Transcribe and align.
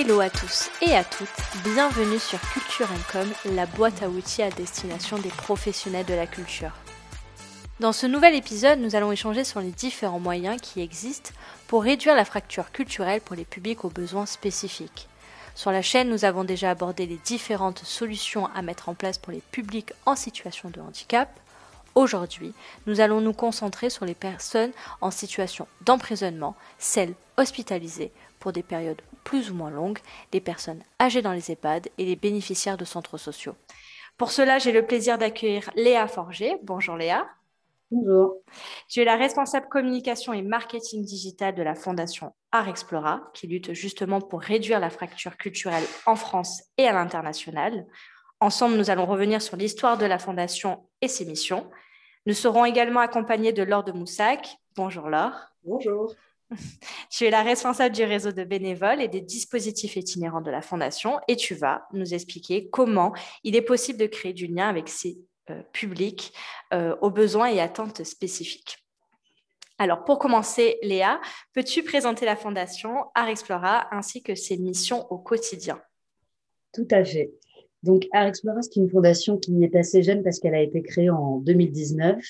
Hello 0.00 0.20
à 0.20 0.30
tous 0.30 0.70
et 0.80 0.94
à 0.94 1.02
toutes, 1.02 1.28
bienvenue 1.64 2.20
sur 2.20 2.40
Culture 2.52 2.86
Com, 3.10 3.26
la 3.56 3.66
boîte 3.66 4.00
à 4.00 4.08
outils 4.08 4.44
à 4.44 4.48
destination 4.48 5.18
des 5.18 5.28
professionnels 5.28 6.06
de 6.06 6.14
la 6.14 6.28
culture. 6.28 6.70
Dans 7.80 7.92
ce 7.92 8.06
nouvel 8.06 8.36
épisode, 8.36 8.78
nous 8.78 8.94
allons 8.94 9.10
échanger 9.10 9.42
sur 9.42 9.58
les 9.58 9.72
différents 9.72 10.20
moyens 10.20 10.60
qui 10.60 10.82
existent 10.82 11.32
pour 11.66 11.82
réduire 11.82 12.14
la 12.14 12.24
fracture 12.24 12.70
culturelle 12.70 13.20
pour 13.20 13.34
les 13.34 13.44
publics 13.44 13.84
aux 13.84 13.90
besoins 13.90 14.26
spécifiques. 14.26 15.08
Sur 15.56 15.72
la 15.72 15.82
chaîne, 15.82 16.10
nous 16.10 16.24
avons 16.24 16.44
déjà 16.44 16.70
abordé 16.70 17.04
les 17.04 17.18
différentes 17.24 17.80
solutions 17.80 18.46
à 18.54 18.62
mettre 18.62 18.88
en 18.88 18.94
place 18.94 19.18
pour 19.18 19.32
les 19.32 19.42
publics 19.50 19.92
en 20.06 20.14
situation 20.14 20.70
de 20.70 20.80
handicap. 20.80 21.28
Aujourd'hui, 21.96 22.54
nous 22.86 23.00
allons 23.00 23.20
nous 23.20 23.32
concentrer 23.32 23.90
sur 23.90 24.04
les 24.04 24.14
personnes 24.14 24.70
en 25.00 25.10
situation 25.10 25.66
d'emprisonnement, 25.80 26.54
celles 26.78 27.14
hospitalisées 27.36 28.12
pour 28.38 28.52
des 28.52 28.62
périodes 28.62 29.02
plus 29.24 29.50
ou 29.50 29.54
moins 29.54 29.70
longues, 29.70 29.98
les 30.32 30.40
personnes 30.40 30.82
âgées 31.00 31.22
dans 31.22 31.32
les 31.32 31.50
EHPAD 31.50 31.88
et 31.98 32.04
les 32.04 32.16
bénéficiaires 32.16 32.76
de 32.76 32.84
centres 32.84 33.18
sociaux. 33.18 33.54
Pour 34.16 34.32
cela, 34.32 34.58
j'ai 34.58 34.72
le 34.72 34.84
plaisir 34.84 35.18
d'accueillir 35.18 35.70
Léa 35.76 36.08
Forger. 36.08 36.56
Bonjour 36.62 36.96
Léa. 36.96 37.28
Bonjour. 37.90 38.42
Tu 38.88 39.00
es 39.00 39.04
la 39.04 39.16
responsable 39.16 39.68
communication 39.68 40.32
et 40.32 40.42
marketing 40.42 41.04
digital 41.04 41.54
de 41.54 41.62
la 41.62 41.74
Fondation 41.74 42.34
Art 42.52 42.68
Explora, 42.68 43.30
qui 43.32 43.46
lutte 43.46 43.72
justement 43.72 44.20
pour 44.20 44.40
réduire 44.40 44.78
la 44.78 44.90
fracture 44.90 45.36
culturelle 45.36 45.84
en 46.04 46.16
France 46.16 46.64
et 46.76 46.86
à 46.86 46.92
l'international. 46.92 47.86
Ensemble, 48.40 48.76
nous 48.76 48.90
allons 48.90 49.06
revenir 49.06 49.40
sur 49.40 49.56
l'histoire 49.56 49.96
de 49.96 50.04
la 50.04 50.18
Fondation 50.18 50.84
et 51.00 51.08
ses 51.08 51.24
missions. 51.24 51.70
Nous 52.26 52.34
serons 52.34 52.64
également 52.66 53.00
accompagnés 53.00 53.52
de 53.52 53.62
Laure 53.62 53.84
de 53.84 53.92
Moussac. 53.92 54.58
Bonjour 54.76 55.08
Laure. 55.08 55.34
Bonjour. 55.64 56.14
Tu 57.10 57.24
es 57.24 57.30
la 57.30 57.42
responsable 57.42 57.94
du 57.94 58.04
réseau 58.04 58.32
de 58.32 58.44
bénévoles 58.44 59.02
et 59.02 59.08
des 59.08 59.20
dispositifs 59.20 59.96
itinérants 59.96 60.40
de 60.40 60.50
la 60.50 60.62
Fondation 60.62 61.18
et 61.28 61.36
tu 61.36 61.54
vas 61.54 61.86
nous 61.92 62.14
expliquer 62.14 62.68
comment 62.70 63.12
il 63.44 63.56
est 63.56 63.62
possible 63.62 63.98
de 63.98 64.06
créer 64.06 64.32
du 64.32 64.46
lien 64.46 64.68
avec 64.68 64.88
ces 64.88 65.18
euh, 65.50 65.62
publics 65.72 66.32
euh, 66.72 66.96
aux 67.00 67.10
besoins 67.10 67.48
et 67.48 67.60
attentes 67.60 68.04
spécifiques. 68.04 68.78
Alors, 69.80 70.04
pour 70.04 70.18
commencer, 70.18 70.78
Léa, 70.82 71.20
peux-tu 71.54 71.84
présenter 71.84 72.26
la 72.26 72.34
Fondation 72.34 73.04
Art 73.14 73.28
Explora 73.28 73.86
ainsi 73.94 74.22
que 74.22 74.34
ses 74.34 74.58
missions 74.58 75.06
au 75.12 75.18
quotidien? 75.18 75.80
Tout 76.72 76.88
à 76.90 77.04
fait. 77.04 77.30
Donc, 77.84 78.08
Art 78.12 78.26
Explora, 78.26 78.60
c'est 78.60 78.74
une 78.74 78.90
fondation 78.90 79.38
qui 79.38 79.62
est 79.62 79.76
assez 79.76 80.02
jeune 80.02 80.24
parce 80.24 80.40
qu'elle 80.40 80.56
a 80.56 80.62
été 80.62 80.82
créée 80.82 81.10
en 81.10 81.38
2019. 81.38 82.20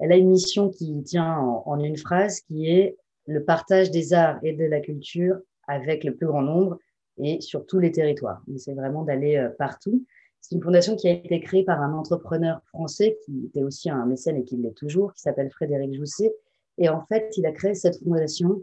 Elle 0.00 0.12
a 0.12 0.16
une 0.16 0.30
mission 0.30 0.68
qui 0.68 1.00
tient 1.04 1.38
en 1.38 1.78
une 1.78 1.96
phrase 1.96 2.40
qui 2.40 2.68
est 2.68 2.96
le 3.30 3.44
partage 3.44 3.92
des 3.92 4.12
arts 4.12 4.40
et 4.42 4.52
de 4.52 4.64
la 4.64 4.80
culture 4.80 5.38
avec 5.68 6.02
le 6.02 6.14
plus 6.16 6.26
grand 6.26 6.42
nombre 6.42 6.78
et 7.18 7.40
sur 7.40 7.64
tous 7.64 7.78
les 7.78 7.92
territoires. 7.92 8.42
C'est 8.56 8.74
vraiment 8.74 9.04
d'aller 9.04 9.36
euh, 9.36 9.50
partout. 9.50 10.04
C'est 10.40 10.56
une 10.56 10.62
fondation 10.62 10.96
qui 10.96 11.08
a 11.08 11.12
été 11.12 11.38
créée 11.40 11.62
par 11.62 11.80
un 11.80 11.92
entrepreneur 11.92 12.60
français 12.64 13.18
qui 13.24 13.46
était 13.46 13.62
aussi 13.62 13.88
un 13.88 14.04
mécène 14.04 14.36
et 14.36 14.44
qui 14.44 14.56
l'est 14.56 14.74
toujours, 14.74 15.12
qui 15.14 15.20
s'appelle 15.20 15.50
Frédéric 15.50 15.94
Jousset. 15.94 16.34
Et 16.78 16.88
en 16.88 17.02
fait, 17.02 17.36
il 17.36 17.46
a 17.46 17.52
créé 17.52 17.74
cette 17.74 18.02
fondation 18.02 18.62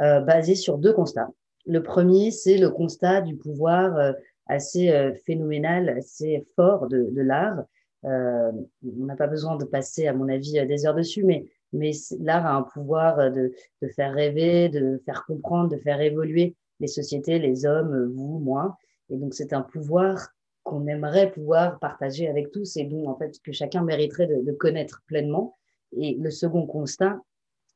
euh, 0.00 0.20
basée 0.20 0.56
sur 0.56 0.78
deux 0.78 0.92
constats. 0.92 1.30
Le 1.66 1.82
premier, 1.82 2.32
c'est 2.32 2.56
le 2.56 2.70
constat 2.70 3.20
du 3.20 3.36
pouvoir 3.36 3.96
euh, 3.98 4.12
assez 4.46 4.90
phénoménal, 5.26 5.90
assez 5.90 6.46
fort 6.56 6.88
de, 6.88 7.20
l'art. 7.20 7.62
On 8.02 8.64
n'a 8.82 9.14
pas 9.14 9.26
besoin 9.26 9.56
de 9.56 9.66
passer, 9.66 10.06
à 10.06 10.14
mon 10.14 10.30
avis, 10.30 10.54
des 10.66 10.86
heures 10.86 10.94
dessus, 10.94 11.22
mais 11.22 11.44
mais 11.72 11.92
l'art 12.20 12.46
a 12.46 12.54
un 12.54 12.62
pouvoir 12.62 13.18
euh, 13.18 13.30
de, 13.30 13.52
de, 13.82 13.88
faire 13.88 14.12
rêver, 14.12 14.68
de 14.68 15.00
faire 15.04 15.24
comprendre, 15.26 15.68
de 15.68 15.78
faire 15.78 16.00
évoluer 16.00 16.56
les 16.80 16.86
sociétés, 16.86 17.38
les 17.38 17.66
hommes, 17.66 18.12
vous, 18.12 18.38
moi. 18.38 18.76
Et 19.10 19.16
donc, 19.16 19.34
c'est 19.34 19.52
un 19.52 19.62
pouvoir 19.62 20.28
qu'on 20.62 20.86
aimerait 20.86 21.30
pouvoir 21.32 21.78
partager 21.78 22.28
avec 22.28 22.50
tous 22.50 22.76
et 22.76 22.84
donc, 22.84 23.08
en 23.08 23.16
fait, 23.16 23.40
que 23.42 23.52
chacun 23.52 23.82
mériterait 23.82 24.26
de, 24.26 24.52
connaître 24.52 25.02
pleinement. 25.06 25.56
Et 25.96 26.14
le 26.20 26.30
second 26.30 26.66
constat, 26.66 27.18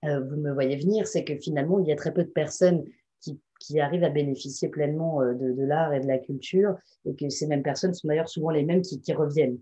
euh, 0.05 0.21
vous 0.21 0.37
me 0.37 0.53
voyez 0.53 0.77
venir, 0.77 1.07
c'est 1.07 1.25
que 1.25 1.37
finalement, 1.37 1.79
il 1.79 1.87
y 1.87 1.93
a 1.93 1.97
très 1.97 2.13
peu 2.13 2.23
de 2.23 2.31
personnes 2.31 2.85
qui, 3.21 3.41
qui 3.59 3.81
arrivent 3.81 4.05
à 4.05 4.11
bénéficier 4.11 4.69
pleinement 4.69 5.23
euh, 5.23 5.33
de, 5.33 5.65
l'art 5.65 5.95
et 5.95 6.01
de 6.01 6.07
la 6.07 6.19
culture 6.19 6.77
et 7.07 7.15
que 7.15 7.29
ces 7.31 7.47
mêmes 7.47 7.63
personnes 7.63 7.95
sont 7.95 8.09
d'ailleurs 8.09 8.29
souvent 8.29 8.51
les 8.51 8.65
mêmes 8.65 8.83
qui, 8.83 9.13
reviennent. 9.13 9.59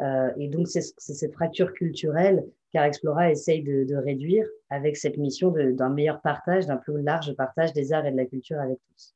Euh, 0.00 0.30
et 0.36 0.48
donc, 0.48 0.68
c'est 0.68 0.82
cette 0.98 1.32
fracture 1.32 1.72
culturelle 1.72 2.44
car 2.74 2.84
Explora 2.84 3.30
essaye 3.30 3.62
de, 3.62 3.94
réduire 3.94 4.46
avec 4.68 4.96
cette 4.96 5.16
mission 5.16 5.52
d'un 5.52 5.90
meilleur 5.90 6.20
partage, 6.20 6.66
d'un 6.66 6.76
plus 6.76 7.00
large 7.00 7.32
partage 7.36 7.72
des 7.72 7.92
arts 7.92 8.04
et 8.04 8.10
de 8.10 8.16
la 8.16 8.26
culture 8.26 8.58
avec 8.58 8.78
tous. 8.88 9.14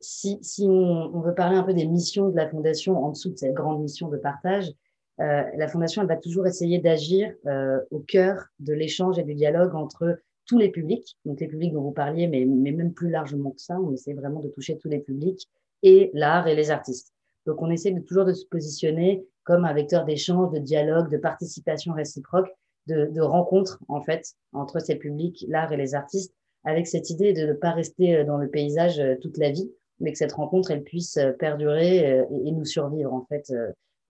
Si, 0.00 0.38
si 0.42 0.66
on, 0.68 1.20
veut 1.20 1.34
parler 1.34 1.56
un 1.56 1.62
peu 1.62 1.72
des 1.72 1.86
missions 1.86 2.30
de 2.30 2.36
la 2.36 2.48
Fondation 2.48 3.00
en 3.02 3.10
dessous 3.10 3.30
de 3.30 3.36
cette 3.36 3.54
grande 3.54 3.80
mission 3.80 4.08
de 4.08 4.16
partage, 4.16 4.72
euh, 5.20 5.44
la 5.56 5.68
Fondation 5.68 6.04
va 6.04 6.16
toujours 6.16 6.48
essayer 6.48 6.80
d'agir 6.80 7.32
euh, 7.46 7.78
au 7.92 8.00
cœur 8.00 8.46
de 8.58 8.72
l'échange 8.72 9.20
et 9.20 9.22
du 9.22 9.34
dialogue 9.34 9.76
entre 9.76 10.18
tous 10.44 10.58
les 10.58 10.70
publics, 10.70 11.16
donc 11.24 11.38
les 11.38 11.46
publics 11.46 11.72
dont 11.72 11.82
vous 11.82 11.92
parliez, 11.92 12.26
mais, 12.26 12.44
même 12.44 12.92
plus 12.92 13.10
largement 13.10 13.52
que 13.52 13.60
ça, 13.60 13.78
on 13.80 13.92
essaie 13.92 14.14
vraiment 14.14 14.40
de 14.40 14.48
toucher 14.48 14.78
tous 14.78 14.88
les 14.88 14.98
publics, 14.98 15.48
et 15.84 16.10
l'art 16.12 16.48
et 16.48 16.56
les 16.56 16.72
artistes. 16.72 17.12
Donc 17.46 17.62
on 17.62 17.70
essaie 17.70 17.94
toujours 18.04 18.24
de 18.24 18.32
se 18.32 18.46
positionner 18.46 19.24
comme 19.48 19.64
un 19.64 19.72
vecteur 19.72 20.04
d'échange, 20.04 20.52
de 20.52 20.58
dialogue, 20.58 21.10
de 21.10 21.16
participation 21.16 21.94
réciproque, 21.94 22.50
de, 22.86 23.06
de 23.06 23.22
rencontre 23.22 23.82
en 23.88 24.02
fait 24.02 24.34
entre 24.52 24.78
ces 24.78 24.96
publics, 24.96 25.42
l'art 25.48 25.72
et 25.72 25.78
les 25.78 25.94
artistes, 25.94 26.34
avec 26.64 26.86
cette 26.86 27.08
idée 27.08 27.32
de 27.32 27.46
ne 27.46 27.52
pas 27.54 27.70
rester 27.70 28.14
euh, 28.14 28.24
dans 28.24 28.36
le 28.36 28.50
paysage 28.50 29.00
euh, 29.00 29.14
toute 29.22 29.38
la 29.38 29.50
vie, 29.50 29.72
mais 30.00 30.12
que 30.12 30.18
cette 30.18 30.34
rencontre 30.34 30.70
elle 30.70 30.82
puisse 30.82 31.16
euh, 31.16 31.32
perdurer 31.32 32.26
et, 32.30 32.52
nous 32.52 32.66
survivre 32.66 33.14
en 33.14 33.24
fait. 33.24 33.50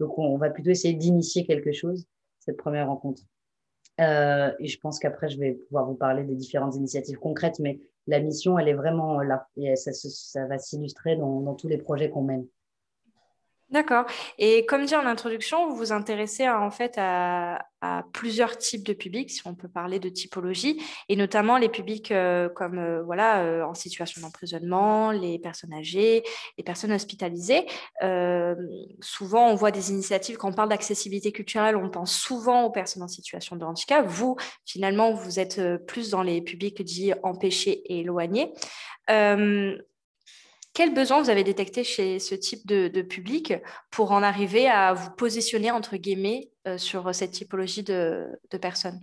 Donc 0.01 0.19
on, 0.19 0.37
va 0.39 0.51
plutôt 0.51 0.71
essayer 0.71 0.95
d'initier 0.95 1.47
quelque 1.47 1.71
chose 1.71 2.05
cette 2.41 2.57
première 2.57 2.89
rencontre. 2.89 3.23
Et 4.01 4.67
je 4.67 4.79
pense 4.81 4.99
qu'après 4.99 5.29
je 5.29 5.39
vais 5.39 5.53
pouvoir 5.53 5.87
vous 5.87 5.95
parler 5.95 6.25
des 6.25 6.35
différentes 6.35 6.75
initiatives 6.75 7.19
concrètes, 7.19 7.61
mais 7.61 7.79
la 8.09 8.19
mission 8.19 8.59
elle 8.59 8.69
est 8.69 8.75
vraiment 8.75 9.21
là 9.21 9.47
et 9.57 9.77
ça, 9.77 10.47
va 10.47 10.59
s'illustrer 10.59 11.17
dans 11.17 11.55
tous 11.55 11.69
les 11.69 11.79
projets 11.79 12.11
qu'on 12.11 12.23
mène. 12.23 12.47
D'accord. 13.71 14.07
Et 14.39 14.65
comme 14.65 14.87
dit 14.87 14.97
en 14.97 15.05
introduction, 15.05 15.69
vous 15.69 15.77
vous 15.77 15.93
intéressez 15.93 16.45
à, 16.45 16.63
en 16.63 16.71
fait 16.71 16.95
à, 16.97 17.59
plusieurs 18.13 18.57
types 18.57 18.83
de 18.83 18.95
publics, 18.95 19.31
si 19.31 19.47
on 19.47 19.55
peut 19.55 19.69
parler 19.69 20.01
de 20.01 20.09
typologie, 20.09 20.83
et 21.09 21.17
notamment 21.17 21.59
les 21.59 21.69
publics 21.69 22.11
euh, 22.11 22.49
comme 22.49 22.79
euh, 22.79 23.03
voilà 23.05 23.43
euh, 23.43 23.63
en 23.63 23.75
situation 23.75 24.21
d'emprisonnement, 24.23 25.13
les 25.13 25.39
personnes 25.39 25.73
âgées, 25.75 26.25
les 26.57 26.65
personnes 26.65 26.93
hospitalisées. 26.93 27.67
Souvent, 29.01 29.49
on 29.51 29.55
voit 29.55 29.71
des 29.71 29.91
initiatives 29.91 30.39
quand 30.39 30.49
on 30.49 30.55
parle 30.55 30.71
d'accessibilité 30.71 31.31
culturelle, 31.31 31.77
on 31.77 31.91
pense 31.91 32.13
souvent 32.13 32.65
aux 32.65 32.71
personnes 32.71 33.03
en 33.03 33.09
situation 33.09 33.55
de 33.55 33.65
handicap. 33.65 34.07
Vous, 34.07 34.37
finalement, 34.65 35.13
vous 35.13 35.39
êtes 35.39 35.61
plus 35.87 36.11
dans 36.11 36.23
les 36.23 36.41
publics 36.41 36.83
dits 36.83 37.13
empêchés 37.23 37.83
et 37.85 38.01
éloignés. 38.01 38.55
Quels 40.79 40.95
besoins 40.95 41.21
vous 41.21 41.29
avez 41.29 41.43
détectés 41.43 41.83
chez 41.83 42.21
ce 42.21 42.37
type 42.37 42.65
de, 42.65 43.03
public 43.03 43.53
pour 43.91 44.13
en 44.13 44.23
arriver 44.23 44.69
à 44.69 44.95
vous 44.95 45.11
positionner, 45.11 45.73
entre 45.73 45.97
guillemets, 45.97 46.53
euh, 46.69 46.79
sur 46.79 47.13
cette 47.13 47.33
typologie 47.33 47.83
de, 47.83 48.29
personnes? 48.63 49.01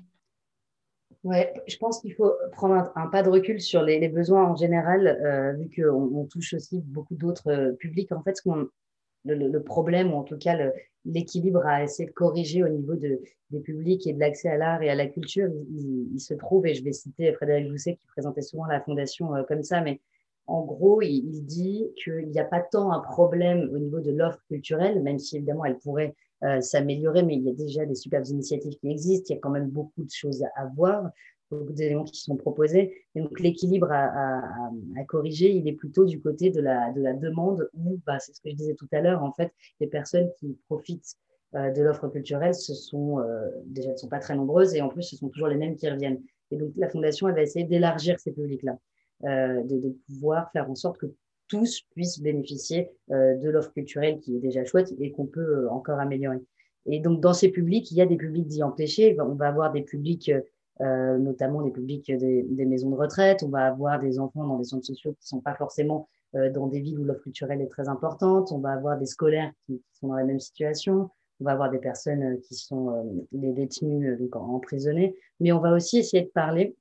Ouais, 1.25 1.53
je 1.67 1.75
pense 1.75 1.99
qu'il 1.99 2.13
faut 2.13 2.31
prendre 2.53 2.93
un, 2.95 3.07
pas 3.07 3.23
de 3.23 3.29
recul 3.29 3.59
sur 3.59 3.81
les, 3.81 4.07
besoins 4.07 4.45
en 4.45 4.55
général, 4.55 5.05
euh, 5.05 5.51
vu 5.51 5.69
qu'on 5.75 6.11
on 6.15 6.23
touche 6.23 6.53
aussi 6.53 6.79
beaucoup 6.79 7.15
d'autres 7.15 7.51
euh, 7.51 7.73
publics. 7.73 8.13
En 8.13 8.23
fait, 8.23 8.37
le, 9.25 9.59
problème, 9.59 10.13
ou 10.13 10.15
en 10.15 10.23
tout 10.23 10.37
cas 10.37 10.57
l'équilibre 11.03 11.65
à 11.65 11.83
essayer 11.83 12.07
de 12.07 12.13
corriger 12.13 12.63
au 12.63 12.69
niveau 12.69 12.95
de, 12.95 13.19
des 13.49 13.59
publics 13.59 14.07
et 14.07 14.13
de 14.13 14.19
l'accès 14.21 14.47
à 14.47 14.55
l'art 14.55 14.81
et 14.81 14.89
à 14.89 14.95
la 14.95 15.07
culture, 15.07 15.49
il, 15.69 16.21
se 16.21 16.35
trouve, 16.35 16.67
et 16.67 16.73
je 16.73 16.85
vais 16.85 16.93
citer 16.93 17.33
Frédéric 17.33 17.67
Jousset 17.67 17.97
qui 17.97 18.07
présentait 18.07 18.43
souvent 18.43 18.65
la 18.65 18.79
fondation 18.79 19.31
comme 19.49 19.63
ça, 19.63 19.81
mais 19.81 19.99
en 20.47 20.63
gros, 20.63 21.01
il, 21.01 21.45
dit 21.45 21.91
qu'il 22.03 22.29
n'y 22.29 22.39
a 22.39 22.45
pas 22.45 22.61
tant 22.61 22.91
un 22.91 22.99
problème 22.99 23.69
au 23.73 23.79
niveau 23.79 23.99
de 23.99 24.11
l'offre 24.11 24.39
culturelle, 24.47 25.01
même 25.01 25.17
si 25.17 25.37
évidemment 25.37 25.65
elle 25.65 25.79
pourrait 25.79 26.15
euh, 26.43 26.61
s'améliorer, 26.61 27.23
mais 27.23 27.35
il 27.35 27.43
y 27.43 27.49
a 27.49 27.53
déjà 27.53 27.85
des 27.85 27.95
superbes 27.95 28.27
initiatives 28.27 28.77
qui 28.77 28.89
existent, 28.89 29.27
il 29.29 29.35
y 29.35 29.37
a 29.37 29.41
quand 29.41 29.49
même 29.49 29.69
beaucoup 29.69 30.03
de 30.03 30.11
choses 30.11 30.43
à 30.55 30.65
voir, 30.75 31.09
beaucoup 31.49 31.73
d'éléments 31.73 32.03
qui 32.03 32.21
sont 32.21 32.35
proposés. 32.35 32.93
Et 33.15 33.21
donc 33.21 33.39
l'équilibre 33.39 33.91
à, 33.91 34.69
corriger, 35.07 35.51
il 35.51 35.67
est 35.67 35.73
plutôt 35.73 36.05
du 36.05 36.21
côté 36.21 36.51
de 36.51 36.61
la, 36.61 36.91
de 36.91 37.01
la 37.01 37.13
demande 37.13 37.67
où, 37.73 37.99
bah, 38.05 38.19
c'est 38.19 38.33
ce 38.33 38.41
que 38.41 38.49
je 38.49 38.55
disais 38.55 38.75
tout 38.75 38.87
à 38.91 39.01
l'heure, 39.01 39.23
en 39.23 39.31
fait, 39.31 39.51
les 39.79 39.87
personnes 39.87 40.29
qui 40.39 40.57
profitent 40.67 41.15
euh, 41.55 41.71
de 41.71 41.81
l'offre 41.81 42.07
culturelle, 42.09 42.53
ce 42.53 42.75
sont 42.75 43.19
euh, 43.19 43.49
déjà, 43.65 43.91
ne 43.91 43.97
sont 43.97 44.09
pas 44.09 44.19
très 44.19 44.35
nombreuses 44.35 44.75
et 44.75 44.81
en 44.81 44.89
plus, 44.89 45.03
ce 45.03 45.15
sont 45.15 45.29
toujours 45.29 45.47
les 45.47 45.57
mêmes 45.57 45.75
qui 45.75 45.89
reviennent. 45.89 46.21
Et 46.51 46.57
donc 46.57 46.73
la 46.75 46.89
Fondation, 46.89 47.27
elle 47.29 47.35
va 47.35 47.41
essayer 47.41 47.65
d'élargir 47.65 48.19
ces 48.19 48.31
publics-là 48.31 48.77
de, 49.21 49.79
de, 49.79 49.95
pouvoir 50.07 50.51
faire 50.51 50.69
en 50.69 50.75
sorte 50.75 50.97
que 50.97 51.07
tous 51.47 51.81
puissent 51.91 52.21
bénéficier 52.21 52.91
euh, 53.11 53.35
de 53.35 53.49
l'offre 53.49 53.71
culturelle 53.71 54.19
qui 54.19 54.35
est 54.35 54.39
déjà 54.39 54.65
chouette 54.65 54.93
et 54.99 55.11
qu'on 55.11 55.25
peut 55.25 55.65
euh, 55.65 55.69
encore 55.69 55.99
améliorer. 55.99 56.41
Et 56.85 56.99
donc, 56.99 57.21
dans 57.21 57.33
ces 57.33 57.49
publics, 57.49 57.91
il 57.91 57.97
y 57.97 58.01
a 58.01 58.05
des 58.05 58.17
publics 58.17 58.47
dits 58.47 58.63
empêchés. 58.63 59.17
On 59.19 59.33
va 59.33 59.47
avoir 59.47 59.71
des 59.71 59.81
publics, 59.81 60.31
euh, 60.81 61.17
notamment 61.17 61.63
des 61.63 61.71
publics 61.71 62.11
des, 62.11 62.43
des, 62.43 62.65
maisons 62.65 62.91
de 62.91 62.95
retraite. 62.95 63.41
On 63.43 63.49
va 63.49 63.65
avoir 63.65 63.99
des 63.99 64.19
enfants 64.19 64.45
dans 64.45 64.57
des 64.57 64.65
centres 64.65 64.85
sociaux 64.85 65.13
qui 65.13 65.23
ne 65.23 65.37
sont 65.37 65.41
pas 65.41 65.55
forcément 65.55 66.07
dans 66.53 66.67
des 66.67 66.81
villes 66.81 66.99
où 66.99 67.05
l'offre 67.05 67.21
culturelle 67.21 67.61
est 67.61 67.69
très 67.69 67.87
importante. 67.87 68.51
On 68.51 68.59
va 68.59 68.73
avoir 68.73 68.99
des 68.99 69.05
scolaires 69.05 69.51
qui, 69.65 69.81
sont 69.93 70.09
dans 70.09 70.15
la 70.15 70.25
même 70.25 70.41
situation. 70.41 71.09
On 71.39 71.45
va 71.45 71.51
avoir 71.51 71.71
des 71.71 71.79
personnes 71.79 72.41
qui 72.41 72.55
sont 72.55 73.25
des 73.31 73.53
détenus, 73.53 74.19
donc 74.19 74.35
emprisonnés. 74.35 75.15
Mais 75.39 75.53
on 75.53 75.59
va 75.59 75.73
aussi 75.73 75.99
essayer 75.99 76.23
de 76.23 76.29
parler 76.29 76.75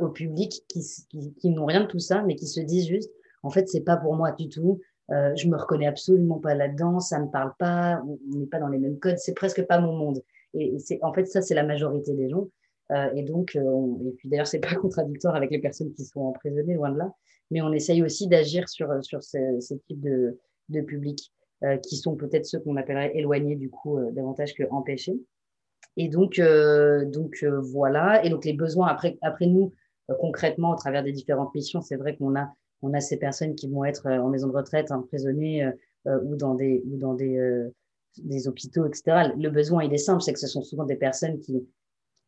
au 0.00 0.08
public 0.08 0.64
qui, 0.68 0.80
qui, 1.08 1.32
qui 1.34 1.50
n'ont 1.50 1.66
rien 1.66 1.82
de 1.82 1.86
tout 1.86 2.00
ça, 2.00 2.22
mais 2.22 2.34
qui 2.34 2.46
se 2.46 2.60
disent 2.60 2.88
juste, 2.88 3.10
en 3.42 3.50
fait, 3.50 3.68
c'est 3.68 3.82
pas 3.82 3.96
pour 3.96 4.14
moi 4.16 4.32
du 4.32 4.48
tout. 4.48 4.80
Euh, 5.10 5.34
je 5.36 5.48
me 5.48 5.56
reconnais 5.56 5.86
absolument 5.86 6.38
pas 6.38 6.54
là-dedans, 6.54 7.00
ça 7.00 7.18
me 7.18 7.28
parle 7.28 7.52
pas, 7.58 8.02
on 8.04 8.38
n'est 8.38 8.46
pas 8.46 8.60
dans 8.60 8.68
les 8.68 8.78
mêmes 8.78 8.98
codes, 8.98 9.18
c'est 9.18 9.34
presque 9.34 9.64
pas 9.66 9.80
mon 9.80 9.92
monde. 9.96 10.22
Et, 10.54 10.78
c'est 10.78 11.00
en 11.02 11.12
fait 11.12 11.26
ça 11.26 11.42
c'est 11.42 11.54
la 11.54 11.64
majorité 11.64 12.14
des 12.14 12.28
gens. 12.28 12.48
Euh, 12.92 13.08
et 13.14 13.22
donc 13.22 13.56
euh, 13.56 14.08
et 14.08 14.12
puis 14.12 14.28
d'ailleurs 14.28 14.46
c'est 14.46 14.60
pas 14.60 14.74
contradictoire 14.80 15.34
avec 15.34 15.50
les 15.50 15.58
personnes 15.58 15.92
qui 15.92 16.04
sont 16.04 16.20
emprisonnées 16.20 16.74
loin 16.74 16.90
de 16.90 16.98
là, 16.98 17.12
mais 17.50 17.60
on 17.60 17.72
essaye 17.72 18.02
aussi 18.02 18.28
d'agir 18.28 18.68
sur 18.68 18.88
sur 19.04 19.22
ce, 19.22 19.58
ce 19.60 19.74
type 19.74 20.00
de 20.00 20.38
de 20.68 20.80
public 20.80 21.32
euh, 21.64 21.76
qui 21.76 21.96
sont 21.96 22.16
peut-être 22.16 22.46
ceux 22.46 22.60
qu'on 22.60 22.76
appellerait 22.76 23.12
éloignés 23.14 23.56
du 23.56 23.68
coup 23.68 23.98
euh, 23.98 24.10
davantage 24.12 24.54
que 24.54 24.62
empêchés. 24.70 25.20
Et 25.96 26.08
donc 26.08 26.40
donc 27.06 27.44
voilà. 27.44 28.24
Et 28.24 28.30
donc 28.30 28.44
les 28.44 28.52
besoins 28.52 28.88
après 28.88 29.18
après 29.22 29.46
nous 29.46 29.72
concrètement 30.18 30.72
au 30.72 30.76
travers 30.76 31.02
des 31.02 31.12
différentes 31.12 31.54
missions, 31.54 31.80
c'est 31.80 31.96
vrai 31.96 32.16
qu'on 32.16 32.36
a 32.36 32.52
on 32.82 32.94
a 32.94 33.00
ces 33.00 33.16
personnes 33.16 33.54
qui 33.54 33.68
vont 33.68 33.84
être 33.84 34.06
euh, 34.06 34.18
en 34.18 34.28
maison 34.28 34.48
de 34.48 34.56
retraite, 34.56 34.90
emprisonnées 34.90 35.64
euh, 35.64 35.72
euh, 36.06 36.20
ou 36.24 36.36
dans 36.36 36.54
des, 36.54 36.82
ou 36.86 36.96
dans 36.96 37.14
des, 37.14 37.38
des 38.18 38.48
hôpitaux, 38.48 38.86
etc. 38.86 39.32
Le 39.36 39.50
besoin, 39.50 39.84
il 39.84 39.92
est 39.92 39.98
simple, 39.98 40.22
c'est 40.22 40.32
que 40.32 40.38
ce 40.40 40.46
sont 40.46 40.62
souvent 40.62 40.84
des 40.84 40.96
personnes 40.96 41.38
qui, 41.40 41.68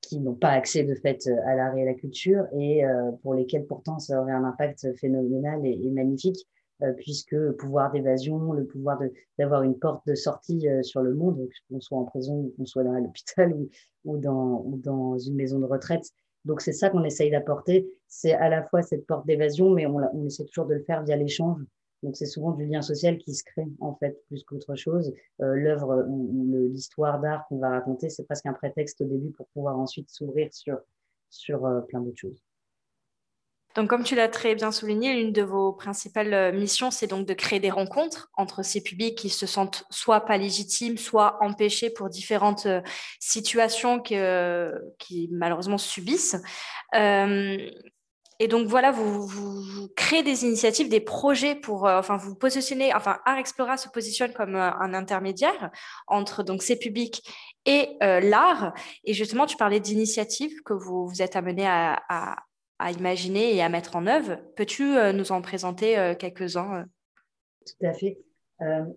qui 0.03 0.21
n'ont 0.21 0.35
pas 0.35 0.51
accès 0.51 0.85
de 0.85 0.95
fait 0.95 1.27
à 1.47 1.55
l'art 1.55 1.77
et 1.77 1.83
à 1.83 1.87
la 1.87 1.95
culture 1.95 2.45
et 2.53 2.83
pour 3.23 3.35
lesquelles 3.35 3.65
pourtant 3.67 3.99
ça 3.99 4.21
aurait 4.21 4.33
un 4.33 4.45
impact 4.45 4.95
phénoménal 4.99 5.65
et, 5.65 5.91
magnifique 5.91 6.47
puisque 6.97 7.33
le 7.33 7.55
pouvoir 7.55 7.93
d'évasion, 7.93 8.53
le 8.53 8.65
pouvoir 8.65 9.01
d'avoir 9.39 9.63
une 9.63 9.79
porte 9.79 10.07
de 10.07 10.15
sortie 10.15 10.67
sur 10.83 11.03
le 11.03 11.15
monde, 11.15 11.49
qu'on 11.69 11.81
soit 11.81 11.99
en 11.99 12.05
prison 12.05 12.53
qu'on 12.57 12.67
soit 12.67 12.85
dans 12.85 12.93
l'hôpital 12.93 13.53
ou, 13.57 13.69
ou, 14.05 14.19
dans, 14.19 15.19
une 15.19 15.35
maison 15.35 15.59
de 15.59 15.67
retraite, 15.67 16.13
donc 16.45 16.61
c'est 16.61 16.73
ça 16.73 16.91
qu'on 16.91 17.05
essaye 17.05 17.31
d'apporter. 17.31 17.89
C'est 18.09 18.33
à 18.33 18.49
la 18.49 18.63
fois 18.65 18.83
cette 18.83 19.07
porte 19.07 19.27
d'évasion, 19.27 19.71
mais 19.71 19.87
on, 19.87 20.27
essaie 20.27 20.45
toujours 20.45 20.67
de 20.67 20.75
le 20.75 20.83
faire 20.83 21.03
via 21.05 21.17
l'échange. 21.17 21.61
Donc 22.03 22.17
c'est 22.17 22.27
souvent 22.27 22.51
du 22.51 22.67
lien 22.67 22.83
social 22.83 23.17
qui 23.19 23.33
se 23.33 23.45
crée 23.45 23.69
en 23.79 23.95
fait 23.95 24.21
plus 24.27 24.43
qu'autre 24.43 24.75
chose. 24.75 25.13
Euh, 25.41 25.55
L'œuvre 25.55 26.05
ou 26.09 26.69
l'histoire 26.69 27.21
d'art 27.21 27.47
qu'on 27.49 27.59
va 27.59 27.71
raconter, 27.71 28.11
c'est 28.11 28.25
presque 28.25 28.47
un 28.47 28.53
prétexte 28.53 29.01
au 29.03 29.05
début 29.05 29.31
pour 29.31 29.47
pouvoir 29.49 29.79
ensuite 29.79 30.11
s'ouvrir 30.11 30.49
sur 31.31 31.67
euh, 31.67 31.81
plein 31.83 32.01
d'autres 32.01 32.19
choses. 32.19 32.43
Donc, 33.75 33.89
comme 33.89 34.05
tu 34.05 34.15
l'as 34.15 34.29
très 34.29 34.55
bien 34.55 34.71
souligné, 34.71 35.15
l'une 35.15 35.33
de 35.33 35.43
vos 35.43 35.73
principales 35.73 36.35
euh, 36.35 36.53
missions, 36.53 36.91
c'est 36.91 37.07
donc 37.07 37.27
de 37.27 37.35
créer 37.35 37.61
des 37.61 37.71
rencontres 37.71 38.31
entre 38.35 38.63
ces 38.63 38.83
publics 38.83 39.17
qui 39.17 39.31
se 39.31 39.47
sentent 39.47 39.85
soit 39.91 40.21
pas 40.21 40.37
légitimes, 40.37 40.99
soit 40.99 41.39
empêchés 41.41 41.89
pour 41.91 42.11
différentes 42.11 42.67
euh, 42.67 42.83
situations 43.19 44.01
que, 44.01 44.15
euh, 44.15 44.79
qui 44.99 45.29
malheureusement 45.33 45.79
subissent. 45.79 46.37
et 46.95 48.49
donc 48.49 48.67
voilà, 48.67 48.91
vous, 48.91 49.89
créez 49.97 50.23
des 50.23 50.45
initiatives, 50.45 50.89
des 50.89 51.01
projets 51.01 51.55
pour, 51.55 51.85
enfin, 51.85 52.17
vous 52.17 52.35
positionnez, 52.35 52.93
enfin, 52.95 53.21
Art 53.25 53.39
Explora 53.39 53.77
se 53.77 53.89
positionne 53.89 54.33
comme 54.33 54.57
un 54.57 54.95
intermédiaire 54.95 55.71
entre 56.09 56.43
donc 56.43 56.63
ces 56.63 56.77
publics 56.77 57.23
et 57.67 57.97
l'art. 58.01 58.75
Et 59.05 59.15
justement, 59.15 59.47
tu 59.47 59.57
parlais 59.57 59.81
d'initiatives 59.81 60.63
que 60.65 60.73
vous 60.73 61.07
vous 61.07 61.23
êtes 61.23 61.37
amené 61.37 61.67
à, 61.69 62.03
à 62.83 62.91
imaginer 62.91 63.55
et 63.55 63.63
à 63.63 63.69
mettre 63.69 63.97
en 63.97 64.07
œuvre. 64.07 64.39
Peux-tu 64.57 64.97
euh, 64.97 65.13
nous 65.13 65.33
en 65.33 65.41
présenter 65.41 65.99
euh, 65.99 66.15
quelques-uns 66.15 66.81
euh? 66.81 66.85
Tout 67.65 67.87
à 67.87 67.93
fait. 67.93 68.19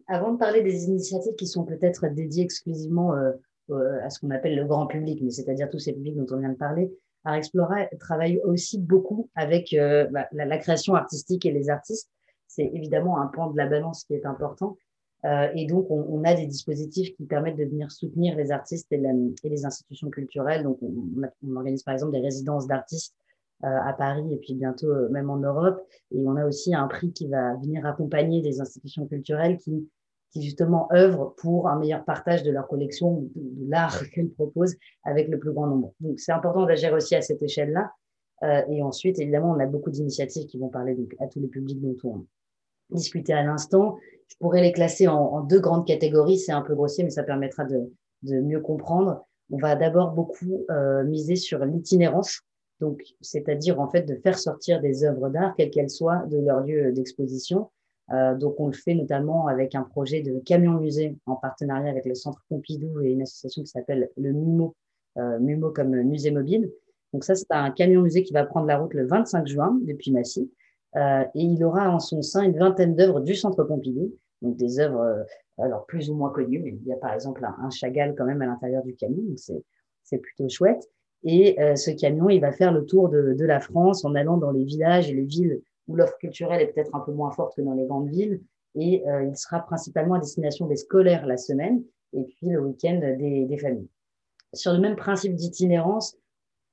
avant 0.08 0.34
de 0.34 0.38
parler 0.38 0.64
des 0.64 0.86
initiatives 0.86 1.36
qui 1.36 1.46
sont 1.46 1.66
peut-être 1.66 2.08
dédiées 2.08 2.44
exclusivement 2.44 3.14
à 3.14 4.10
ce 4.10 4.20
qu'on 4.20 4.32
appelle 4.32 4.56
le 4.56 4.66
grand 4.66 4.88
public, 4.88 5.20
mais 5.22 5.30
c'est-à-dire 5.30 5.70
tous 5.70 5.78
ces 5.78 5.94
publics 5.94 6.16
dont 6.16 6.26
on 6.32 6.40
vient 6.40 6.50
de 6.50 6.58
parler, 6.58 6.92
Art 7.26 7.36
Explora 7.36 7.86
travaille 8.00 8.40
aussi 8.44 8.80
beaucoup 8.80 9.30
avec 9.36 9.76
bah, 10.12 10.28
la, 10.32 10.58
création 10.58 10.96
artistique 10.96 11.46
et 11.46 11.52
les 11.52 11.70
artistes. 11.70 12.10
C'est 12.48 12.72
évidemment 12.74 13.22
un 13.22 13.28
point 13.28 13.52
de 13.52 13.58
la 13.58 13.68
balance 13.68 14.04
qui 14.06 14.16
est 14.16 14.26
important. 14.26 14.78
et 15.24 15.68
donc, 15.68 15.86
on, 15.92 16.24
a 16.24 16.34
des 16.34 16.48
dispositifs 16.48 17.16
qui 17.16 17.26
permettent 17.26 17.58
de 17.58 17.66
venir 17.66 17.92
soutenir 17.92 18.36
les 18.36 18.52
artistes 18.52 18.92
et, 18.92 19.00
les 19.44 19.66
institutions 19.66 20.10
culturelles. 20.10 20.64
Donc, 20.64 20.80
on, 20.82 21.56
organise 21.56 21.84
par 21.84 21.94
exemple 21.94 22.14
des 22.14 22.22
résidences 22.22 22.66
d'artistes 22.66 23.16
à 23.64 23.94
Paris 23.94 24.34
et 24.34 24.38
puis 24.38 24.54
bientôt 24.54 24.92
euh, 24.92 25.10
même 25.10 25.30
en 25.30 25.38
Europe. 25.38 25.82
Et 26.12 26.20
on 26.26 26.36
a 26.36 26.46
aussi 26.46 26.76
un 26.76 26.88
prix 26.88 27.12
qui 27.12 27.28
va 27.28 27.56
venir 27.56 27.86
accompagner 27.86 28.42
des 28.42 28.62
institutions 28.62 29.08
culturelles 29.08 29.58
qui, 29.58 29.90
qui 30.32 30.42
justement 30.44 30.88
œuvrent 30.94 31.34
pour 31.38 31.70
un 31.70 31.80
meilleur 31.80 32.04
partage 32.04 32.44
de 32.44 32.52
leur 32.52 32.68
collection, 32.68 33.22
de, 33.22 33.30
de 33.36 33.70
l'art 33.70 33.98
qu'elles 34.14 34.30
proposent 34.30 34.76
avec 35.04 35.30
le 35.30 35.40
plus 35.40 35.52
grand 35.52 35.68
nombre. 35.68 35.94
Donc 36.00 36.20
c'est 36.20 36.32
important 36.32 36.66
d'agir 36.66 36.94
aussi 36.94 37.16
à 37.16 37.22
cette 37.22 37.42
échelle-là. 37.42 37.92
Euh, 38.44 38.62
et 38.70 38.84
ensuite, 38.84 39.18
évidemment, 39.20 39.52
on 39.52 39.60
a 39.60 39.66
beaucoup 39.66 39.90
d'initiatives 39.90 40.46
qui 40.46 40.58
vont 40.58 40.68
parler 40.70 40.94
donc, 40.94 41.16
à 41.20 41.28
tous 41.28 41.40
les 41.40 41.48
publics 41.48 41.82
dont 41.82 41.96
on 42.04 42.26
discutait 42.94 43.34
à 43.34 43.44
l'instant. 43.44 43.98
Je 44.28 44.36
pourrais 44.40 44.62
les 44.62 44.74
classer 44.74 45.08
en, 45.08 45.16
en 45.16 45.42
deux 45.42 45.62
grandes 45.62 45.88
catégories. 45.88 46.38
C'est 46.38 46.52
un 46.52 46.62
peu 46.62 46.76
grossier, 46.76 47.04
mais 47.04 47.12
ça 47.12 47.24
permettra 47.24 47.64
de, 47.64 47.92
de 48.24 48.42
mieux 48.42 48.60
comprendre. 48.60 49.26
On 49.52 49.58
va 49.58 49.76
d'abord 49.76 50.12
beaucoup 50.12 50.66
euh, 50.70 51.04
miser 51.04 51.36
sur 51.36 51.64
l'itinérance 51.64 52.42
donc, 52.80 53.02
c'est-à-dire 53.22 53.80
en 53.80 53.90
fait 53.90 54.04
de 54.04 54.16
faire 54.16 54.38
sortir 54.38 54.82
des 54.82 55.04
œuvres 55.04 55.30
d'art, 55.30 55.56
quelles 55.56 55.72
qu'elles 55.72 55.90
soient, 55.90 56.26
de 56.28 56.38
leur 56.38 56.62
lieu 56.62 56.92
d'exposition. 56.92 57.70
Euh, 58.12 58.36
donc, 58.36 58.60
on 58.60 58.68
le 58.68 58.74
fait 58.74 58.94
notamment 58.94 59.48
avec 59.48 59.76
un 59.76 59.84
projet 59.84 60.22
de 60.22 60.40
camion 60.40 60.74
musée 60.74 61.18
en 61.26 61.36
partenariat 61.36 61.90
avec 61.90 62.06
le 62.06 62.16
Centre 62.16 62.44
Pompidou 62.50 63.02
et 63.02 63.12
une 63.12 63.22
association 63.22 63.64
qui 63.64 63.70
s'appelle 63.70 64.10
le 64.18 64.32
MUMO, 64.34 64.76
euh, 65.18 65.40
MUMO 65.40 65.72
comme 65.72 65.96
musée 66.04 66.32
mobile. 66.32 66.72
Donc, 67.14 67.24
ça, 67.24 67.34
c'est 67.34 67.50
un 67.50 67.72
camion 67.72 68.02
musée 68.02 68.24
qui 68.24 68.34
va 68.34 68.46
prendre 68.46 68.68
la 68.68 68.78
route 68.78 68.94
le 68.94 69.08
25 69.08 69.48
juin 69.48 69.80
depuis 69.84 70.12
Massy. 70.12 70.52
Euh, 70.96 71.24
et 71.34 71.42
il 71.42 71.64
aura 71.64 71.90
en 71.90 72.00
son 72.00 72.22
sein 72.22 72.44
une 72.44 72.58
vingtaine 72.58 72.96
d'œuvres 72.96 73.22
du 73.22 73.36
Centre 73.36 73.64
Pompidou, 73.64 74.14
donc 74.42 74.56
des 74.56 74.80
œuvres 74.80 75.02
euh, 75.02 75.24
alors 75.58 75.86
plus 75.86 76.10
ou 76.10 76.16
moins 76.16 76.30
connues. 76.30 76.60
Mais 76.60 76.72
il 76.72 76.88
y 76.88 76.94
a 76.94 76.98
par 76.98 77.14
exemple 77.14 77.44
un, 77.44 77.56
un 77.60 77.70
Chagall 77.70 78.16
quand 78.16 78.26
même 78.26 78.42
à 78.42 78.46
l'intérieur 78.46 78.84
du 78.84 78.96
camion, 78.96 79.22
donc 79.22 79.40
c'est 80.04 80.18
plutôt 80.20 80.48
chouette. 80.48 80.90
Et 81.26 81.60
euh, 81.60 81.76
ce 81.76 81.90
camion, 81.90 82.30
il 82.30 82.40
va 82.40 82.52
faire 82.52 82.72
le 82.72 82.86
tour 82.86 83.10
de, 83.10 83.34
de, 83.34 83.46
la 83.46 83.60
France 83.60 84.06
en 84.06 84.14
allant 84.14 84.38
dans 84.38 84.52
les 84.52 84.64
villages 84.64 85.10
et 85.10 85.14
les 85.14 85.26
villes 85.26 85.60
où 85.88 85.96
l'offre 85.96 86.18
culturelle 86.20 86.62
est 86.62 86.68
peut-être 86.68 86.96
un 86.96 87.00
peu 87.00 87.12
moins 87.12 87.32
forte 87.32 87.56
que 87.56 87.62
dans 87.62 87.74
les 87.74 87.86
grandes 87.86 88.10
villes. 88.10 88.42
Et 88.76 89.08
euh, 89.08 89.24
il 89.24 89.36
sera 89.36 89.60
principalement 89.62 90.16
à 90.16 90.20
destination 90.20 90.68
des 90.68 90.76
scolaires 90.76 91.26
la 91.26 91.38
semaine 91.38 91.84
et 92.14 92.24
puis 92.24 92.50
le 92.50 92.62
week-end 92.62 93.00
des, 93.18 93.46
des, 93.46 93.58
familles. 93.58 93.90
Sur 94.54 94.74
le 94.74 94.80
même 94.80 94.96
principe 94.96 95.36
d'itinérance, 95.36 96.16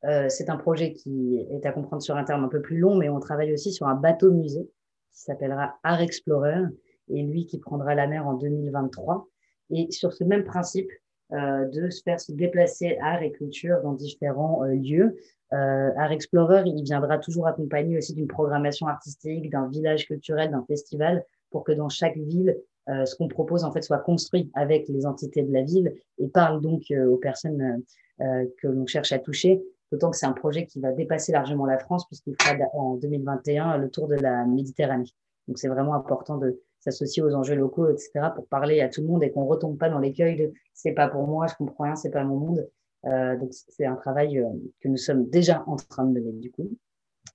euh, 0.04 0.28
c'est 0.28 0.50
un 0.50 0.56
projet 0.56 0.92
qui 0.92 1.46
est 1.50 1.64
à 1.64 1.72
comprendre 1.72 2.02
sur 2.02 2.16
un 2.16 2.24
terme 2.24 2.44
un 2.44 2.48
peu 2.48 2.60
plus 2.60 2.78
long, 2.78 2.96
mais 2.96 3.08
on 3.08 3.20
travaille 3.20 3.52
aussi 3.52 3.72
sur 3.72 3.86
un 3.86 3.94
bateau 3.94 4.32
musée 4.32 4.68
qui 5.12 5.20
s'appellera 5.20 5.78
Art 5.82 6.00
Explorer 6.00 6.64
et 7.08 7.22
lui 7.22 7.46
qui 7.46 7.58
prendra 7.58 7.94
la 7.94 8.06
mer 8.06 8.26
en 8.26 8.34
2023. 8.34 9.28
Et 9.70 9.90
sur 9.90 10.12
ce 10.12 10.24
même 10.24 10.44
principe, 10.44 10.90
de 11.32 11.90
se 11.90 12.02
faire 12.02 12.20
se 12.20 12.32
déplacer 12.32 12.98
art 13.00 13.22
et 13.22 13.32
culture 13.32 13.80
dans 13.82 13.92
différents 13.92 14.64
euh, 14.64 14.74
lieux. 14.74 15.16
Euh, 15.52 15.90
art 15.96 16.12
Explorer, 16.12 16.62
il 16.66 16.82
viendra 16.82 17.18
toujours 17.18 17.46
accompagné 17.46 17.96
aussi 17.96 18.14
d'une 18.14 18.26
programmation 18.26 18.86
artistique, 18.86 19.50
d'un 19.50 19.68
village 19.68 20.06
culturel, 20.06 20.50
d'un 20.50 20.64
festival, 20.66 21.24
pour 21.50 21.64
que 21.64 21.72
dans 21.72 21.88
chaque 21.88 22.16
ville, 22.16 22.58
euh, 22.88 23.04
ce 23.04 23.14
qu'on 23.16 23.28
propose 23.28 23.64
en 23.64 23.72
fait 23.72 23.82
soit 23.82 23.98
construit 23.98 24.50
avec 24.54 24.88
les 24.88 25.06
entités 25.06 25.42
de 25.42 25.52
la 25.52 25.62
ville 25.62 25.94
et 26.18 26.28
parle 26.28 26.60
donc 26.60 26.82
aux 26.90 27.16
personnes 27.16 27.82
que 28.18 28.68
l'on 28.68 28.86
cherche 28.86 29.12
à 29.12 29.18
toucher. 29.18 29.62
D'autant 29.90 30.10
que 30.10 30.16
c'est 30.16 30.26
un 30.26 30.32
projet 30.32 30.66
qui 30.66 30.80
va 30.80 30.92
dépasser 30.92 31.32
largement 31.32 31.66
la 31.66 31.78
France 31.78 32.06
puisqu'il 32.06 32.34
fera 32.40 32.54
en 32.72 32.94
2021 32.96 33.78
le 33.78 33.90
tour 33.90 34.08
de 34.08 34.14
la 34.14 34.44
Méditerranée. 34.46 35.10
Donc 35.48 35.58
c'est 35.58 35.68
vraiment 35.68 35.94
important 35.94 36.38
de, 36.38 36.60
s'associer 36.82 37.22
aux 37.22 37.34
enjeux 37.34 37.54
locaux, 37.54 37.88
etc., 37.88 38.10
pour 38.34 38.46
parler 38.48 38.80
à 38.80 38.88
tout 38.88 39.02
le 39.02 39.06
monde 39.06 39.22
et 39.22 39.30
qu'on 39.30 39.46
retombe 39.46 39.78
pas 39.78 39.88
dans 39.88 40.00
l'écueil 40.00 40.36
de 40.36 40.52
c'est 40.74 40.92
pas 40.92 41.08
pour 41.08 41.26
moi, 41.28 41.46
je 41.46 41.54
comprends 41.54 41.84
rien, 41.84 41.94
c'est 41.94 42.10
pas 42.10 42.24
mon 42.24 42.36
monde. 42.36 42.68
Euh, 43.06 43.36
donc 43.36 43.50
c'est 43.52 43.86
un 43.86 43.96
travail 43.96 44.38
euh, 44.38 44.48
que 44.80 44.88
nous 44.88 44.96
sommes 44.96 45.28
déjà 45.28 45.64
en 45.66 45.76
train 45.76 46.04
de 46.04 46.12
mener 46.12 46.32
du 46.32 46.50
coup. 46.50 46.70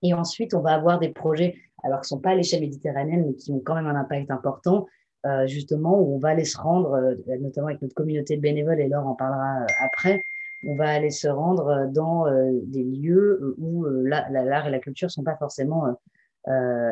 Et 0.04 0.14
ensuite, 0.14 0.54
on 0.54 0.60
va 0.62 0.74
avoir 0.74 1.00
des 1.00 1.10
projets, 1.10 1.56
alors 1.84 2.02
qui 2.02 2.10
sont 2.10 2.20
pas 2.20 2.32
à 2.32 2.36
l'échelle 2.36 2.62
méditerranéenne, 2.62 3.26
mais 3.26 3.36
qui 3.36 3.52
ont 3.52 3.60
quand 3.60 3.76
même 3.76 3.88
un 3.88 3.96
impact 3.96 4.30
important, 4.32 4.86
euh, 5.26 5.48
justement, 5.48 6.00
où 6.00 6.16
on 6.16 6.20
va 6.20 6.30
aller 6.30 6.46
se 6.46 6.58
rendre, 6.58 7.16
notamment 7.40 7.68
avec 7.68 7.82
notre 7.82 7.96
communauté 7.96 8.36
de 8.36 8.42
bénévoles, 8.42 8.80
et 8.82 8.90
Laure 8.90 9.08
en 9.08 9.16
parlera 9.16 9.66
après, 9.84 10.22
on 10.66 10.76
va 10.76 10.90
aller 10.90 11.10
se 11.10 11.28
rendre 11.28 11.88
dans 11.92 12.26
des 12.64 12.84
lieux 12.84 13.56
où 13.58 13.86
l'art 13.86 14.68
et 14.68 14.72
la 14.72 14.80
culture 14.80 15.10
sont 15.10 15.24
pas 15.24 15.36
forcément 15.36 15.96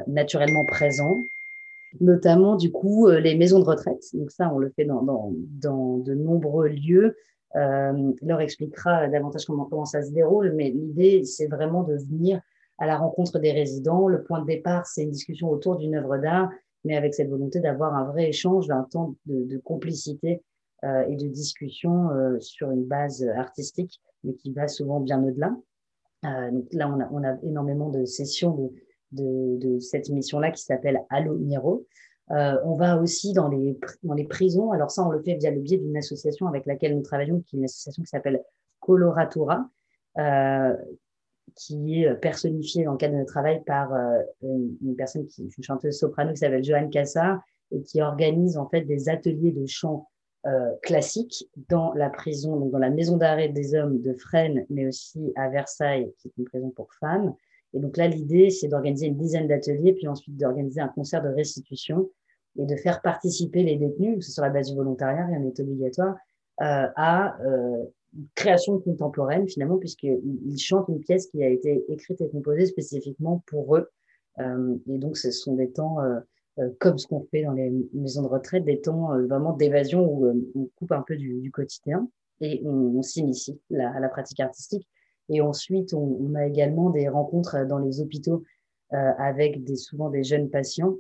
naturellement 0.08 0.66
présents 0.66 1.18
notamment 2.02 2.56
du 2.56 2.72
coup 2.72 3.08
euh, 3.08 3.20
les 3.20 3.36
maisons 3.36 3.60
de 3.60 3.66
retraite. 3.66 4.04
Donc 4.14 4.32
ça, 4.32 4.52
on 4.54 4.58
le 4.58 4.70
fait 4.70 4.86
dans, 4.86 5.02
dans, 5.02 5.34
dans 5.62 5.98
de 5.98 6.14
nombreux 6.14 6.68
lieux. 6.68 7.16
Euh, 7.56 8.12
leur 8.22 8.42
expliquera 8.42 9.08
davantage 9.08 9.46
comment, 9.46 9.66
comment 9.66 9.86
ça 9.86 10.02
se 10.02 10.12
déroule, 10.12 10.54
mais 10.56 10.72
l'idée, 10.72 11.24
c'est 11.24 11.48
vraiment 11.48 11.84
de 11.84 11.96
venir 11.96 12.42
à 12.78 12.86
la 12.86 12.98
rencontre 12.98 13.40
des 13.40 13.52
résidents. 13.52 14.08
Le 14.08 14.24
point 14.24 14.42
de 14.42 14.46
départ, 14.46 14.86
c'est 14.86 15.04
une 15.04 15.12
discussion 15.12 15.50
autour 15.50 15.78
d'une 15.78 15.96
œuvre 15.96 16.18
d'art, 16.18 16.50
mais 16.84 16.98
avec 16.98 17.14
cette 17.14 17.30
volonté 17.30 17.60
d'avoir 17.60 17.96
un 17.96 18.06
vrai 18.06 18.30
échange, 18.30 18.70
un 18.70 18.84
temps 18.84 19.16
de, 19.26 19.58
complicité 19.58 20.44
euh, 20.84 21.06
et 21.08 21.16
de 21.16 21.28
discussion 21.28 22.10
euh, 22.12 22.40
sur 22.40 22.72
une 22.72 22.84
base 22.84 23.26
artistique, 23.38 24.02
mais 24.24 24.34
qui 24.34 24.52
va 24.52 24.68
souvent 24.68 25.00
bien 25.00 25.24
au-delà. 25.24 25.56
Euh, 26.26 26.52
donc 26.52 26.68
là, 26.74 26.90
on 26.90 27.00
a, 27.00 27.10
on 27.12 27.24
a, 27.24 27.38
énormément 27.44 27.90
de 27.90 28.06
sessions 28.06 28.52
de, 28.56 28.72
de, 29.16 29.80
cette 29.80 30.10
mission-là 30.10 30.52
qui 30.52 30.64
s'appelle 30.64 31.04
Allo 31.10 31.36
Miro. 31.36 31.86
on 32.30 32.76
va 32.76 33.02
aussi 33.02 33.34
dans 33.34 33.48
les, 33.48 33.78
dans 34.04 34.14
les 34.14 34.26
prisons. 34.26 34.72
Alors 34.72 34.92
ça, 34.92 35.06
on 35.06 35.10
le 35.10 35.22
fait 35.22 35.36
via 35.36 35.52
le 35.52 35.60
biais 35.60 35.78
d'une 35.78 35.98
association 35.98 36.48
avec 36.48 36.66
laquelle 36.66 36.96
nous 36.96 37.04
travaillons, 37.04 37.42
qui 37.42 37.56
est 37.56 37.60
une 37.60 37.66
association 37.66 38.04
qui 38.04 38.10
s'appelle 38.10 38.44
Coloratura, 38.80 39.70
euh, 40.18 40.76
qui 41.56 42.04
est 42.04 42.16
personnifiée 42.16 42.86
dans 42.86 42.94
le 42.94 42.98
cadre 42.98 43.14
de 43.14 43.20
notre 43.20 43.32
travail 43.32 43.64
par 43.66 43.94
euh, 43.94 44.22
une, 44.42 44.96
personne 44.96 45.28
qui 45.28 45.44
une 45.44 45.64
chanteuse 45.64 46.00
soprano 46.00 46.32
qui 46.32 46.38
s'appelle 46.38 46.64
Joanne 46.64 46.90
Cassard 46.90 47.40
et 47.72 47.82
qui 47.82 48.02
organise 48.02 48.58
en 48.58 48.68
fait 48.68 48.82
des 48.82 49.10
ateliers 49.10 49.52
de 49.52 49.66
chant 49.66 50.08
euh, 50.48 50.72
classiques 50.82 51.50
dans 51.70 51.94
la 51.94 52.10
prison, 52.10 52.58
donc 52.58 52.72
dans 52.72 52.80
la 52.80 52.90
maison 52.90 53.18
d'arrêt 53.18 53.50
des 53.50 53.76
hommes 53.76 54.02
de 54.02 54.14
Fresnes, 54.14 54.66
mais 54.70 54.88
aussi 54.88 55.32
à 55.36 55.50
Versailles, 55.50 56.12
qui 56.20 56.28
est 56.28 56.38
une 56.38 56.46
prison 56.46 56.70
pour 56.72 56.94
femmes. 57.00 57.34
Et 57.76 57.80
donc 57.80 57.98
là, 57.98 58.08
l'idée, 58.08 58.50
c'est 58.50 58.70
d'organiser 58.70 59.08
une 59.08 59.18
dizaine 59.18 59.48
d'ateliers, 59.48 59.94
puis 59.94 60.08
ensuite 60.08 60.38
d'organiser 60.38 60.80
un 60.80 60.88
concert 60.88 61.22
de 61.22 61.28
restitution 61.28 62.10
et 62.58 62.66
de 62.66 62.76
faire 62.78 63.02
participer 63.02 63.64
les 63.64 63.76
détenus, 63.76 64.26
ce 64.26 64.32
sur 64.32 64.44
la 64.44 64.50
base 64.50 64.70
du 64.70 64.76
volontariat, 64.76 65.26
rien 65.26 65.40
n'est 65.40 65.60
obligatoire, 65.60 66.16
euh, 66.62 66.88
à 66.96 67.38
euh, 67.42 67.84
création 68.34 68.80
contemporaine 68.80 69.46
finalement, 69.50 69.78
puisqu'ils 69.78 70.58
chantent 70.58 70.88
une 70.88 71.02
pièce 71.02 71.28
qui 71.28 71.44
a 71.44 71.50
été 71.50 71.84
écrite 71.90 72.22
et 72.22 72.30
composée 72.30 72.66
spécifiquement 72.66 73.44
pour 73.46 73.76
eux. 73.76 73.90
Euh, 74.40 74.78
et 74.88 74.98
donc, 74.98 75.18
ce 75.18 75.32
sont 75.32 75.56
des 75.56 75.70
temps, 75.70 75.98
comme 76.80 76.98
ce 76.98 77.08
qu'on 77.08 77.28
fait 77.30 77.44
dans 77.44 77.52
les 77.52 77.74
maisons 77.94 78.22
de 78.22 78.28
retraite, 78.28 78.64
des 78.64 78.80
temps 78.80 79.10
vraiment 79.28 79.52
d'évasion 79.52 80.06
où 80.10 80.26
on 80.56 80.70
coupe 80.78 80.94
un 80.94 81.04
peu 81.06 81.18
du, 81.18 81.42
du 81.42 81.52
quotidien 81.52 82.08
et 82.40 82.62
on, 82.64 82.98
on 82.98 83.02
s'initie 83.02 83.60
à 83.78 84.00
la 84.00 84.08
pratique 84.08 84.40
artistique. 84.40 84.88
Et 85.30 85.42
ensuite, 85.42 85.94
on, 85.94 86.18
on, 86.22 86.36
a 86.36 86.46
également 86.46 86.90
des 86.90 87.10
rencontres 87.10 87.66
dans 87.66 87.80
les 87.80 88.02
hôpitaux 88.02 88.44
avec 88.92 89.64
des, 89.64 89.76
souvent 89.76 90.10
des 90.10 90.24
jeunes 90.24 90.50
patients 90.50 90.94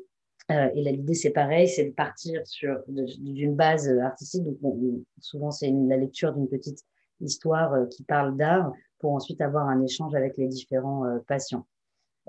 euh, 0.51 0.69
et 0.75 0.83
l'idée, 0.83 1.15
c'est 1.15 1.31
pareil, 1.31 1.67
c'est 1.67 1.85
de 1.85 1.91
partir 1.91 2.45
sur 2.45 2.83
d'une 2.87 3.55
base 3.55 3.89
artistique. 3.99 4.43
Donc, 4.61 4.77
souvent, 5.19 5.51
c'est 5.51 5.71
la 5.71 5.97
lecture 5.97 6.33
d'une 6.33 6.47
petite 6.47 6.83
histoire 7.19 7.73
euh, 7.73 7.85
qui 7.87 8.03
parle 8.03 8.37
d'art 8.37 8.71
pour 8.99 9.13
ensuite 9.13 9.41
avoir 9.41 9.67
un 9.67 9.81
échange 9.81 10.13
avec 10.13 10.37
les 10.37 10.47
différents 10.47 11.05
euh, 11.05 11.19
patients. 11.27 11.65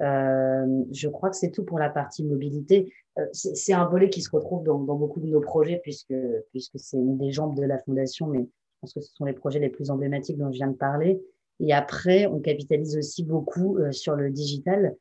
Euh, 0.01 0.85
je 0.93 1.09
crois 1.09 1.31
que 1.31 1.37
c'est 1.37 1.51
tout 1.51 1.65
pour 1.65 1.79
la 1.79 1.89
partie 1.89 2.23
mobilité. 2.23 2.93
c'est 3.33 3.73
un 3.73 3.87
volet 3.87 4.11
qui 4.11 4.21
se 4.21 4.31
retrouve 4.31 4.63
dans, 4.63 4.79
dans, 4.79 4.95
beaucoup 4.95 5.21
de 5.21 5.27
nos 5.27 5.41
projets 5.41 5.81
puisque, 5.83 6.15
puisque 6.51 6.79
c'est 6.79 6.99
une 6.99 7.17
des 7.17 7.33
jambes 7.33 7.57
de 7.57 7.63
la 7.63 7.79
fondation, 7.79 8.27
mais 8.27 8.41
je 8.41 8.81
pense 8.81 8.93
que 8.93 9.01
ce 9.01 9.15
sont 9.15 9.25
les 9.25 9.33
projets 9.33 9.59
les 9.59 9.71
plus 9.71 9.91
emblématiques 9.91 10.37
dont 10.37 10.53
je 10.53 10.59
viens 10.59 10.69
de 10.69 10.77
parler. 10.77 11.19
Et 11.61 11.73
après, 11.73 12.27
on 12.27 12.41
capitalise 12.41 12.97
aussi 12.97 13.25
beaucoup 13.25 13.79
sur 13.91 14.15
le 14.15 14.31
digital, 14.31 14.95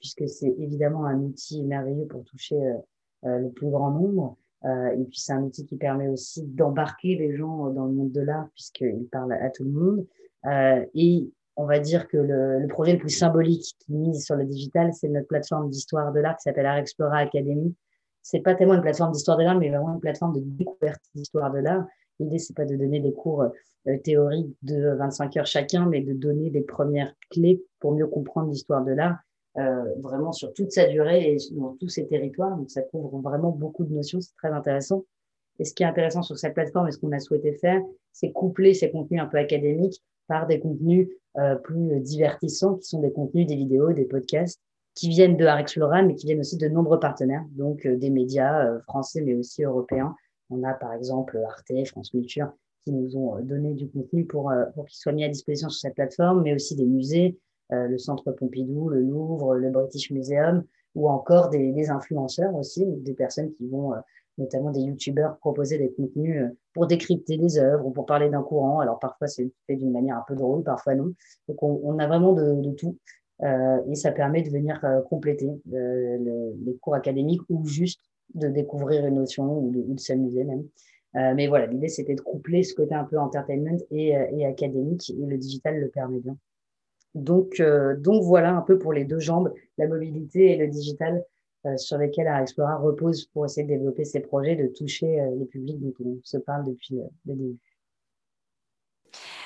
puisque 0.00 0.28
c'est 0.28 0.54
évidemment 0.58 1.06
un 1.06 1.18
outil 1.20 1.62
merveilleux 1.64 2.06
pour 2.06 2.24
toucher 2.24 2.58
le 3.22 3.48
plus 3.48 3.70
grand 3.70 3.90
nombre. 3.90 4.36
Euh, 4.64 4.90
et 4.90 5.04
puis 5.04 5.20
c'est 5.20 5.32
un 5.32 5.42
outil 5.42 5.64
qui 5.66 5.76
permet 5.76 6.08
aussi 6.08 6.42
d'embarquer 6.44 7.16
les 7.16 7.36
gens 7.36 7.70
dans 7.70 7.84
le 7.86 7.92
monde 7.92 8.10
de 8.10 8.20
l'art 8.20 8.48
puisqu'il 8.54 9.06
parle 9.10 9.32
à, 9.32 9.50
tout 9.50 9.64
le 9.64 9.70
monde. 9.70 10.06
Euh, 10.46 10.84
et 10.94 11.30
on 11.56 11.64
va 11.64 11.78
dire 11.78 12.08
que 12.08 12.16
le, 12.16 12.60
le, 12.60 12.68
projet 12.68 12.92
le 12.92 12.98
plus 12.98 13.10
symbolique 13.10 13.76
qui 13.78 13.92
mise 13.92 14.24
sur 14.24 14.36
le 14.36 14.44
digital, 14.44 14.92
c'est 14.92 15.08
notre 15.08 15.28
plateforme 15.28 15.70
d'histoire 15.70 16.12
de 16.12 16.20
l'art 16.20 16.36
qui 16.36 16.42
s'appelle 16.42 16.66
Art 16.66 16.78
Explorer 16.78 17.20
Academy. 17.20 17.74
C'est 18.22 18.40
pas 18.40 18.54
tellement 18.54 18.74
une 18.74 18.82
plateforme 18.82 19.12
d'histoire 19.12 19.36
de 19.38 19.44
l'art, 19.44 19.58
mais 19.58 19.68
vraiment 19.68 19.94
une 19.94 20.00
plateforme 20.00 20.34
de 20.34 20.40
découverte 20.44 21.02
d'histoire 21.14 21.52
de 21.52 21.58
l'art. 21.58 21.86
L'idée, 22.20 22.38
c'est 22.38 22.54
pas 22.54 22.64
de 22.64 22.76
donner 22.76 23.00
des 23.00 23.12
cours 23.12 23.42
euh, 23.42 23.96
théoriques 24.02 24.54
de 24.62 24.94
25 24.96 25.36
heures 25.36 25.46
chacun, 25.46 25.86
mais 25.86 26.00
de 26.00 26.12
donner 26.12 26.50
des 26.50 26.62
premières 26.62 27.14
clés 27.30 27.62
pour 27.78 27.92
mieux 27.92 28.06
comprendre 28.06 28.50
l'histoire 28.50 28.84
de 28.84 28.92
l'art 28.92 29.18
euh, 29.56 29.84
vraiment 30.00 30.32
sur 30.32 30.52
toute 30.52 30.72
sa 30.72 30.86
durée 30.86 31.32
et 31.32 31.36
dans 31.52 31.76
tous 31.76 31.88
ses 31.88 32.06
territoires. 32.06 32.56
Donc, 32.56 32.70
ça 32.70 32.82
couvre 32.82 33.18
vraiment 33.20 33.50
beaucoup 33.50 33.84
de 33.84 33.92
notions. 33.92 34.20
C'est 34.20 34.34
très 34.36 34.50
intéressant. 34.50 35.04
Et 35.58 35.64
ce 35.64 35.74
qui 35.74 35.82
est 35.82 35.86
intéressant 35.86 36.22
sur 36.22 36.38
cette 36.38 36.54
plateforme 36.54 36.88
et 36.88 36.92
ce 36.92 36.98
qu'on 36.98 37.12
a 37.12 37.18
souhaité 37.18 37.52
faire, 37.52 37.80
c'est 38.12 38.32
coupler 38.32 38.74
ces 38.74 38.90
contenus 38.90 39.20
un 39.20 39.26
peu 39.26 39.38
académiques 39.38 40.02
par 40.26 40.46
des 40.46 40.60
contenus 40.60 41.08
euh, 41.36 41.56
plus 41.56 42.00
divertissants, 42.00 42.76
qui 42.76 42.88
sont 42.88 43.00
des 43.00 43.12
contenus, 43.12 43.46
des 43.46 43.56
vidéos, 43.56 43.92
des 43.92 44.04
podcasts, 44.04 44.60
qui 44.94 45.08
viennent 45.08 45.36
de 45.36 45.46
Art 45.46 45.58
Explora, 45.58 46.02
mais 46.02 46.14
qui 46.14 46.26
viennent 46.26 46.40
aussi 46.40 46.56
de 46.56 46.68
nombreux 46.68 46.98
partenaires, 46.98 47.44
donc 47.52 47.86
des 47.86 48.10
médias 48.10 48.80
français, 48.80 49.20
mais 49.20 49.34
aussi 49.34 49.62
européens. 49.62 50.14
On 50.50 50.62
a 50.62 50.74
par 50.74 50.92
exemple 50.94 51.38
Arte, 51.46 51.86
France 51.86 52.10
Culture, 52.10 52.52
qui 52.84 52.92
nous 52.92 53.16
ont 53.16 53.38
donné 53.40 53.74
du 53.74 53.88
contenu 53.88 54.24
pour, 54.24 54.52
pour 54.74 54.86
qu'il 54.86 54.96
soit 54.96 55.12
mis 55.12 55.24
à 55.24 55.28
disposition 55.28 55.68
sur 55.68 55.80
cette 55.80 55.94
plateforme, 55.94 56.42
mais 56.42 56.54
aussi 56.54 56.74
des 56.74 56.86
musées, 56.86 57.38
euh, 57.72 57.86
le 57.86 57.98
Centre 57.98 58.32
Pompidou, 58.32 58.88
le 58.88 59.00
Louvre, 59.00 59.54
le 59.54 59.70
British 59.70 60.10
Museum, 60.10 60.64
ou 60.94 61.08
encore 61.08 61.50
des, 61.50 61.72
des 61.72 61.90
influenceurs 61.90 62.54
aussi, 62.54 62.84
des 62.86 63.12
personnes 63.12 63.52
qui 63.52 63.68
vont, 63.68 63.92
euh, 63.92 63.98
notamment 64.38 64.70
des 64.70 64.80
youtubeurs, 64.80 65.36
proposer 65.38 65.76
des 65.76 65.92
contenus 65.92 66.42
euh, 66.42 66.56
pour 66.72 66.86
décrypter 66.86 67.36
des 67.36 67.58
œuvres 67.58 67.86
ou 67.86 67.90
pour 67.90 68.06
parler 68.06 68.30
d'un 68.30 68.42
courant. 68.42 68.80
Alors 68.80 68.98
parfois 68.98 69.26
c'est 69.26 69.52
fait 69.66 69.76
d'une 69.76 69.92
manière 69.92 70.16
un 70.16 70.24
peu 70.26 70.34
drôle, 70.34 70.62
parfois 70.62 70.94
non. 70.94 71.12
Donc 71.46 71.62
on, 71.62 71.80
on 71.84 71.98
a 71.98 72.06
vraiment 72.06 72.32
de, 72.32 72.72
tout. 72.72 72.96
Euh, 73.42 73.78
et 73.86 73.94
ça 73.94 74.12
permet 74.12 74.42
de 74.42 74.50
venir 74.50 74.80
compléter 75.08 75.50
le, 75.70 76.54
les 76.64 76.76
cours 76.78 76.94
académiques 76.94 77.42
ou 77.50 77.66
juste 77.66 78.00
de 78.34 78.48
découvrir 78.48 79.06
une 79.06 79.16
notion 79.16 79.58
ou 79.58 79.70
de, 79.70 79.98
s'amuser 80.00 80.44
même. 80.44 80.64
Euh, 81.16 81.34
mais 81.34 81.46
voilà, 81.48 81.66
l'idée 81.66 81.88
c'était 81.88 82.14
de 82.14 82.20
coupler 82.20 82.62
ce 82.62 82.74
côté 82.74 82.94
un 82.94 83.04
peu 83.04 83.18
entertainment 83.18 83.78
et, 83.90 84.08
et 84.08 84.46
académique 84.46 85.10
et 85.10 85.26
le 85.26 85.38
digital 85.38 85.80
le 85.80 85.88
permet 85.88 86.20
bien. 86.20 86.36
Donc, 87.14 87.60
euh, 87.60 87.96
donc 87.96 88.22
voilà 88.22 88.54
un 88.54 88.60
peu 88.60 88.78
pour 88.78 88.92
les 88.92 89.04
deux 89.04 89.18
jambes, 89.18 89.52
la 89.76 89.86
mobilité 89.86 90.52
et 90.52 90.56
le 90.56 90.68
digital, 90.68 91.24
euh, 91.66 91.76
sur 91.76 91.98
lesquels 91.98 92.28
Art 92.28 92.42
Explora 92.42 92.76
repose 92.76 93.24
pour 93.26 93.44
essayer 93.44 93.66
de 93.66 93.72
développer 93.72 94.04
ses 94.04 94.20
projets, 94.20 94.56
de 94.56 94.68
toucher 94.68 95.20
euh, 95.20 95.34
les 95.36 95.46
publics 95.46 95.80
dont 95.80 95.92
on 96.04 96.20
se 96.22 96.36
parle 96.38 96.64
depuis 96.66 96.96
le 96.96 97.34
début. 97.34 97.56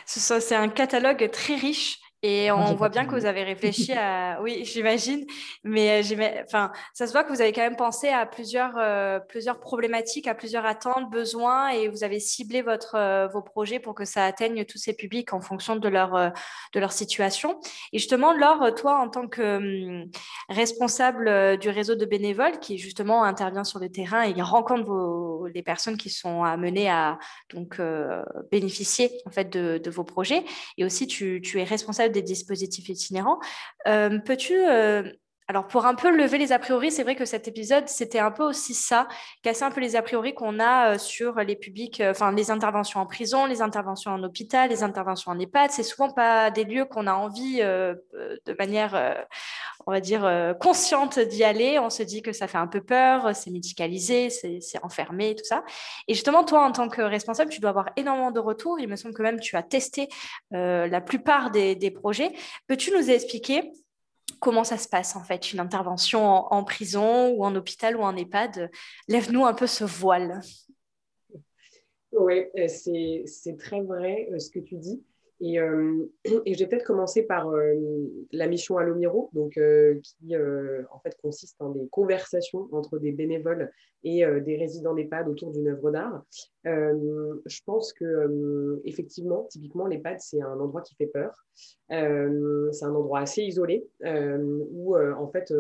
C'est 0.05 0.55
un 0.55 0.69
catalogue 0.69 1.31
très 1.31 1.55
riche 1.55 2.01
et 2.25 2.53
on 2.53 2.75
voit 2.75 2.89
bien 2.89 3.05
que 3.05 3.17
vous 3.17 3.27
avez 3.27 3.43
réfléchi 3.53 3.93
à. 3.93 4.41
Oui, 4.43 4.65
j'imagine. 4.65 5.27
Mais 5.65 6.03
euh, 6.03 6.43
enfin, 6.45 6.71
ça 6.95 7.09
se 7.09 7.13
voit 7.13 7.25
que 7.25 7.33
vous 7.33 7.41
avez 7.41 7.53
quand 7.53 7.63
même 7.63 7.77
pensé 7.77 8.09
à 8.09 8.27
plusieurs, 8.27 8.75
euh, 8.79 9.19
plusieurs 9.19 9.59
problématiques, 9.59 10.29
à 10.29 10.35
plusieurs 10.35 10.65
attentes, 10.65 11.11
besoins, 11.11 11.71
et 11.71 11.89
vous 11.89 12.05
avez 12.05 12.21
ciblé 12.21 12.63
votre, 12.63 12.95
euh, 12.95 13.27
vos 13.27 13.43
projets 13.43 13.81
pour 13.81 13.95
que 13.95 14.05
ça 14.05 14.25
atteigne 14.25 14.65
tous 14.65 14.79
ces 14.79 14.95
publics 14.95 15.33
en 15.33 15.41
fonction 15.41 15.75
de 15.75 15.89
leur, 15.89 16.33
de 16.73 16.81
leur 16.81 16.93
situation. 16.93 17.59
Et 17.93 17.99
justement, 17.99 18.33
Laure, 18.33 18.73
toi, 18.75 19.01
en 19.01 19.09
tant 19.09 19.27
que 19.27 19.57
hum, 19.57 20.11
responsable 20.49 21.59
du 21.59 21.71
réseau 21.71 21.97
de 21.97 22.05
bénévoles 22.05 22.61
qui 22.61 22.79
justement 22.79 23.25
intervient 23.25 23.65
sur 23.65 23.81
le 23.81 23.89
terrain 23.89 24.23
et 24.23 24.41
rencontre 24.43 24.85
vos, 24.85 25.49
les 25.49 25.63
personnes 25.63 25.97
qui 25.97 26.11
sont 26.11 26.45
amenées 26.45 26.89
à 26.89 27.19
donc, 27.53 27.81
bénéficier 28.51 29.11
en 29.27 29.31
fait, 29.31 29.51
de, 29.51 29.79
de, 29.79 29.91
vos 29.91 30.05
projets, 30.05 30.45
et 30.79 30.85
aussi 30.85 31.07
tu, 31.07 31.41
tu 31.43 31.61
es 31.61 31.65
responsable 31.65 32.12
des 32.13 32.23
dispositifs 32.23 32.89
itinérants. 32.89 33.39
Euh, 33.87 34.19
peux-tu 34.19 34.55
euh, 34.55 35.03
alors, 35.53 35.67
pour 35.67 35.85
un 35.85 35.95
peu 35.95 36.11
lever 36.11 36.39
les 36.39 36.51
a 36.51 36.59
priori, 36.59 36.91
c'est 36.91 37.03
vrai 37.03 37.15
que 37.15 37.27
cet 37.27 37.47
épisode, 37.47 37.87
c'était 37.87 38.21
un 38.21 38.31
peu 38.31 38.43
aussi 38.43 38.73
ça, 38.73 39.07
casser 39.43 39.65
un 39.65 39.71
peu 39.71 39.83
les 39.83 39.97
a 39.97 40.03
priori 40.03 40.33
qu'on 40.33 40.59
a 40.59 40.95
euh, 40.95 40.99
sur 40.99 41.35
les 41.41 41.57
publics, 41.57 42.03
enfin, 42.07 42.33
les 42.33 42.51
interventions 42.51 43.01
en 43.01 43.07
prison, 43.07 43.45
les 43.45 43.61
interventions 43.61 44.13
en 44.13 44.23
hôpital, 44.23 44.71
les 44.71 44.83
interventions 44.83 45.31
en 45.31 45.39
EHPAD. 45.39 45.71
C'est 45.71 45.83
souvent 45.83 46.11
pas 46.11 46.51
des 46.51 46.65
lieux 46.65 46.87
qu'on 46.87 47.07
a 47.07 47.13
envie 47.13 47.59
de 47.59 48.57
manière, 48.59 49.27
on 49.87 49.93
va 49.93 50.01
dire, 50.01 50.55
consciente 50.59 51.19
d'y 51.19 51.45
aller. 51.45 51.79
On 51.79 51.91
se 51.91 52.03
dit 52.03 52.23
que 52.23 52.33
ça 52.33 52.47
fait 52.47 52.57
un 52.57 52.67
peu 52.67 52.81
peur, 52.81 53.37
c'est 53.37 53.51
médicalisé, 53.51 54.31
c'est 54.31 54.83
enfermé, 54.83 55.35
tout 55.35 55.45
ça. 55.45 55.65
Et 56.09 56.15
justement, 56.15 56.45
toi, 56.45 56.65
en 56.65 56.73
tant 56.73 56.89
que 56.89 57.03
responsable, 57.03 57.51
tu 57.51 57.61
dois 57.61 57.71
avoir 57.71 57.91
énormément 57.97 58.31
de 58.31 58.41
retours. 58.41 58.81
Il 58.81 58.89
me 58.89 58.97
semble 58.97 59.13
que 59.15 59.23
même 59.23 59.39
tu 59.39 59.55
as 59.57 59.63
testé 59.63 60.09
la 60.51 61.01
plupart 61.03 61.51
des 61.51 61.91
projets. 61.91 62.33
Peux-tu 62.69 62.91
nous 62.93 63.11
expliquer 63.11 63.71
comment 64.43 64.65
ça 64.65 64.77
se 64.77 64.89
passe 64.89 65.15
en 65.15 65.23
fait, 65.23 65.53
une 65.53 65.61
intervention 65.61 66.27
en, 66.27 66.65
prison 66.65 67.29
ou 67.29 67.45
en 67.45 67.55
hôpital 67.55 67.97
ou 67.97 68.03
en 68.03 68.17
EHPAD 68.17 68.71
Lève-nous 69.07 69.47
un 69.47 69.55
peu 69.55 69.69
ce 69.69 69.85
voile. 69.85 70.41
Oui, 72.11 72.45
euh, 72.59 72.67
c'est 72.69 73.57
très 73.57 73.81
vrai 73.81 74.29
euh, 74.33 74.39
ce 74.41 74.51
que 74.51 74.59
tu 74.59 74.77
dis. 74.77 75.03
Et, 75.43 75.59
euh, 75.59 76.07
je 76.25 76.59
vais 76.59 76.67
peut-être 76.67 76.87
commencer 76.87 77.25
par 77.25 77.51
euh, 77.51 77.75
la 78.31 78.47
mission 78.47 78.79
Alomiro, 78.79 79.29
donc, 79.33 79.57
euh, 79.59 79.99
qui 80.03 80.37
en 80.37 80.99
fait 81.01 81.17
consiste 81.21 81.61
en 81.61 81.71
des 81.71 81.89
conversations 81.89 82.69
entre 82.73 82.99
des 82.99 83.13
bénévoles 83.13 83.71
et 84.05 84.25
des 84.41 84.57
résidents 84.57 84.95
d'EHPAD 84.95 85.29
autour 85.29 85.53
d'une 85.53 85.69
œuvre 85.69 85.93
d'art. 85.93 86.25
je 86.65 87.61
pense 87.65 87.93
que 87.93 88.81
effectivement, 88.85 89.47
typiquement, 89.49 89.87
l'EHPAD, 89.87 90.21
c'est 90.21 90.43
un 90.43 90.59
endroit 90.59 90.83
qui 90.83 90.97
fait 90.97 91.07
peur. 91.07 91.33
c'est 91.89 92.85
un 92.85 92.95
endroit 92.95 93.21
assez 93.21 93.43
isolé 93.43 93.87
où 94.05 94.97
en 94.97 95.29
fait 95.29 95.53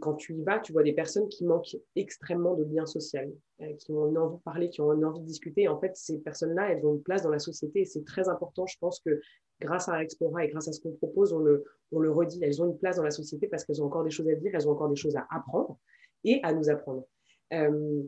quand 0.00 0.14
tu 0.14 0.34
y 0.34 0.42
vas, 0.42 0.58
tu 0.58 0.72
vois 0.72 0.82
des 0.82 0.92
personnes 0.92 1.28
qui 1.28 1.44
manquent 1.44 1.76
extrêmement 1.96 2.54
de 2.54 2.64
liens 2.64 2.86
sociaux, 2.86 3.20
euh, 3.60 3.74
qui 3.74 3.92
ont 3.92 4.04
envie 4.04 4.36
de 4.36 4.42
parler, 4.42 4.70
qui 4.70 4.80
ont 4.80 4.88
envie 4.88 5.20
de 5.20 5.26
discuter. 5.26 5.68
En 5.68 5.78
fait, 5.78 5.94
ces 5.96 6.18
personnes-là, 6.18 6.72
elles 6.72 6.86
ont 6.86 6.94
une 6.94 7.02
place 7.02 7.22
dans 7.22 7.30
la 7.30 7.38
société 7.38 7.84
c'est 7.84 8.04
très 8.04 8.28
important. 8.28 8.66
Je 8.66 8.78
pense 8.78 9.00
que 9.00 9.20
grâce 9.60 9.88
à 9.88 10.02
Explora 10.02 10.44
et 10.44 10.48
grâce 10.48 10.68
à 10.68 10.72
ce 10.72 10.80
qu'on 10.80 10.92
propose, 10.92 11.32
on 11.32 11.40
le, 11.40 11.64
on 11.92 12.00
le 12.00 12.10
redit, 12.10 12.42
elles 12.42 12.62
ont 12.62 12.66
une 12.66 12.78
place 12.78 12.96
dans 12.96 13.02
la 13.02 13.10
société 13.10 13.48
parce 13.48 13.64
qu'elles 13.64 13.82
ont 13.82 13.86
encore 13.86 14.04
des 14.04 14.10
choses 14.10 14.28
à 14.28 14.34
dire, 14.34 14.50
elles 14.54 14.68
ont 14.68 14.72
encore 14.72 14.88
des 14.88 14.96
choses 14.96 15.16
à 15.16 15.26
apprendre 15.30 15.78
et 16.24 16.40
à 16.42 16.52
nous 16.52 16.70
apprendre. 16.70 17.06
Euh, 17.52 18.02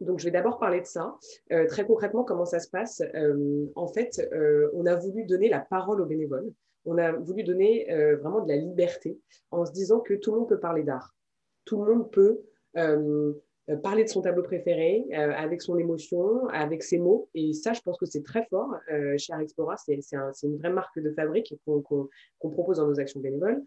donc, 0.00 0.18
je 0.18 0.24
vais 0.24 0.32
d'abord 0.32 0.58
parler 0.58 0.80
de 0.80 0.86
ça. 0.86 1.16
Euh, 1.52 1.66
très 1.68 1.86
concrètement, 1.86 2.24
comment 2.24 2.44
ça 2.44 2.58
se 2.58 2.68
passe? 2.68 3.00
En 3.76 3.86
fait, 3.86 4.20
on 4.72 4.86
a 4.86 4.96
voulu 4.96 5.24
donner 5.24 5.48
la 5.48 5.60
parole 5.60 6.00
aux 6.00 6.06
bénévoles 6.06 6.52
on 6.84 6.98
a 6.98 7.12
voulu 7.12 7.42
donner 7.42 7.90
euh, 7.90 8.16
vraiment 8.16 8.42
de 8.42 8.48
la 8.48 8.56
liberté 8.56 9.18
en 9.50 9.64
se 9.64 9.72
disant 9.72 10.00
que 10.00 10.14
tout 10.14 10.32
le 10.32 10.40
monde 10.40 10.48
peut 10.48 10.60
parler 10.60 10.82
d'art. 10.82 11.14
Tout 11.64 11.82
le 11.82 11.94
monde 11.94 12.10
peut 12.10 12.42
euh, 12.76 13.32
parler 13.82 14.04
de 14.04 14.08
son 14.08 14.20
tableau 14.20 14.42
préféré 14.42 15.06
euh, 15.12 15.32
avec 15.34 15.62
son 15.62 15.78
émotion, 15.78 16.46
avec 16.48 16.82
ses 16.82 16.98
mots. 16.98 17.30
Et 17.34 17.54
ça, 17.54 17.72
je 17.72 17.80
pense 17.80 17.96
que 17.96 18.06
c'est 18.06 18.22
très 18.22 18.44
fort 18.46 18.74
chez 19.16 19.32
Arexplora. 19.32 19.76
C'est 19.78 20.02
une 20.42 20.58
vraie 20.58 20.72
marque 20.72 20.98
de 20.98 21.10
fabrique 21.12 21.54
qu'on 21.64 22.50
propose 22.50 22.76
dans 22.76 22.86
nos 22.86 23.00
actions 23.00 23.20
bénévoles. 23.20 23.62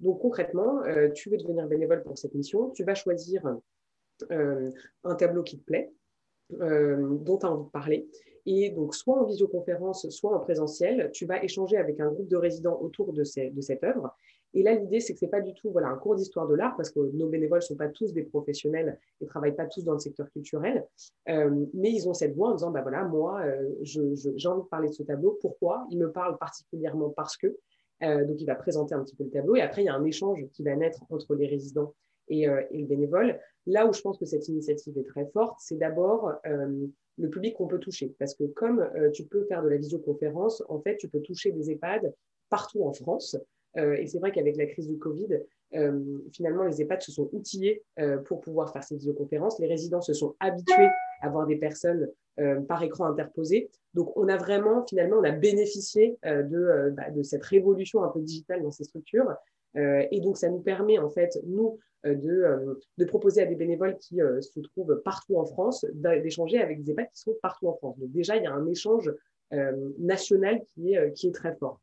Donc 0.00 0.20
concrètement, 0.20 0.82
tu 1.14 1.30
veux 1.30 1.36
devenir 1.36 1.68
bénévole 1.68 2.02
pour 2.02 2.18
cette 2.18 2.34
mission, 2.34 2.70
tu 2.70 2.82
vas 2.82 2.94
choisir 2.94 3.42
un 4.30 5.14
tableau 5.16 5.42
qui 5.42 5.60
te 5.60 5.64
plaît, 5.64 5.92
dont 6.50 7.38
tu 7.38 7.46
as 7.46 7.50
envie 7.52 7.66
de 7.66 7.70
parler. 7.70 8.08
Et 8.46 8.70
donc, 8.70 8.94
soit 8.94 9.20
en 9.20 9.24
visioconférence, 9.24 10.08
soit 10.10 10.34
en 10.34 10.40
présentiel, 10.40 11.10
tu 11.12 11.26
vas 11.26 11.42
échanger 11.42 11.76
avec 11.76 12.00
un 12.00 12.10
groupe 12.10 12.28
de 12.28 12.36
résidents 12.36 12.78
autour 12.80 13.12
de, 13.12 13.22
cette 13.24 13.84
œuvre. 13.84 14.14
Et 14.54 14.62
là, 14.62 14.74
l'idée, 14.74 15.00
c'est 15.00 15.14
que 15.14 15.20
ce 15.20 15.24
n'est 15.24 15.30
pas 15.30 15.40
du 15.40 15.54
tout 15.54 15.70
voilà, 15.70 15.88
un 15.88 15.96
cours 15.96 16.16
d'histoire 16.16 16.48
de 16.48 16.54
l'art, 16.54 16.76
parce 16.76 16.90
que 16.90 17.00
nos 17.14 17.28
bénévoles 17.28 17.58
ne 17.58 17.64
sont 17.64 17.76
pas 17.76 17.88
tous 17.88 18.12
des 18.12 18.24
professionnels 18.24 18.98
et 19.20 19.24
ne 19.24 19.28
travaillent 19.28 19.54
pas 19.54 19.66
tous 19.66 19.84
dans 19.84 19.92
le 19.92 19.98
secteur 19.98 20.28
culturel, 20.30 20.86
euh, 21.28 21.64
mais 21.72 21.90
ils 21.90 22.08
ont 22.08 22.14
cette 22.14 22.34
voix 22.34 22.50
en 22.50 22.54
disant, 22.54 22.70
bah 22.70 22.82
voilà, 22.82 23.04
moi, 23.04 23.40
euh, 23.42 23.70
j'ai 23.82 24.00
envie 24.00 24.62
de 24.62 24.68
parler 24.68 24.88
de 24.88 24.94
ce 24.94 25.04
tableau. 25.04 25.38
Pourquoi? 25.40 25.86
Il 25.90 25.98
me 25.98 26.10
parle 26.10 26.36
particulièrement 26.38 27.10
parce 27.10 27.36
que. 27.36 27.56
Euh, 28.02 28.24
donc, 28.24 28.40
il 28.40 28.46
va 28.46 28.56
présenter 28.56 28.96
un 28.96 29.04
petit 29.04 29.14
peu 29.14 29.22
le 29.22 29.30
tableau. 29.30 29.54
Et 29.54 29.60
après, 29.60 29.82
il 29.82 29.84
y 29.84 29.88
a 29.88 29.94
un 29.94 30.04
échange 30.04 30.44
qui 30.52 30.64
va 30.64 30.74
naître 30.74 31.00
entre 31.08 31.36
les 31.36 31.46
résidents 31.46 31.94
et, 32.28 32.42
et 32.42 32.78
le 32.78 32.86
bénévole. 32.86 33.38
Là 33.66 33.86
où 33.86 33.92
je 33.92 34.00
pense 34.00 34.18
que 34.18 34.24
cette 34.24 34.48
initiative 34.48 34.98
est 34.98 35.04
très 35.04 35.26
forte, 35.26 35.58
c'est 35.60 35.76
d'abord 35.76 36.32
le 37.18 37.28
public 37.28 37.54
qu'on 37.56 37.66
peut 37.66 37.78
toucher. 37.78 38.14
Parce 38.18 38.34
que 38.34 38.44
comme 38.44 38.80
euh, 38.80 39.10
tu 39.10 39.24
peux 39.24 39.44
faire 39.44 39.62
de 39.62 39.68
la 39.68 39.76
visioconférence, 39.76 40.62
en 40.68 40.80
fait, 40.80 40.96
tu 40.96 41.08
peux 41.08 41.20
toucher 41.20 41.52
des 41.52 41.70
EHPAD 41.70 42.14
partout 42.48 42.84
en 42.84 42.92
France. 42.92 43.36
Euh, 43.78 43.94
et 43.94 44.06
c'est 44.06 44.18
vrai 44.18 44.32
qu'avec 44.32 44.56
la 44.56 44.66
crise 44.66 44.88
du 44.88 44.98
Covid, 44.98 45.40
euh, 45.74 46.18
finalement, 46.32 46.64
les 46.64 46.82
EHPAD 46.82 47.00
se 47.02 47.12
sont 47.12 47.30
outillés 47.32 47.82
pour 48.26 48.40
pouvoir 48.40 48.72
faire 48.72 48.84
ces 48.84 48.96
visioconférences. 48.96 49.58
Les 49.58 49.68
résidents 49.68 50.02
se 50.02 50.12
sont 50.12 50.34
habitués 50.40 50.88
à 51.20 51.28
voir 51.28 51.46
des 51.46 51.56
personnes 51.56 52.08
par 52.66 52.82
écran 52.82 53.06
interposé. 53.06 53.70
Donc, 53.94 54.14
on 54.16 54.28
a 54.28 54.36
vraiment, 54.36 54.84
finalement, 54.86 55.16
on 55.18 55.24
a 55.24 55.32
bénéficié 55.32 56.18
de, 56.24 56.90
bah, 56.96 57.10
de 57.10 57.22
cette 57.22 57.44
révolution 57.44 58.02
un 58.02 58.08
peu 58.08 58.20
digitale 58.20 58.62
dans 58.62 58.70
ces 58.70 58.84
structures. 58.84 59.34
et 59.74 60.20
donc, 60.20 60.36
ça 60.36 60.50
nous 60.50 60.60
permet, 60.60 60.98
en 60.98 61.08
fait, 61.08 61.38
nous, 61.46 61.78
de, 62.04 62.30
euh, 62.30 62.74
de, 62.98 63.04
proposer 63.04 63.42
à 63.42 63.46
des 63.46 63.54
bénévoles 63.54 63.96
qui 63.96 64.20
euh, 64.20 64.40
se 64.40 64.60
trouvent 64.60 65.00
partout 65.04 65.36
en 65.38 65.44
France 65.44 65.84
d'échanger 65.94 66.60
avec 66.60 66.82
des 66.82 66.92
EHPAD 66.92 67.08
qui 67.12 67.20
sont 67.20 67.36
partout 67.42 67.68
en 67.68 67.74
France. 67.74 67.98
Donc 67.98 68.10
déjà, 68.12 68.36
il 68.36 68.42
y 68.42 68.46
a 68.46 68.52
un 68.52 68.66
échange 68.66 69.12
national 69.98 70.62
qui 70.64 70.94
est, 70.94 71.12
qui 71.12 71.28
est 71.28 71.32
très 71.32 71.54
fort. 71.56 71.78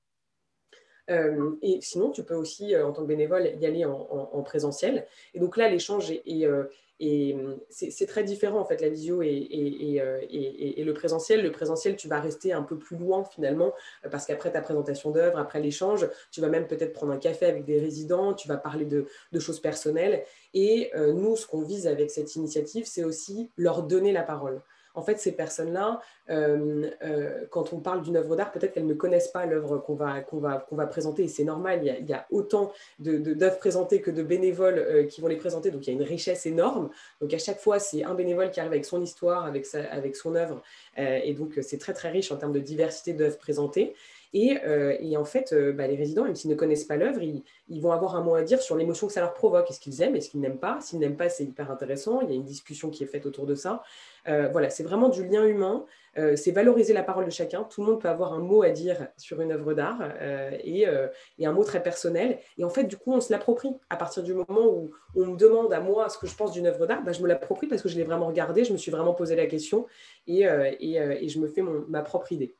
Et 1.61 1.79
sinon, 1.81 2.11
tu 2.11 2.23
peux 2.23 2.35
aussi, 2.35 2.75
en 2.77 2.91
tant 2.91 3.01
que 3.01 3.07
bénévole, 3.07 3.51
y 3.59 3.65
aller 3.65 3.85
en, 3.85 4.07
en 4.31 4.41
présentiel. 4.43 5.07
Et 5.33 5.39
donc 5.39 5.57
là, 5.57 5.69
l'échange 5.69 6.11
est, 6.11 7.33
hum, 7.33 7.57
c'est 7.69 8.05
très 8.05 8.23
différent, 8.23 8.59
en 8.59 8.65
fait, 8.65 8.81
la 8.81 8.89
visio 8.89 9.21
et, 9.21 9.99
euh, 10.01 10.21
le 10.29 10.91
présentiel. 10.91 11.41
Le 11.41 11.51
présentiel, 11.51 11.95
tu 11.95 12.07
vas 12.07 12.19
rester 12.19 12.51
un 12.51 12.63
peu 12.63 12.77
plus 12.77 12.97
loin, 12.97 13.23
finalement, 13.23 13.73
euh, 14.05 14.09
parce 14.09 14.25
qu'après 14.25 14.51
ta 14.51 14.61
présentation 14.61 15.11
d'œuvre, 15.11 15.37
après 15.37 15.61
l'échange, 15.61 16.07
tu 16.31 16.41
vas 16.41 16.49
même 16.49 16.67
peut-être 16.67 16.93
prendre 16.93 17.13
un 17.13 17.17
café 17.17 17.45
avec 17.45 17.65
des 17.65 17.79
résidents, 17.79 18.33
tu 18.33 18.47
vas 18.47 18.57
parler 18.57 18.85
de, 18.85 19.05
choses 19.39 19.61
personnelles. 19.61 20.23
Et 20.53 20.91
euh, 20.95 21.13
nous, 21.13 21.35
ce 21.35 21.47
qu'on 21.47 21.61
vise 21.61 21.87
avec 21.87 22.11
cette 22.11 22.35
initiative, 22.35 22.85
c'est 22.85 23.03
aussi 23.03 23.49
leur 23.57 23.83
donner 23.83 24.11
la 24.11 24.23
parole 24.23 24.61
en 24.99 25.01
fait, 25.01 25.17
ces 25.17 25.31
personnes-là, 25.31 26.01
euh, 26.29 26.89
euh, 27.03 27.45
quand 27.49 27.71
on 27.71 27.79
parle 27.79 28.01
d'une 28.01 28.17
œuvre 28.17 28.35
d'art, 28.35 28.51
peut-être 28.51 28.73
qu'elles 28.73 28.85
ne 28.85 28.93
connaissent 28.93 29.29
pas 29.29 29.45
l'œuvre 29.45 29.77
qu'on 29.77 29.95
va, 29.95 30.25
va, 30.33 30.67
va 30.69 30.87
présenter, 30.87 31.23
et 31.23 31.27
c'est 31.29 31.45
normal, 31.45 31.79
il 31.83 32.09
y, 32.09 32.13
a, 32.13 32.27
autant 32.31 32.73
d'œuvres 32.99 33.57
présentées 33.57 34.01
que 34.01 34.11
de 34.11 34.21
bénévoles 34.21 34.77
euh, 34.77 35.03
qui 35.05 35.21
vont 35.21 35.29
les 35.29 35.37
présenter, 35.37 35.71
donc 35.71 35.87
il 35.87 35.93
y 35.93 35.93
a 35.93 35.97
une 35.97 36.07
richesse 36.07 36.45
énorme. 36.45 36.89
Donc 37.21 37.33
à 37.33 37.37
chaque 37.37 37.59
fois, 37.59 37.79
c'est 37.79 38.03
un 38.03 38.13
bénévole 38.13 38.51
qui 38.51 38.59
arrive 38.59 38.73
avec 38.73 38.85
son 38.85 39.01
histoire, 39.01 39.45
avec, 39.45 39.65
sa, 39.65 39.83
avec 39.85 40.17
son 40.17 40.35
œuvre, 40.35 40.61
et 40.97 41.33
donc 41.33 41.57
c'est 41.61 41.77
très 41.77 41.93
très 41.93 42.09
riche 42.09 42.31
en 42.31 42.35
termes 42.35 42.51
de 42.51 42.59
diversité 42.59 43.13
d'œuvres 43.13 43.37
présentées. 43.37 43.95
Euh, 44.35 44.95
et, 44.99 45.17
en 45.17 45.25
fait, 45.25 45.53
euh, 45.53 45.71
bah, 45.71 45.87
les 45.87 45.95
résidents, 45.95 46.23
même 46.23 46.35
s'ils 46.35 46.51
ne 46.51 46.55
connaissent 46.55 46.83
pas 46.83 46.97
l'œuvre, 46.97 47.21
ils, 47.21 47.81
vont 47.81 47.91
avoir 47.91 48.15
un 48.15 48.21
mot 48.21 48.35
à 48.35 48.43
dire 48.43 48.61
sur 48.61 48.75
l'émotion 48.75 49.07
que 49.07 49.13
ça 49.13 49.21
leur 49.21 49.33
provoque. 49.33 49.69
Est-ce 49.69 49.79
qu'ils 49.79 50.01
aiment, 50.01 50.15
est-ce 50.15 50.29
qu'ils 50.29 50.39
n'aiment 50.39 50.59
pas? 50.59 50.79
S'ils 50.81 50.99
n'aiment 50.99 51.17
pas, 51.17 51.29
c'est 51.29 51.43
hyper 51.43 51.71
intéressant. 51.71 52.21
Il 52.21 52.29
y 52.29 52.31
a 52.31 52.35
une 52.35 52.43
discussion 52.43 52.89
qui 52.89 53.03
est 53.03 53.07
faite 53.07 53.25
autour 53.25 53.45
de 53.45 53.55
ça. 53.55 53.81
Euh, 54.27 54.49
voilà, 54.51 54.69
c'est 54.69 54.83
vraiment 54.83 55.09
du 55.09 55.25
lien 55.25 55.45
humain. 55.45 55.85
c'est 56.35 56.51
valoriser 56.51 56.91
la 56.91 57.03
parole 57.03 57.25
de 57.25 57.29
chacun. 57.31 57.63
Tout 57.63 57.81
le 57.81 57.87
monde 57.87 58.01
peut 58.01 58.09
avoir 58.09 58.33
un 58.33 58.39
mot 58.39 58.61
à 58.61 58.71
dire 58.71 59.07
sur 59.15 59.39
une 59.39 59.53
œuvre 59.53 59.73
d'art 59.73 60.01
et, 60.63 60.85
un 60.85 61.51
mot 61.53 61.63
très 61.63 61.81
personnel. 61.81 62.39
Et 62.57 62.65
en 62.65 62.69
fait, 62.69 62.83
du 62.83 62.97
coup, 62.97 63.13
on 63.13 63.21
se 63.21 63.31
l'approprie. 63.31 63.73
À 63.89 63.95
partir 63.95 64.23
du 64.23 64.33
moment 64.33 64.67
où 64.67 64.91
on 65.15 65.27
me 65.27 65.37
demande 65.37 65.71
à 65.71 65.79
moi 65.79 66.09
ce 66.09 66.17
que 66.17 66.27
je 66.27 66.35
pense 66.35 66.51
d'une 66.51 66.67
œuvre 66.67 66.85
d'art, 66.87 67.03
bah, 67.03 67.13
je 67.13 67.21
me 67.21 67.27
l'approprie 67.27 67.67
parce 67.67 67.81
que 67.81 67.87
je 67.87 67.95
l'ai 67.95 68.03
vraiment 68.03 68.27
regardée, 68.27 68.65
je 68.65 68.73
me 68.73 68.77
suis 68.77 68.91
vraiment 68.91 69.13
posé 69.13 69.35
la 69.37 69.45
question 69.45 69.87
et, 70.27 70.43
je 70.43 71.39
me 71.39 71.47
fais 71.47 71.61
ma 71.61 72.01
propre 72.01 72.33
idée. 72.33 72.58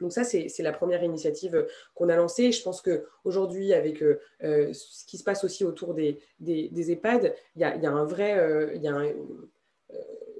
Donc 0.00 0.12
ça, 0.12 0.24
c'est 0.24 0.58
la 0.60 0.72
première 0.72 1.02
initiative 1.02 1.66
qu'on 1.94 2.08
a 2.08 2.16
lancée. 2.16 2.52
Je 2.52 2.62
pense 2.62 2.82
qu'aujourd'hui, 2.82 3.72
avec 3.72 4.02
euh, 4.02 4.20
euh, 4.42 4.72
ce 4.72 5.04
qui 5.06 5.16
se 5.16 5.24
passe 5.24 5.44
aussi 5.44 5.64
autour 5.64 5.94
des, 5.94 6.18
EHPAD, 6.46 7.34
il 7.54 7.62
y 7.62 7.64
a, 7.64 7.90
un 7.90 8.04
vrai... 8.04 8.36
Euh, 8.38 8.78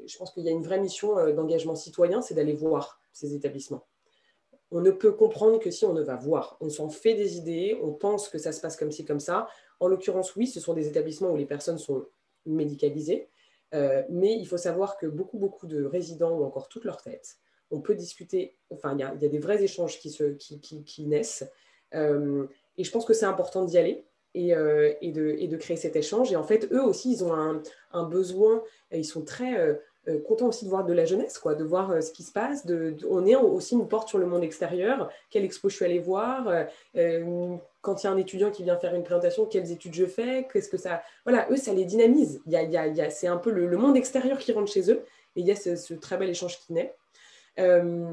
je 0.06 0.18
pense 0.18 0.32
qu'il 0.32 0.44
y 0.44 0.48
a 0.48 0.52
une 0.52 0.62
vraie 0.62 0.80
mission 0.80 1.14
d'engagement 1.32 1.74
citoyen, 1.74 2.22
c'est 2.22 2.34
d'aller 2.34 2.52
voir 2.52 3.00
ces 3.12 3.34
établissements. 3.34 3.86
On 4.70 4.80
ne 4.80 4.90
peut 4.90 5.12
comprendre 5.12 5.58
que 5.58 5.70
si 5.70 5.84
on 5.84 5.94
ne 5.94 6.02
va 6.02 6.16
voir. 6.16 6.56
On 6.60 6.68
s'en 6.68 6.88
fait 6.90 7.14
des 7.14 7.36
idées, 7.36 7.78
on 7.82 7.92
pense 7.92 8.28
que 8.28 8.38
ça 8.38 8.52
se 8.52 8.60
passe 8.60 8.76
comme 8.76 8.92
ci, 8.92 9.04
comme 9.04 9.20
ça. 9.20 9.48
En 9.80 9.88
l'occurrence, 9.88 10.36
oui, 10.36 10.46
ce 10.46 10.60
sont 10.60 10.74
des 10.74 10.86
établissements 10.86 11.30
où 11.30 11.36
les 11.36 11.46
personnes 11.46 11.78
sont 11.78 12.06
médicalisées, 12.44 13.28
mais 13.72 14.34
il 14.34 14.46
faut 14.46 14.56
savoir 14.56 14.96
que 14.96 15.06
beaucoup, 15.06 15.38
beaucoup 15.38 15.66
de 15.66 15.84
résidents 15.84 16.32
ont 16.32 16.44
encore 16.44 16.68
toute 16.68 16.84
leur 16.84 17.02
tête 17.02 17.38
on 17.70 17.80
peut 17.80 17.94
discuter, 17.94 18.54
enfin, 18.70 18.94
il 18.94 19.00
y 19.00 19.02
a, 19.02 19.14
des 19.14 19.38
vrais 19.38 19.62
échanges 19.62 19.98
qui, 19.98 20.10
se, 20.10 20.24
qui, 20.34 21.06
naissent. 21.06 21.44
Euh, 21.94 22.46
et 22.78 22.84
je 22.84 22.90
pense 22.90 23.04
que 23.04 23.14
c'est 23.14 23.26
important 23.26 23.64
d'y 23.64 23.78
aller 23.78 24.04
et, 24.34 24.54
euh, 24.54 24.92
et, 25.00 25.10
de, 25.12 25.56
créer 25.56 25.76
cet 25.76 25.96
échange. 25.96 26.32
Et 26.32 26.36
en 26.36 26.44
fait, 26.44 26.70
eux 26.72 26.82
aussi, 26.82 27.12
ils 27.12 27.24
ont 27.24 27.32
un, 27.32 28.04
besoin, 28.04 28.62
ils 28.92 29.04
sont 29.04 29.22
très 29.22 29.58
euh, 29.58 30.20
contents 30.26 30.46
aussi 30.48 30.64
de 30.64 30.70
voir 30.70 30.84
de 30.84 30.92
la 30.92 31.04
jeunesse, 31.04 31.38
quoi, 31.38 31.54
de 31.54 31.64
voir 31.64 32.00
ce 32.02 32.12
qui 32.12 32.22
se 32.22 32.30
passe. 32.30 32.66
De, 32.66 32.96
on 33.10 33.26
est 33.26 33.34
aussi 33.34 33.74
une 33.74 33.88
porte 33.88 34.08
sur 34.08 34.18
le 34.18 34.26
monde 34.26 34.44
extérieur. 34.44 35.10
Quelle 35.30 35.44
expo 35.44 35.68
je 35.68 35.76
suis 35.76 35.84
allée 35.84 35.98
voir 35.98 36.44
Quand 36.94 38.02
il 38.02 38.06
y 38.06 38.08
a 38.08 38.12
un 38.12 38.16
étudiant 38.16 38.52
qui 38.52 38.62
vient 38.62 38.76
faire 38.76 38.94
une 38.94 39.02
présentation, 39.02 39.46
quelles 39.46 39.72
études 39.72 39.94
je 39.94 40.06
fais 40.06 40.46
Qu'est-ce 40.52 40.68
que 40.68 40.78
ça 40.78 41.02
Voilà, 41.24 41.48
eux, 41.50 41.56
ça 41.56 41.72
les 41.72 41.84
dynamise. 41.84 42.40
C'est 43.10 43.26
un 43.26 43.38
peu 43.38 43.50
le, 43.50 43.76
monde 43.76 43.96
extérieur 43.96 44.38
qui 44.38 44.52
rentre 44.52 44.70
chez 44.70 44.92
eux. 44.92 45.02
Et 45.34 45.40
il 45.40 45.46
y 45.46 45.50
a 45.50 45.56
ce 45.56 45.94
très 45.94 46.16
bel 46.16 46.30
échange 46.30 46.58
qui 46.60 46.72
naît. 46.72 46.94
Euh, 47.58 48.12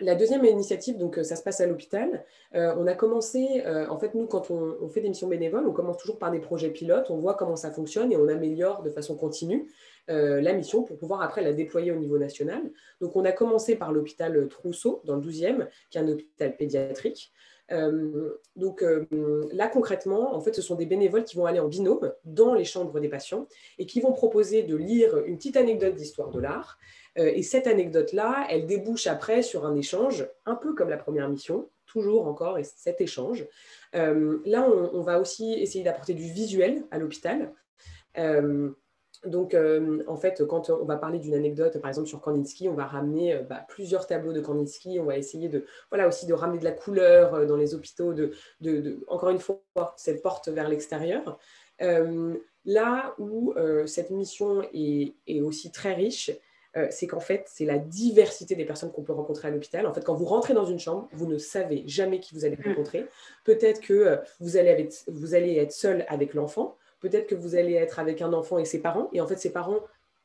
la 0.00 0.14
deuxième 0.14 0.44
initiative, 0.44 0.96
donc 0.96 1.20
ça 1.22 1.36
se 1.36 1.42
passe 1.42 1.60
à 1.60 1.66
l'hôpital. 1.66 2.24
Euh, 2.54 2.74
on 2.78 2.86
a 2.86 2.94
commencé, 2.94 3.62
euh, 3.66 3.86
en 3.88 3.98
fait, 3.98 4.14
nous, 4.14 4.26
quand 4.26 4.50
on, 4.50 4.88
fait 4.88 5.02
des 5.02 5.08
missions 5.08 5.28
bénévoles, 5.28 5.66
on 5.66 5.72
commence 5.72 5.98
toujours 5.98 6.18
par 6.18 6.30
des 6.30 6.40
projets 6.40 6.70
pilotes, 6.70 7.10
on 7.10 7.18
voit 7.18 7.34
comment 7.34 7.56
ça 7.56 7.70
fonctionne 7.70 8.10
et 8.10 8.16
on 8.16 8.28
améliore 8.28 8.82
de 8.82 8.90
façon 8.90 9.16
continue 9.16 9.70
la 10.08 10.52
mission 10.52 10.82
pour 10.82 10.98
pouvoir 10.98 11.22
après 11.22 11.42
la 11.42 11.52
déployer 11.52 11.92
au 11.92 11.96
niveau 11.96 12.18
national. 12.18 12.60
Donc, 13.00 13.16
on 13.16 13.24
a 13.24 13.32
commencé 13.32 13.76
par 13.76 13.92
l'hôpital 13.92 14.48
Trousseau, 14.48 15.00
dans 15.04 15.16
le 15.16 15.22
12e, 15.22 15.68
qui 15.90 15.98
est 15.98 16.00
un 16.00 16.08
hôpital 16.08 16.56
pédiatrique. 16.56 17.32
donc 18.56 18.84
là, 19.52 19.68
concrètement, 19.68 20.34
en 20.34 20.40
fait, 20.40 20.54
ce 20.54 20.60
sont 20.60 20.74
des 20.74 20.86
bénévoles 20.86 21.24
qui 21.24 21.36
vont 21.36 21.46
aller 21.46 21.60
en 21.60 21.68
binôme 21.68 22.12
dans 22.24 22.52
les 22.52 22.64
chambres 22.64 22.98
des 22.98 23.08
patients 23.08 23.46
et 23.78 23.86
qui 23.86 24.00
vont 24.00 24.12
proposer 24.12 24.64
de 24.64 24.74
lire 24.74 25.16
une 25.24 25.36
petite 25.36 25.56
anecdote 25.56 25.94
d'histoire 25.94 26.30
de 26.30 26.40
l'art 26.40 26.78
et 27.16 27.42
cette 27.42 27.66
anecdote-là, 27.66 28.46
elle 28.48 28.66
débouche 28.66 29.06
après 29.06 29.42
sur 29.42 29.66
un 29.66 29.76
échange, 29.76 30.26
un 30.46 30.54
peu 30.54 30.74
comme 30.74 30.88
la 30.88 30.96
première 30.96 31.28
mission, 31.28 31.68
toujours 31.86 32.26
encore 32.26 32.58
et 32.58 32.64
cet 32.64 33.00
échange. 33.00 33.46
là, 33.92 34.68
on, 34.68 35.02
va 35.02 35.20
aussi 35.20 35.52
essayer 35.54 35.84
d'apporter 35.84 36.14
du 36.14 36.24
visuel 36.24 36.84
à 36.90 36.98
l'hôpital. 36.98 37.52
Donc, 39.24 39.54
euh, 39.54 40.02
en 40.08 40.16
fait, 40.16 40.44
quand 40.46 40.68
on 40.70 40.84
va 40.84 40.96
parler 40.96 41.20
d'une 41.20 41.34
anecdote, 41.34 41.80
par 41.80 41.88
exemple 41.88 42.08
sur 42.08 42.20
Kandinsky, 42.20 42.68
on 42.68 42.74
va 42.74 42.86
ramener 42.86 43.34
euh, 43.34 43.42
bah, 43.42 43.64
plusieurs 43.68 44.06
tableaux 44.06 44.32
de 44.32 44.40
Kandinsky. 44.40 44.98
On 44.98 45.04
va 45.04 45.16
essayer 45.16 45.48
de, 45.48 45.64
voilà, 45.90 46.08
aussi 46.08 46.26
de 46.26 46.34
ramener 46.34 46.58
de 46.58 46.64
la 46.64 46.72
couleur 46.72 47.34
euh, 47.34 47.46
dans 47.46 47.56
les 47.56 47.74
hôpitaux, 47.74 48.14
de, 48.14 48.32
encore 49.06 49.30
une 49.30 49.38
fois, 49.38 49.62
cette 49.96 50.22
porte 50.22 50.48
vers 50.48 50.68
l'extérieur. 50.68 51.38
là 52.64 53.14
où 53.18 53.54
cette 53.86 54.10
mission 54.10 54.62
est, 54.72 55.40
aussi 55.40 55.70
très 55.72 55.94
riche, 55.94 56.30
c'est 56.90 57.06
qu'en 57.06 57.20
fait, 57.20 57.44
c'est 57.46 57.64
la 57.64 57.78
diversité 57.78 58.54
des 58.54 58.64
personnes 58.64 58.92
qu'on 58.92 59.02
peut 59.02 59.12
rencontrer 59.12 59.48
à 59.48 59.50
l'hôpital. 59.50 59.86
En 59.86 59.92
fait, 59.92 60.04
quand 60.04 60.14
vous 60.14 60.24
rentrez 60.24 60.54
dans 60.54 60.64
une 60.64 60.78
chambre, 60.78 61.08
vous 61.12 61.26
ne 61.26 61.38
savez 61.38 61.82
jamais 61.86 62.20
qui 62.20 62.34
vous 62.34 62.44
allez 62.44 62.56
mm. 62.56 62.68
rencontrer. 62.68 63.06
Peut-être 63.44 63.80
que 63.80 64.18
vous 64.40 64.56
allez, 64.56 64.88
vous 65.08 65.34
allez 65.34 65.56
être 65.56 65.72
seul 65.72 66.06
avec 66.08 66.34
l'enfant. 66.34 66.76
Peut-être 67.00 67.26
que 67.26 67.34
vous 67.34 67.56
allez 67.56 67.74
être 67.74 67.98
avec 67.98 68.22
un 68.22 68.32
enfant 68.32 68.58
et 68.58 68.64
ses 68.64 68.80
parents, 68.80 69.10
et 69.12 69.20
en 69.20 69.26
fait, 69.26 69.36
ses 69.36 69.50
parents 69.50 69.80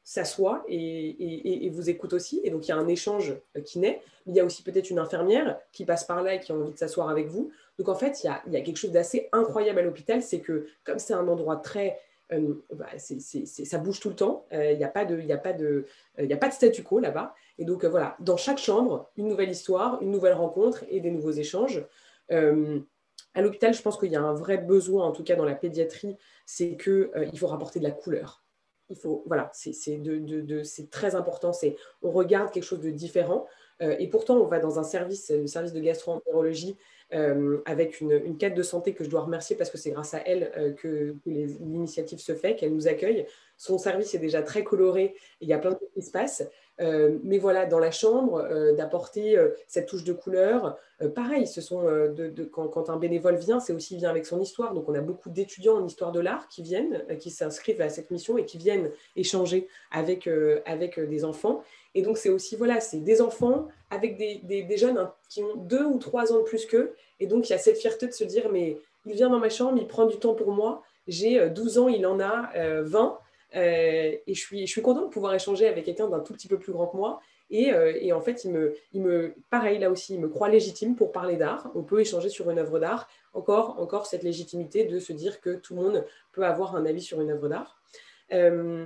s'assoient 0.07 0.63
et, 0.69 1.69
vous 1.73 1.89
écoutent 1.89 2.13
aussi. 2.13 2.39
Et 2.45 2.49
donc, 2.49 2.65
il 2.65 2.69
y 2.69 2.71
a 2.71 2.77
un 2.77 2.87
échange 2.87 3.35
qui 3.65 3.79
naît. 3.79 4.01
il 4.25 4.33
y 4.33 4.39
a 4.39 4.45
aussi 4.45 4.63
peut-être 4.63 4.89
une 4.89 4.99
infirmière 4.99 5.59
qui 5.73 5.83
passe 5.83 6.05
par 6.05 6.23
là 6.23 6.35
et 6.35 6.39
qui 6.39 6.53
a 6.53 6.55
envie 6.55 6.71
de 6.71 6.77
s'asseoir 6.77 7.09
avec 7.09 7.27
vous. 7.27 7.51
Donc, 7.77 7.89
en 7.89 7.95
fait, 7.95 8.23
il 8.23 8.27
y 8.27 8.57
a, 8.57 8.61
quelque 8.61 8.77
chose 8.77 8.91
d'assez 8.91 9.27
incroyable 9.33 9.79
à 9.79 9.81
l'hôpital. 9.81 10.21
C'est 10.21 10.39
que, 10.39 10.67
comme 10.85 10.97
c'est 10.97 11.13
un 11.13 11.27
endroit 11.27 11.57
très. 11.57 11.99
Euh, 12.33 12.55
bah, 12.73 12.87
ça 12.97 13.77
bouge 13.77 13.99
tout 13.99 14.09
le 14.09 14.15
temps. 14.15 14.45
Euh, 14.51 14.71
il 14.71 14.77
n'y 14.77 14.83
euh, 14.83 14.87
a 14.87 16.37
pas 16.37 16.47
de 16.47 16.53
statu 16.53 16.83
quo 16.83 16.99
là-bas. 16.99 17.33
Et 17.57 17.65
donc, 17.65 17.85
voilà, 17.85 18.15
dans 18.19 18.37
chaque 18.37 18.57
chambre, 18.57 19.09
une 19.17 19.27
nouvelle 19.27 19.49
histoire, 19.49 20.01
une 20.01 20.11
nouvelle 20.11 20.33
rencontre 20.33 20.83
et 20.89 20.99
des 20.99 21.11
nouveaux 21.11 21.31
échanges. 21.31 21.83
À 22.29 23.41
l'hôpital, 23.41 23.73
je 23.73 23.81
pense 23.81 23.97
qu'il 23.97 24.11
y 24.11 24.15
a 24.15 24.21
un 24.21 24.33
vrai 24.33 24.57
besoin, 24.57 25.05
en 25.05 25.11
tout 25.11 25.23
cas 25.23 25.35
dans 25.35 25.45
la 25.45 25.53
pédiatrie, 25.53 26.17
c'est 26.45 26.75
qu'il 26.75 27.37
faut 27.37 27.47
rapporter 27.47 27.79
de 27.79 27.83
la 27.83 27.91
couleur. 27.91 28.43
Il 28.89 28.95
faut, 28.95 29.23
voilà, 29.27 29.51
c'est 29.53 30.89
très 30.89 31.15
important. 31.15 31.51
On 32.01 32.11
regarde 32.11 32.51
quelque 32.51 32.63
chose 32.63 32.81
de 32.81 32.89
différent. 32.89 33.45
Et 33.79 34.07
pourtant, 34.07 34.37
on 34.37 34.47
va 34.47 34.59
dans 34.59 34.79
un 34.79 34.83
service, 34.83 35.29
le 35.29 35.47
service 35.47 35.73
de 35.73 35.79
gastro-entérologie, 35.79 36.77
euh, 37.13 37.59
avec 37.65 38.01
une, 38.01 38.11
une, 38.11 38.37
quête 38.37 38.55
de 38.55 38.63
santé 38.63 38.93
que 38.93 39.03
je 39.03 39.09
dois 39.09 39.21
remercier 39.21 39.55
parce 39.55 39.69
que 39.69 39.77
c'est 39.77 39.91
grâce 39.91 40.13
à 40.13 40.19
elle 40.25 40.75
que, 40.77 41.15
l'initiative 41.25 42.19
se 42.19 42.35
fait, 42.35 42.55
qu'elle 42.55 42.73
nous 42.73 42.87
accueille. 42.87 43.25
Son 43.57 43.77
service 43.77 44.13
est 44.13 44.19
déjà 44.19 44.41
très 44.43 44.63
coloré, 44.63 45.15
il 45.41 45.47
y 45.47 45.53
a 45.53 45.57
plein 45.57 45.71
de. 45.71 45.77
Euh, 46.79 47.17
mais 47.23 47.37
voilà, 47.37 47.65
dans 47.65 47.79
la 47.79 47.91
chambre, 47.91 48.45
euh, 48.49 48.73
d'apporter 48.73 49.37
euh, 49.37 49.49
cette 49.67 49.87
touche 49.87 50.03
de 50.03 50.13
couleur. 50.13 50.77
pareil, 51.15 51.47
ce 51.47 51.61
sont 51.61 51.83
de, 51.83 52.43
quand, 52.43 52.89
un 52.89 52.97
bénévole 52.97 53.35
vient, 53.35 53.59
c'est 53.59 53.73
aussi 53.73 53.97
vient 53.97 54.09
avec 54.09 54.25
son 54.25 54.39
histoire. 54.39 54.73
Donc, 54.73 54.87
on 54.87 54.95
a 54.95 55.01
beaucoup 55.01 55.29
d'étudiants 55.29 55.77
en 55.77 55.85
histoire 55.85 56.11
de 56.11 56.19
l'art 56.19 56.47
qui 56.47 56.61
viennent, 56.61 57.03
qui 57.19 57.29
s'inscrivent 57.29 57.81
à 57.81 57.89
cette 57.89 58.11
mission 58.11 58.37
et 58.37 58.45
qui 58.45 58.57
viennent 58.57 58.89
échanger 59.15 59.67
avec, 59.91 60.27
avec 60.65 60.99
des 60.99 61.23
enfants. 61.23 61.63
Et 61.93 62.01
donc, 62.01 62.17
c'est 62.17 62.29
aussi, 62.29 62.55
voilà, 62.55 62.79
c'est 62.79 62.97
des 62.97 63.21
enfants 63.21 63.67
avec 63.89 64.17
des, 64.17 64.39
des, 64.43 64.77
jeunes 64.77 64.97
hein, 64.97 65.13
qui 65.29 65.43
ont 65.43 65.55
deux 65.55 65.85
ou 65.85 65.97
trois 65.97 66.33
ans 66.33 66.39
de 66.39 66.43
plus 66.43 66.65
qu'eux. 66.65 66.93
Et 67.19 67.27
donc, 67.27 67.49
il 67.49 67.51
y 67.51 67.55
a 67.55 67.57
cette 67.57 67.77
fierté 67.77 68.07
de 68.07 68.11
se 68.11 68.23
dire, 68.23 68.49
mais 68.51 68.77
il 69.05 69.13
vient 69.13 69.29
dans 69.29 69.39
ma 69.39 69.49
chambre, 69.49 69.77
il 69.79 69.87
prend 69.87 70.05
du 70.05 70.17
temps 70.17 70.33
pour 70.33 70.51
moi. 70.51 70.83
J'ai 71.07 71.49
12 71.49 71.77
ans, 71.77 71.87
il 71.87 72.05
en 72.05 72.19
a 72.19 72.51
20. 72.81 73.19
Euh, 73.55 74.15
et 74.27 74.33
je 74.33 74.39
suis, 74.39 74.67
je 74.67 74.71
suis 74.71 74.81
contente 74.81 75.05
de 75.05 75.09
pouvoir 75.09 75.33
échanger 75.33 75.67
avec 75.67 75.85
quelqu'un 75.85 76.07
d'un 76.07 76.19
tout 76.19 76.33
petit 76.33 76.47
peu 76.47 76.57
plus 76.57 76.73
grand 76.73 76.87
que 76.87 76.97
moi. 76.97 77.21
Et, 77.49 77.73
euh, 77.73 77.97
et, 78.01 78.11
en 78.11 78.19
fait, 78.19 78.43
il 78.43 78.51
me, 78.51 78.75
il 78.91 79.01
me, 79.01 79.33
pareil 79.49 79.79
là 79.79 79.89
aussi, 79.89 80.15
il 80.15 80.19
me 80.19 80.27
croit 80.27 80.49
légitime 80.49 80.95
pour 80.95 81.13
parler 81.13 81.37
d'art. 81.37 81.71
On 81.75 81.83
peut 81.83 82.01
échanger 82.01 82.29
sur 82.29 82.49
une 82.49 82.59
œuvre 82.59 82.79
d'art. 82.79 83.07
Encore, 83.33 83.79
encore 83.79 84.05
cette 84.05 84.23
légitimité 84.23 84.83
de 84.83 84.99
se 84.99 85.13
dire 85.13 85.39
que 85.39 85.55
tout 85.55 85.75
le 85.75 85.81
monde 85.81 86.05
peut 86.33 86.45
avoir 86.45 86.75
un 86.75 86.85
avis 86.85 87.01
sur 87.01 87.21
une 87.21 87.31
œuvre 87.31 87.47
d'art. 87.47 87.79
Euh, 88.33 88.85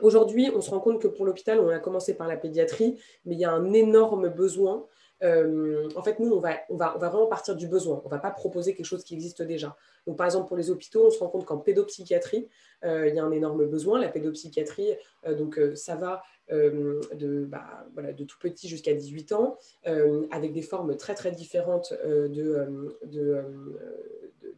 aujourd'hui, 0.00 0.50
on 0.54 0.60
se 0.60 0.70
rend 0.70 0.80
compte 0.80 1.00
que 1.00 1.08
pour 1.08 1.24
l'hôpital, 1.24 1.60
on 1.60 1.68
a 1.68 1.78
commencé 1.78 2.14
par 2.14 2.28
la 2.28 2.36
pédiatrie, 2.36 3.00
mais 3.24 3.34
il 3.34 3.40
y 3.40 3.44
a 3.44 3.52
un 3.52 3.72
énorme 3.72 4.28
besoin 4.28 4.86
euh, 5.22 5.88
en 5.96 6.02
fait, 6.02 6.18
nous, 6.20 6.32
on 6.32 6.40
va, 6.40 6.56
on, 6.68 6.76
va, 6.76 6.94
on 6.96 6.98
va 6.98 7.08
vraiment 7.08 7.26
partir 7.26 7.56
du 7.56 7.68
besoin. 7.68 8.00
On 8.04 8.08
ne 8.08 8.10
va 8.10 8.18
pas 8.18 8.30
proposer 8.30 8.74
quelque 8.74 8.86
chose 8.86 9.04
qui 9.04 9.14
existe 9.14 9.42
déjà. 9.42 9.76
Donc, 10.06 10.16
par 10.16 10.26
exemple, 10.26 10.48
pour 10.48 10.56
les 10.56 10.70
hôpitaux, 10.70 11.06
on 11.06 11.10
se 11.10 11.18
rend 11.18 11.28
compte 11.28 11.44
qu'en 11.44 11.58
pédopsychiatrie, 11.58 12.48
euh, 12.84 13.08
il 13.08 13.14
y 13.14 13.18
a 13.18 13.24
un 13.24 13.30
énorme 13.30 13.66
besoin. 13.66 14.00
La 14.00 14.08
pédopsychiatrie, 14.08 14.92
euh, 15.26 15.34
donc, 15.34 15.60
ça 15.74 15.96
va 15.96 16.22
de, 16.50 17.44
bah, 17.44 17.86
voilà, 17.92 18.14
de 18.14 18.24
tout 18.24 18.38
petit 18.40 18.68
jusqu'à 18.68 18.94
18 18.94 19.32
ans, 19.32 19.58
avec 20.30 20.54
des 20.54 20.62
formes 20.62 20.96
très, 20.96 21.14
très 21.14 21.30
différentes 21.30 21.92
de, 22.02 22.96
de, 23.04 23.44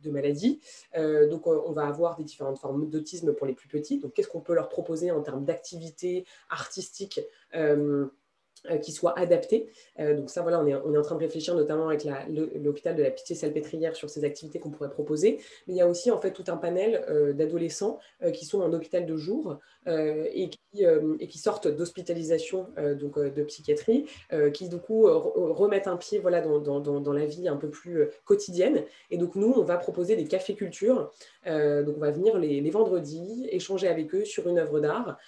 de 0.00 0.10
maladies. 0.12 0.60
donc, 0.94 1.48
on 1.48 1.72
va 1.72 1.88
avoir 1.88 2.14
des 2.16 2.22
différentes 2.22 2.60
formes 2.60 2.88
d'autisme 2.88 3.32
pour 3.32 3.44
les 3.44 3.54
plus 3.54 3.66
petits. 3.66 3.98
Donc, 3.98 4.12
qu'est-ce 4.12 4.28
qu'on 4.28 4.40
peut 4.40 4.54
leur 4.54 4.68
proposer 4.68 5.10
en 5.10 5.20
termes 5.20 5.44
d'activité 5.44 6.26
artistique 6.48 7.20
qui 8.82 8.92
soit 8.92 9.18
adapté. 9.18 9.68
Euh, 9.98 10.14
donc 10.14 10.30
ça, 10.30 10.42
voilà, 10.42 10.60
on 10.60 10.66
est, 10.66 10.74
on 10.74 10.94
est, 10.94 10.98
en 10.98 11.02
train 11.02 11.14
de 11.14 11.20
réfléchir 11.20 11.54
notamment 11.54 11.88
avec 11.88 12.06
l'hôpital 12.28 12.94
de 12.94 13.02
la 13.02 13.10
Pitié-Salpêtrière 13.10 13.96
sur 13.96 14.10
ces 14.10 14.24
activités 14.24 14.58
qu'on 14.58 14.70
pourrait 14.70 14.90
proposer. 14.90 15.38
Mais 15.66 15.74
il 15.74 15.76
y 15.76 15.80
a 15.80 15.88
aussi 15.88 16.10
en 16.10 16.20
fait 16.20 16.32
tout 16.32 16.44
un 16.48 16.56
panel 16.56 17.04
euh, 17.08 17.32
d'adolescents 17.32 17.98
qui 18.32 18.44
sont 18.44 18.60
en 18.60 18.72
hôpital 18.72 19.06
de 19.06 19.16
jour 19.16 19.58
et 19.86 20.50
qui, 20.50 20.84
et, 20.84 21.26
qui, 21.26 21.38
sortent 21.38 21.68
d'hospitalisation 21.68 22.68
donc 22.98 23.18
de 23.18 23.42
psychiatrie, 23.44 24.06
qui 24.52 24.68
du 24.68 24.76
coup 24.76 25.04
remettent 25.06 25.86
un 25.86 25.96
pied 25.96 26.18
voilà, 26.18 26.40
dans, 26.40 26.58
dans, 26.58 26.80
dans, 26.80 27.12
la 27.12 27.24
vie 27.24 27.48
un 27.48 27.56
peu 27.56 27.70
plus 27.70 28.08
quotidienne. 28.24 28.84
Et 29.10 29.16
donc 29.16 29.36
nous, 29.36 29.52
on 29.56 29.62
va 29.62 29.78
proposer 29.78 30.16
des 30.16 30.26
cafés 30.26 30.54
culture. 30.54 31.10
donc 31.46 31.94
on 31.96 32.00
va 32.00 32.10
venir 32.10 32.38
les, 32.38 32.60
les, 32.60 32.70
vendredis, 32.70 33.48
échanger 33.50 33.88
avec 33.88 34.14
eux 34.14 34.24
sur 34.24 34.48
une 34.48 34.58
œuvre 34.58 34.80
d'art 34.80 35.18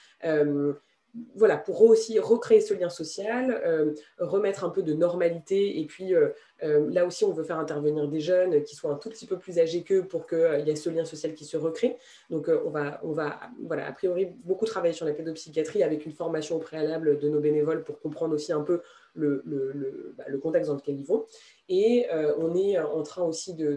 voilà, 1.34 1.58
pour 1.58 1.82
aussi 1.82 2.18
recréer 2.18 2.60
ce 2.60 2.74
lien 2.74 2.88
social, 2.88 3.60
euh, 3.66 3.94
remettre 4.18 4.64
un 4.64 4.70
peu 4.70 4.82
de 4.82 4.94
normalité. 4.94 5.80
Et 5.80 5.86
puis 5.86 6.14
euh, 6.62 6.72
euh, 6.72 6.90
là 6.90 7.06
aussi, 7.06 7.24
on 7.24 7.32
veut 7.32 7.44
faire 7.44 7.58
intervenir 7.58 8.08
des 8.08 8.20
jeunes 8.20 8.62
qui 8.62 8.74
soient 8.74 8.92
un 8.92 8.96
tout 8.96 9.10
petit 9.10 9.26
peu 9.26 9.38
plus 9.38 9.58
âgés 9.58 9.82
qu'eux 9.82 10.04
pour 10.04 10.26
qu'il 10.26 10.64
y 10.66 10.70
ait 10.70 10.76
ce 10.76 10.90
lien 10.90 11.04
social 11.04 11.34
qui 11.34 11.44
se 11.44 11.56
recrée. 11.56 11.96
Donc 12.30 12.48
on 12.48 12.70
va, 12.70 13.00
on 13.02 13.12
va, 13.12 13.40
voilà, 13.64 13.86
a 13.86 13.92
priori, 13.92 14.28
beaucoup 14.44 14.64
travailler 14.64 14.92
sur 14.92 15.06
la 15.06 15.12
pédopsychiatrie 15.12 15.82
avec 15.82 16.06
une 16.06 16.12
formation 16.12 16.56
au 16.56 16.60
préalable 16.60 17.18
de 17.18 17.28
nos 17.28 17.40
bénévoles 17.40 17.84
pour 17.84 18.00
comprendre 18.00 18.34
aussi 18.34 18.52
un 18.52 18.62
peu 18.62 18.80
le, 19.14 20.14
bah, 20.16 20.24
contexte 20.42 20.68
dans 20.68 20.76
lequel 20.76 20.98
ils 20.98 21.06
vont. 21.06 21.26
Et 21.68 22.06
euh, 22.12 22.34
on 22.38 22.54
est 22.54 22.78
en 22.78 23.02
train 23.02 23.22
aussi 23.22 23.54
de, 23.54 23.76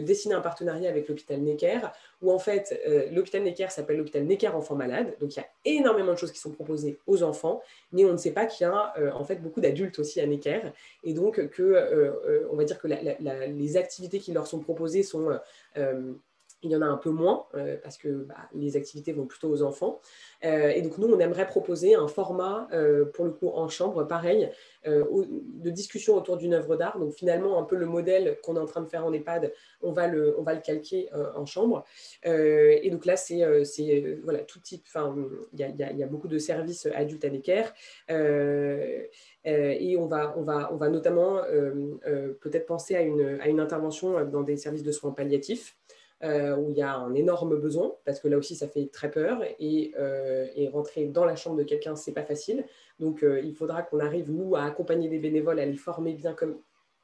dessiner 0.00 0.34
un 0.34 0.40
partenariat 0.40 0.88
avec 0.88 1.08
l'hôpital 1.08 1.40
Necker, 1.40 1.80
où 2.22 2.32
en 2.32 2.38
fait, 2.38 2.80
euh, 2.86 3.08
l'hôpital 3.12 3.42
Necker 3.42 3.68
s'appelle 3.70 3.98
l'hôpital 3.98 4.24
Necker 4.24 4.48
Enfants 4.48 4.74
Malades. 4.74 5.14
Donc 5.20 5.36
il 5.36 5.38
y 5.38 5.42
a 5.42 5.46
énormément 5.64 6.12
de 6.12 6.18
choses 6.18 6.32
qui 6.32 6.40
sont 6.40 6.50
proposées 6.50 6.98
aux 7.06 7.22
enfants, 7.22 7.62
mais 7.92 8.04
on 8.04 8.12
ne 8.12 8.16
sait 8.16 8.32
pas 8.32 8.46
qu'il 8.46 8.66
y 8.66 8.70
a 8.70 8.92
euh, 8.98 9.12
en 9.12 9.24
fait 9.24 9.36
beaucoup 9.36 9.60
d'adultes 9.60 9.98
aussi 9.98 10.20
à 10.20 10.26
Necker. 10.26 10.72
Et 11.04 11.12
donc, 11.12 11.48
que, 11.50 12.17
on 12.50 12.56
va 12.56 12.64
dire 12.64 12.78
que 12.78 12.88
les 12.88 13.76
activités 13.76 14.18
qui 14.18 14.32
leur 14.32 14.46
sont 14.46 14.60
proposées 14.60 15.02
sont 15.02 15.38
il 16.62 16.70
y 16.70 16.76
en 16.76 16.82
a 16.82 16.86
un 16.86 16.96
peu 16.96 17.10
moins 17.10 17.46
euh, 17.54 17.76
parce 17.82 17.98
que 17.98 18.08
bah, 18.08 18.34
les 18.52 18.76
activités 18.76 19.12
vont 19.12 19.26
plutôt 19.26 19.48
aux 19.48 19.62
enfants. 19.62 20.00
Euh, 20.44 20.70
et 20.70 20.82
donc 20.82 20.98
nous, 20.98 21.08
on 21.08 21.18
aimerait 21.20 21.46
proposer 21.46 21.94
un 21.94 22.08
format, 22.08 22.68
euh, 22.72 23.04
pour 23.04 23.24
le 23.24 23.30
coup, 23.30 23.48
en 23.48 23.68
chambre, 23.68 24.04
pareil, 24.04 24.50
de 24.86 25.70
discussion 25.70 26.14
autour 26.14 26.38
d'une 26.38 26.54
œuvre 26.54 26.76
d'art. 26.76 26.98
Donc 26.98 27.12
finalement, 27.12 27.58
un 27.58 27.64
peu 27.64 27.76
le 27.76 27.84
modèle 27.84 28.38
qu'on 28.42 28.56
est 28.56 28.60
en 28.60 28.64
train 28.64 28.80
de 28.80 28.88
faire 28.88 29.04
en 29.04 29.12
EHPAD, 29.12 29.52
on 29.82 29.92
va 29.92 30.06
le, 30.06 30.34
on 30.38 30.42
va 30.42 30.54
le 30.54 30.60
calquer 30.60 31.10
en 31.34 31.44
chambre. 31.44 31.84
et 32.24 32.88
donc 32.90 33.04
là, 33.04 33.16
c'est 33.16 33.44
voilà, 34.22 34.38
tout 34.40 34.60
type, 34.60 34.86
il 35.52 35.60
y 35.60 35.62
a, 35.62 35.92
y 35.92 36.02
a, 36.02 36.06
beaucoup 36.06 36.28
de 36.28 36.38
services 36.38 36.86
adultes 36.86 37.24
à 37.24 37.28
l'équerre. 37.28 37.74
Et 39.44 39.96
on 39.96 40.06
va, 40.06 40.34
on, 40.36 40.42
va, 40.42 40.72
on 40.72 40.76
va 40.76 40.88
notamment 40.88 41.40
peut-être 42.40 42.66
penser 42.66 42.94
à 42.94 43.02
une, 43.02 43.60
intervention 43.60 44.24
dans 44.26 44.42
des 44.42 44.56
services 44.56 44.82
de 44.82 44.92
soins 44.92 45.12
palliatifs. 45.12 45.76
Euh, 46.24 46.56
où 46.56 46.70
il 46.70 46.76
y 46.76 46.82
a 46.82 46.96
un 46.96 47.14
énorme 47.14 47.60
besoin, 47.60 47.94
parce 48.04 48.18
que 48.18 48.26
là 48.26 48.36
aussi, 48.38 48.56
ça 48.56 48.66
fait 48.66 48.90
très 48.92 49.08
peur, 49.08 49.40
et, 49.60 49.92
euh, 49.96 50.48
rentrer 50.72 51.06
dans 51.06 51.24
la 51.24 51.36
chambre 51.36 51.56
de 51.56 51.62
quelqu'un, 51.62 51.94
c'est 51.94 52.12
pas 52.12 52.24
facile. 52.24 52.64
Donc, 52.98 53.22
euh, 53.22 53.40
il 53.40 53.54
faudra 53.54 53.82
qu'on 53.82 54.00
arrive, 54.00 54.28
nous, 54.32 54.56
à 54.56 54.64
accompagner 54.64 55.08
des 55.08 55.20
bénévoles, 55.20 55.60
à 55.60 55.64
les 55.64 55.76
former 55.76 56.14
bien 56.14 56.34
comme, 56.34 56.58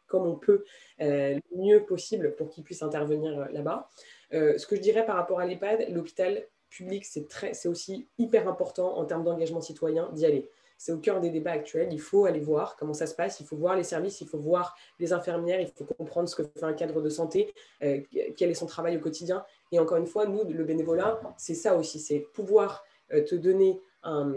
comme 0.08 0.26
on 0.26 0.34
peut, 0.34 0.64
le 0.98 1.38
mieux 1.56 1.84
possible 1.84 2.34
pour 2.34 2.50
qu'ils 2.50 2.64
puissent 2.64 2.82
intervenir 2.82 3.48
là-bas. 3.52 3.88
ce 4.32 4.66
que 4.66 4.74
je 4.74 4.80
dirais 4.80 5.06
par 5.06 5.14
rapport 5.14 5.38
à 5.38 5.46
l'EHPAD, 5.46 5.86
l'hôpital 5.90 6.44
public, 6.68 7.04
c'est 7.04 7.68
aussi 7.68 8.08
hyper 8.18 8.48
important 8.48 8.98
en 8.98 9.04
termes 9.04 9.22
d'engagement 9.22 9.60
citoyen 9.60 10.10
d'y 10.12 10.26
aller 10.26 10.50
c'est 10.76 10.92
au 10.92 10.98
cœur 10.98 11.20
des 11.20 11.30
débats 11.30 11.52
actuels. 11.52 11.88
Il 11.92 12.00
faut 12.00 12.24
aller 12.24 12.40
voir 12.40 12.76
comment 12.76 12.94
ça 12.94 13.06
se 13.06 13.14
passe, 13.14 13.40
il 13.40 13.46
faut 13.46 13.56
voir 13.56 13.76
les 13.76 13.84
services, 13.84 14.20
il 14.20 14.28
faut 14.28 14.38
voir 14.38 14.76
les 14.98 15.12
infirmières, 15.12 15.60
il 15.60 15.68
faut 15.68 15.84
comprendre 15.84 16.28
ce 16.28 16.36
que 16.36 16.42
fait 16.42 16.64
un 16.64 16.72
cadre 16.72 17.00
de 17.00 17.08
santé, 17.08 17.54
euh, 17.82 18.00
quel 18.36 18.50
est 18.50 18.54
son 18.54 18.66
travail 18.66 18.96
au 18.96 19.00
quotidien. 19.00 19.44
Et 19.72 19.78
encore 19.78 19.96
une 19.96 20.06
fois, 20.06 20.26
nous, 20.26 20.44
le 20.44 20.64
bénévolat, 20.64 21.20
c'est 21.36 21.54
ça 21.54 21.76
aussi, 21.76 21.98
c'est 21.98 22.20
pouvoir 22.34 22.84
euh, 23.12 23.24
te 23.24 23.34
donner 23.34 23.80
un, 24.02 24.32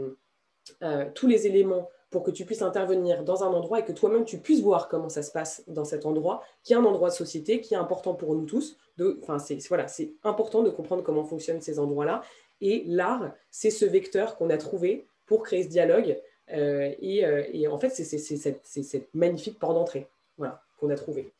tous 1.14 1.28
les 1.28 1.48
éléments 1.48 1.90
pour 2.10 2.24
que 2.24 2.32
tu 2.32 2.46
puisses 2.46 2.62
intervenir 2.62 3.24
dans 3.24 3.44
un 3.44 3.48
endroit 3.48 3.80
et 3.80 3.86
que 3.86 3.92
toi-même 3.92 4.24
tu 4.24 4.40
puisses 4.40 4.62
voir 4.62 4.88
comment 4.88 5.10
ça 5.10 5.22
se 5.22 5.32
passe 5.32 5.64
dans 5.68 5.84
cet 5.84 6.06
endroit, 6.06 6.42
qui 6.64 6.74
est 6.74 6.76
un 6.76 6.86
endroit 6.86 7.10
de 7.10 7.14
société, 7.14 7.60
qui 7.60 7.74
est 7.74 7.78
important 7.78 8.14
pour 8.14 8.34
nous 8.36 8.46
tous. 8.46 8.78
Enfin, 9.22 9.40
c'est 9.40 9.58
voilà, 9.68 9.88
c'est 9.88 10.14
important 10.24 10.64
de 10.64 10.70
comprendre 10.70 11.04
comment 11.04 11.26
fonctionnent 11.26 11.62
ces 11.62 11.80
endroits-là. 11.80 12.22
Et 12.62 12.84
l'art, 12.88 13.34
c'est 13.52 13.70
ce 13.70 13.86
vecteur 13.86 14.38
qu'on 14.38 14.50
a 14.50 14.58
trouvé 14.58 15.08
pour 15.28 15.44
créer 15.44 15.64
ce 15.64 15.70
dialogue. 15.70 16.18
Euh, 16.54 16.92
euh, 17.04 17.44
et, 17.52 17.68
en 17.68 17.78
fait, 17.78 17.90
c'est 17.90 18.18
cette, 18.18 19.14
magnifique 19.14 19.60
porte 19.60 19.76
d'entrée 19.76 20.08
voilà, 20.38 20.62
qu'on 20.80 20.90
a 20.90 20.96
trouvé. 20.96 21.32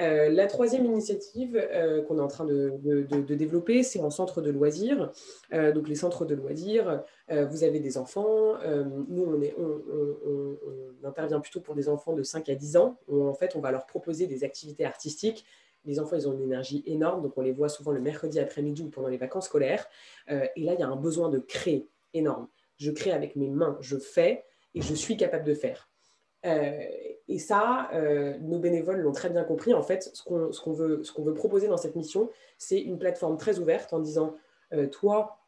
Euh, 0.00 0.30
la 0.30 0.46
troisième 0.46 0.86
initiative 0.86 1.52
qu'on 2.08 2.18
est 2.18 2.22
en 2.22 2.28
train 2.28 2.44
de, 2.44 3.06
développer, 3.34 3.82
c'est 3.82 4.00
en 4.00 4.10
centre 4.10 4.40
de 4.40 4.50
loisirs. 4.50 5.12
Donc 5.52 5.88
les 5.88 5.94
centres 5.94 6.24
de 6.24 6.34
loisirs, 6.34 7.02
vous 7.28 7.64
avez 7.64 7.80
des 7.80 7.98
enfants. 7.98 8.56
nous, 9.08 9.24
on, 9.24 10.58
on, 11.02 11.06
intervient 11.06 11.40
plutôt 11.40 11.60
pour 11.60 11.74
des 11.74 11.88
enfants 11.88 12.14
de 12.14 12.22
5 12.22 12.48
à 12.48 12.54
10 12.54 12.76
ans. 12.76 12.96
En 13.10 13.34
fait, 13.34 13.54
on 13.54 13.60
va 13.60 13.70
leur 13.70 13.86
proposer 13.86 14.26
des 14.26 14.44
activités 14.44 14.84
artistiques. 14.84 15.44
Les 15.84 15.98
enfants, 15.98 16.16
ils 16.16 16.28
ont 16.28 16.32
une 16.32 16.42
énergie 16.42 16.82
énorme, 16.86 17.22
donc 17.22 17.36
on 17.36 17.40
les 17.40 17.52
voit 17.52 17.68
souvent 17.68 17.90
le 17.90 18.00
mercredi 18.00 18.38
après-midi 18.38 18.82
ou 18.82 18.88
pendant 18.88 19.08
les 19.08 19.16
vacances 19.18 19.46
scolaires. 19.46 19.86
et 20.28 20.32
là, 20.64 20.74
il 20.74 20.80
y 20.80 20.82
a 20.82 20.88
un 20.88 20.96
besoin 20.96 21.28
de 21.28 21.38
créer 21.38 21.86
énorme. 22.14 22.48
Je 22.82 22.90
crée 22.90 23.12
avec 23.12 23.36
mes 23.36 23.48
mains, 23.48 23.78
je 23.80 23.96
fais 23.96 24.44
et 24.74 24.82
je 24.82 24.92
suis 24.94 25.16
capable 25.16 25.44
de 25.44 25.54
faire. 25.54 25.88
Euh, 26.44 26.80
et 27.28 27.38
ça, 27.38 27.88
euh, 27.94 28.36
nos 28.40 28.58
bénévoles 28.58 28.98
l'ont 29.00 29.12
très 29.12 29.30
bien 29.30 29.44
compris. 29.44 29.72
En 29.72 29.82
fait, 29.82 30.10
ce 30.12 30.22
qu'on 30.22 30.72
veut, 30.72 31.34
proposer 31.34 31.68
dans 31.68 31.76
cette 31.76 31.94
mission, 31.94 32.28
c'est 32.58 32.80
une 32.80 32.98
plateforme 32.98 33.36
très 33.38 33.60
ouverte 33.60 33.92
en 33.92 34.00
disant, 34.00 34.34
euh, 34.72 34.88
toi, 34.88 35.38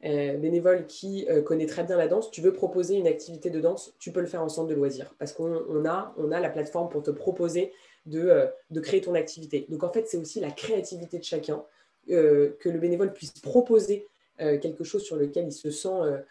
bénévole 0.00 0.86
qui 0.86 1.26
connaît 1.44 1.66
très 1.66 1.82
bien 1.82 1.96
la 1.96 2.08
danse, 2.08 2.30
tu 2.30 2.42
veux 2.42 2.52
proposer 2.52 2.96
une 2.96 3.06
activité 3.06 3.48
de 3.48 3.58
danse, 3.58 3.94
tu 3.98 4.12
peux 4.12 4.20
le 4.20 4.26
faire 4.26 4.42
en 4.42 4.50
centre 4.50 4.68
de 4.68 4.74
loisirs 4.74 5.14
parce 5.18 5.32
qu'on 5.32 5.84
a, 5.86 6.14
la 6.18 6.50
plateforme 6.50 6.90
pour 6.90 7.02
te 7.02 7.10
proposer 7.10 7.72
de 8.04 8.52
créer 8.82 9.00
ton 9.00 9.14
activité. 9.14 9.66
Donc 9.70 9.82
en 9.82 9.90
fait, 9.90 10.06
c'est 10.06 10.18
aussi 10.18 10.40
la 10.40 10.50
créativité 10.50 11.18
de 11.18 11.24
chacun, 11.24 11.64
que 12.06 12.68
le 12.68 12.78
bénévole 12.78 13.14
puisse 13.14 13.32
proposer 13.32 14.06
quelque 14.38 14.84
chose 14.84 15.02
sur 15.02 15.16
lequel 15.16 15.46
il 15.46 15.52
se 15.52 15.70
sent 15.70 16.22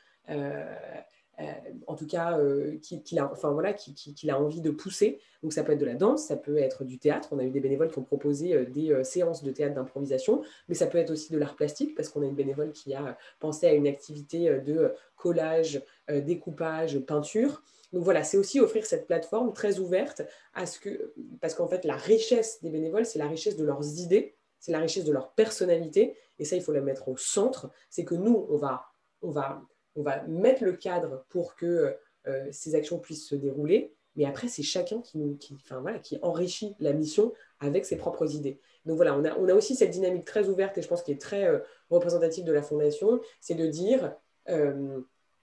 euh, 1.39 1.53
en 1.85 1.95
tout 1.95 2.07
cas, 2.07 2.39
euh, 2.39 2.77
qu'il 2.79 3.19
a, 3.19 3.31
enfin, 3.31 3.51
voilà, 3.51 3.73
qui 3.73 4.29
a 4.29 4.39
envie 4.39 4.61
de 4.61 4.71
pousser. 4.71 5.19
Donc 5.43 5.53
ça 5.53 5.63
peut 5.63 5.73
être 5.73 5.79
de 5.79 5.85
la 5.85 5.93
danse, 5.93 6.25
ça 6.25 6.35
peut 6.35 6.57
être 6.57 6.83
du 6.83 6.97
théâtre. 6.97 7.29
On 7.31 7.37
a 7.37 7.43
eu 7.43 7.51
des 7.51 7.59
bénévoles 7.59 7.91
qui 7.91 7.99
ont 7.99 8.03
proposé 8.03 8.53
euh, 8.53 8.65
des 8.65 9.03
séances 9.03 9.43
de 9.43 9.51
théâtre 9.51 9.75
d'improvisation, 9.75 10.41
mais 10.67 10.75
ça 10.75 10.87
peut 10.87 10.97
être 10.97 11.11
aussi 11.11 11.31
de 11.31 11.37
l'art 11.37 11.55
plastique, 11.55 11.95
parce 11.95 12.09
qu'on 12.09 12.23
a 12.23 12.25
une 12.25 12.35
bénévole 12.35 12.71
qui 12.71 12.95
a 12.95 13.17
pensé 13.39 13.67
à 13.67 13.73
une 13.73 13.87
activité 13.87 14.59
de 14.59 14.93
collage, 15.15 15.83
découpage, 16.09 16.99
peinture. 16.99 17.63
Donc 17.93 18.03
voilà, 18.03 18.23
c'est 18.23 18.37
aussi 18.37 18.59
offrir 18.59 18.85
cette 18.85 19.07
plateforme 19.07 19.53
très 19.53 19.79
ouverte 19.79 20.23
à 20.53 20.65
ce 20.65 20.79
que, 20.79 21.13
parce 21.39 21.53
qu'en 21.53 21.67
fait, 21.67 21.85
la 21.85 21.95
richesse 21.95 22.61
des 22.61 22.69
bénévoles, 22.69 23.05
c'est 23.05 23.19
la 23.19 23.27
richesse 23.27 23.55
de 23.55 23.63
leurs 23.63 23.99
idées, 23.99 24.35
c'est 24.59 24.71
la 24.71 24.79
richesse 24.79 25.05
de 25.05 25.13
leur 25.13 25.31
personnalité, 25.31 26.15
et 26.39 26.45
ça, 26.45 26.55
il 26.55 26.61
faut 26.61 26.73
la 26.73 26.81
mettre 26.81 27.07
au 27.07 27.17
centre. 27.17 27.69
C'est 27.89 28.05
que 28.05 28.15
nous, 28.15 28.47
on 28.49 28.57
va, 28.57 28.85
on 29.21 29.31
va 29.31 29.61
on 29.97 30.03
va 30.03 30.21
mettre 30.23 30.63
le 30.63 30.73
cadre 30.73 31.25
pour 31.29 31.55
que 31.55 31.97
euh, 32.27 32.47
ces 32.51 32.75
actions 32.75 32.99
puissent 32.99 33.27
se 33.27 33.35
dérouler. 33.35 33.93
Mais 34.15 34.25
après, 34.25 34.47
c'est 34.47 34.63
chacun 34.63 35.01
qui, 35.01 35.17
nous, 35.17 35.35
qui, 35.35 35.53
enfin, 35.55 35.83
qui 35.99 36.17
enrichit 36.21 36.75
la 36.79 36.93
mission 36.93 37.33
avec 37.59 37.85
ses 37.85 37.97
propres 37.97 38.33
idées. 38.33 38.59
Donc 38.85 38.95
voilà, 38.95 39.15
on 39.17 39.25
a, 39.25 39.35
on 39.37 39.47
a 39.49 39.53
aussi 39.53 39.75
cette 39.75 39.91
dynamique 39.91 40.25
très 40.25 40.47
ouverte 40.47 40.77
et 40.77 40.81
je 40.81 40.87
pense 40.87 41.03
qui 41.03 41.11
est 41.11 41.21
très 41.21 41.45
euh, 41.45 41.59
représentative 41.89 42.45
de 42.45 42.51
la 42.51 42.61
Fondation, 42.61 43.19
c'est 43.41 43.55
de 43.55 43.67
dire 43.67 44.15
euh, 44.49 45.01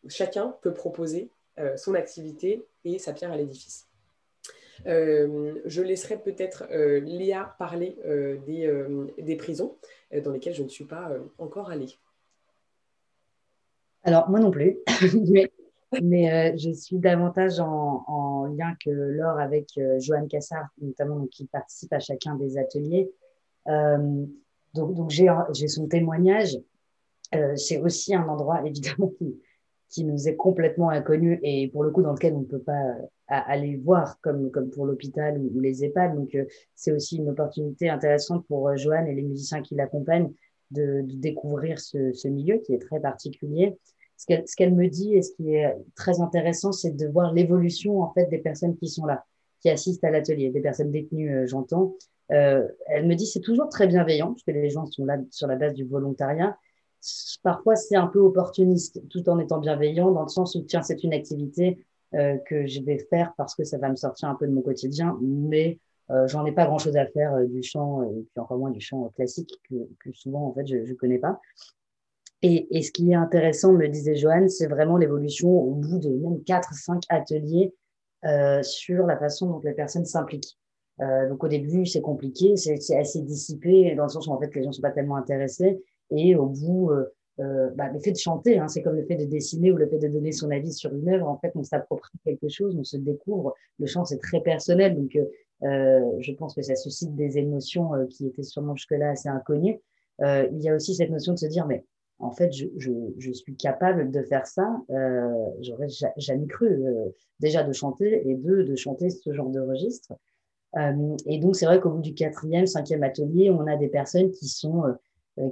chacun 0.08 0.56
peut 0.62 0.72
proposer 0.72 1.30
son 1.76 1.94
activité 1.94 2.66
et 2.82 2.98
sa 2.98 3.12
pierre 3.12 3.30
à 3.30 3.36
l'édifice. 3.36 3.86
Je 4.84 5.82
laisserai 5.82 6.18
peut-être 6.18 6.66
Léa 6.70 7.54
parler 7.58 7.96
des, 8.46 8.86
des, 9.18 9.36
prisons 9.36 9.76
dans 10.24 10.32
lesquelles 10.32 10.54
je 10.54 10.62
ne 10.62 10.68
suis 10.68 10.84
pas 10.84 11.10
encore 11.38 11.70
allée. 11.70 11.96
Alors, 14.04 14.28
moi 14.28 14.38
non 14.38 14.50
plus, 14.50 14.76
mais, 16.02 16.32
euh, 16.32 16.56
je 16.56 16.70
suis 16.72 16.98
davantage 16.98 17.58
en, 17.58 18.46
lien 18.56 18.74
que 18.84 18.90
Laure 18.90 19.38
avec 19.38 19.70
euh, 19.78 19.98
Joanne 19.98 20.28
Cassard, 20.28 20.68
notamment 20.80 21.26
qui 21.26 21.46
participe 21.46 21.92
à 21.92 21.98
chacun 21.98 22.34
des 22.36 22.58
ateliers. 22.58 23.10
Euh, 23.68 24.26
donc, 24.74 24.94
donc 24.94 25.10
j'ai 25.10 25.68
son 25.68 25.88
témoignage. 25.88 26.58
c'est 27.56 27.78
aussi 27.78 28.14
un 28.14 28.28
endroit, 28.28 28.60
évidemment, 28.66 29.10
qui, 29.18 29.40
qui, 29.94 30.04
nous 30.04 30.28
est 30.28 30.36
complètement 30.36 30.90
inconnu 30.90 31.38
et 31.42 31.68
pour 31.68 31.84
le 31.84 31.90
coup, 31.90 32.02
dans 32.02 32.12
lequel 32.12 32.34
on 32.34 32.40
ne 32.40 32.44
peut 32.44 32.62
pas 32.62 32.96
aller 33.28 33.76
voir 33.76 34.20
comme, 34.20 34.50
comme 34.50 34.70
pour 34.70 34.86
l'hôpital 34.86 35.38
ou, 35.38 35.60
les 35.60 35.84
EHPAD. 35.84 36.14
Donc, 36.16 36.36
c'est 36.74 36.92
aussi 36.92 37.16
une 37.16 37.28
opportunité 37.30 37.88
intéressante 37.88 38.46
pour 38.48 38.76
Joanne 38.76 39.08
et 39.08 39.14
les 39.14 39.22
musiciens 39.22 39.62
qui 39.62 39.74
l'accompagnent 39.74 40.32
de, 40.70 41.02
de, 41.02 41.16
découvrir 41.16 41.78
ce, 41.78 42.12
ce, 42.12 42.28
milieu 42.28 42.58
qui 42.58 42.74
est 42.74 42.78
très 42.78 43.00
particulier 43.00 43.78
ce 44.16 44.56
qu'elle 44.56 44.74
me 44.74 44.88
dit 44.88 45.14
et 45.14 45.22
ce 45.22 45.32
qui 45.34 45.54
est 45.54 45.74
très 45.96 46.20
intéressant, 46.20 46.72
c'est 46.72 46.92
de 46.92 47.06
voir 47.06 47.32
l'évolution 47.32 48.02
en 48.02 48.12
fait 48.12 48.26
des 48.26 48.38
personnes 48.38 48.76
qui 48.76 48.88
sont 48.88 49.06
là, 49.06 49.24
qui 49.60 49.70
assistent 49.70 50.04
à 50.04 50.10
l'atelier, 50.10 50.50
des 50.50 50.60
personnes 50.60 50.90
détenues, 50.90 51.34
euh, 51.34 51.46
j'entends. 51.46 51.94
Euh, 52.32 52.66
elle 52.86 53.06
me 53.06 53.14
dit 53.14 53.26
c'est 53.26 53.40
toujours 53.40 53.68
très 53.68 53.86
bienveillant 53.86 54.28
parce 54.28 54.42
que 54.42 54.50
les 54.50 54.70
gens 54.70 54.86
sont 54.86 55.04
là 55.04 55.18
sur 55.30 55.46
la 55.46 55.56
base 55.56 55.74
du 55.74 55.84
volontariat. 55.84 56.56
Parfois 57.42 57.76
c'est 57.76 57.96
un 57.96 58.06
peu 58.06 58.20
opportuniste, 58.20 59.00
tout 59.08 59.28
en 59.28 59.38
étant 59.38 59.58
bienveillant 59.58 60.10
dans 60.10 60.22
le 60.22 60.28
sens 60.28 60.54
où 60.54 60.62
tiens 60.62 60.82
c'est 60.82 61.04
une 61.04 61.12
activité 61.12 61.84
euh, 62.14 62.36
que 62.46 62.66
je 62.66 62.80
vais 62.80 62.98
faire 63.10 63.34
parce 63.36 63.54
que 63.54 63.64
ça 63.64 63.76
va 63.78 63.88
me 63.88 63.96
sortir 63.96 64.28
un 64.28 64.34
peu 64.34 64.46
de 64.46 64.52
mon 64.52 64.62
quotidien, 64.62 65.18
mais 65.20 65.78
euh, 66.10 66.26
j'en 66.28 66.44
ai 66.46 66.52
pas 66.52 66.66
grand 66.66 66.78
chose 66.78 66.96
à 66.96 67.06
faire 67.06 67.34
euh, 67.34 67.46
du 67.46 67.62
chant 67.62 68.02
et 68.02 68.22
puis 68.22 68.40
encore 68.40 68.58
moins 68.58 68.70
du 68.70 68.80
chant 68.80 69.08
classique 69.16 69.50
que, 69.68 70.12
souvent 70.12 70.46
en 70.46 70.54
fait 70.54 70.66
je, 70.66 70.84
je 70.84 70.94
connais 70.94 71.18
pas. 71.18 71.40
Et, 72.42 72.82
ce 72.82 72.92
qui 72.92 73.10
est 73.10 73.14
intéressant, 73.14 73.72
me 73.72 73.88
disait 73.88 74.16
Joanne, 74.16 74.50
c'est 74.50 74.66
vraiment 74.66 74.98
l'évolution 74.98 75.48
au 75.48 75.70
bout 75.70 75.98
de 75.98 76.10
même 76.10 76.40
4-5 76.40 77.02
ateliers 77.08 77.74
euh, 78.26 78.62
sur 78.62 79.06
la 79.06 79.16
façon 79.16 79.48
dont 79.48 79.60
les 79.64 79.72
personnes 79.72 80.04
s'impliquent. 80.04 80.58
Donc 81.00 81.42
au 81.42 81.48
début, 81.48 81.86
c'est 81.86 82.02
compliqué, 82.02 82.56
c'est 82.56 82.96
assez 82.96 83.20
dissipé, 83.22 83.96
dans 83.96 84.04
le 84.04 84.08
sens 84.08 84.28
où 84.28 84.30
en 84.30 84.38
fait 84.38 84.54
les 84.54 84.62
gens 84.62 84.68
ne 84.68 84.74
sont 84.74 84.82
pas 84.82 84.92
tellement 84.92 85.16
intéressés. 85.16 85.82
Et 86.16 86.34
au 86.36 86.46
bout, 86.46 86.90
euh, 87.40 87.70
bah, 87.74 87.90
le 87.92 87.98
fait 87.98 88.12
de 88.12 88.16
chanter, 88.16 88.58
hein, 88.58 88.68
c'est 88.68 88.82
comme 88.82 88.96
le 88.96 89.04
fait 89.04 89.16
de 89.16 89.24
dessiner 89.24 89.72
ou 89.72 89.76
le 89.76 89.86
fait 89.88 89.98
de 89.98 90.08
donner 90.08 90.32
son 90.32 90.50
avis 90.50 90.72
sur 90.72 90.94
une 90.94 91.08
œuvre. 91.08 91.28
En 91.28 91.38
fait, 91.38 91.52
on 91.54 91.62
s'approprie 91.62 92.18
quelque 92.24 92.48
chose, 92.48 92.76
on 92.78 92.84
se 92.84 92.96
découvre. 92.96 93.54
Le 93.78 93.86
chant, 93.86 94.04
c'est 94.04 94.18
très 94.18 94.40
personnel, 94.40 94.96
donc 94.96 95.18
je 95.62 96.32
pense 96.34 96.54
que 96.54 96.62
ça 96.62 96.76
suscite 96.76 97.14
des 97.14 97.38
émotions 97.38 97.90
qui 98.10 98.26
étaient 98.26 98.42
sûrement 98.42 98.76
jusque-là 98.76 99.10
assez 99.10 99.28
inconnues. 99.28 99.80
il 100.20 100.62
y 100.62 100.68
a 100.68 100.74
aussi 100.74 100.94
cette 100.94 101.10
notion 101.10 101.32
de 101.32 101.38
se 101.38 101.46
dire, 101.46 101.66
mais 101.66 101.84
en 102.18 102.30
fait, 102.30 102.52
je, 102.52 102.66
je, 103.18 103.32
suis 103.32 103.56
capable 103.56 104.10
de 104.10 104.22
faire 104.22 104.46
ça. 104.46 104.80
Euh, 104.90 105.46
J'aurais 105.60 105.88
jamais 106.16 106.46
cru, 106.46 106.68
euh, 106.68 107.08
déjà 107.40 107.62
de 107.62 107.72
chanter 107.72 108.28
et 108.28 108.34
deux, 108.34 108.64
de 108.64 108.76
chanter 108.76 109.10
ce 109.10 109.32
genre 109.32 109.50
de 109.50 109.60
registre. 109.60 110.12
Euh, 110.76 111.16
et 111.26 111.38
donc, 111.38 111.56
c'est 111.56 111.66
vrai 111.66 111.80
qu'au 111.80 111.90
bout 111.90 112.02
du 112.02 112.14
quatrième, 112.14 112.66
cinquième 112.66 113.02
atelier, 113.02 113.50
on 113.50 113.66
a 113.66 113.76
des 113.76 113.88
personnes 113.88 114.30
qui 114.30 114.48
sont 114.48 114.84
euh, 114.84 114.92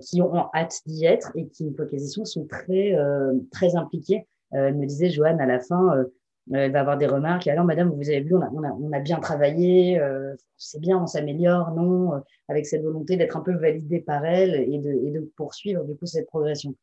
qui 0.01 0.23
ont 0.23 0.49
hâte 0.55 0.81
d'y 0.87 1.05
être 1.05 1.33
et 1.35 1.49
qui, 1.49 1.65
une 1.65 1.75
fois 1.75 1.87
qu'elles 1.87 2.03
y 2.03 2.09
sont, 2.09 2.25
sont 2.25 2.47
très, 2.47 2.95
euh, 2.95 3.35
très 3.51 3.75
impliquées. 3.77 4.27
elle 4.53 4.77
me 4.77 4.87
disait, 4.87 5.11
Joanne, 5.11 5.41
à 5.41 5.47
la 5.47 5.61
fin, 5.61 5.97
euh, 5.97 6.05
elle 6.53 6.73
va 6.73 6.81
avoir 6.81 6.99
des 6.99 7.07
remarques. 7.07 7.47
Alors, 7.47 7.65
madame, 7.65 7.91
vous 7.91 8.09
avez 8.09 8.21
vu, 8.21 8.35
on 8.35 8.43
a, 8.43 8.51
on 8.53 8.63
a, 8.65 8.71
on 8.73 8.93
a 8.93 9.01
bien 9.01 9.21
travaillé, 9.21 9.99
euh, 10.01 10.35
c'est 10.57 10.81
bien, 10.81 10.99
on 10.99 11.07
s'améliore, 11.07 11.71
non, 11.73 12.15
euh, 12.15 12.19
avec 12.49 12.67
cette 12.67 12.83
volonté 12.83 13.17
d'être 13.17 13.37
un 13.37 13.43
peu 13.43 13.55
validée 13.55 14.01
par 14.01 14.25
elle 14.25 14.55
et 14.55 14.79
de, 14.79 14.91
et 14.91 15.11
de 15.11 15.21
poursuivre 15.37 15.85
du 15.85 15.95
coup 15.97 16.07
cette 16.07 16.27
progression. 16.27 16.75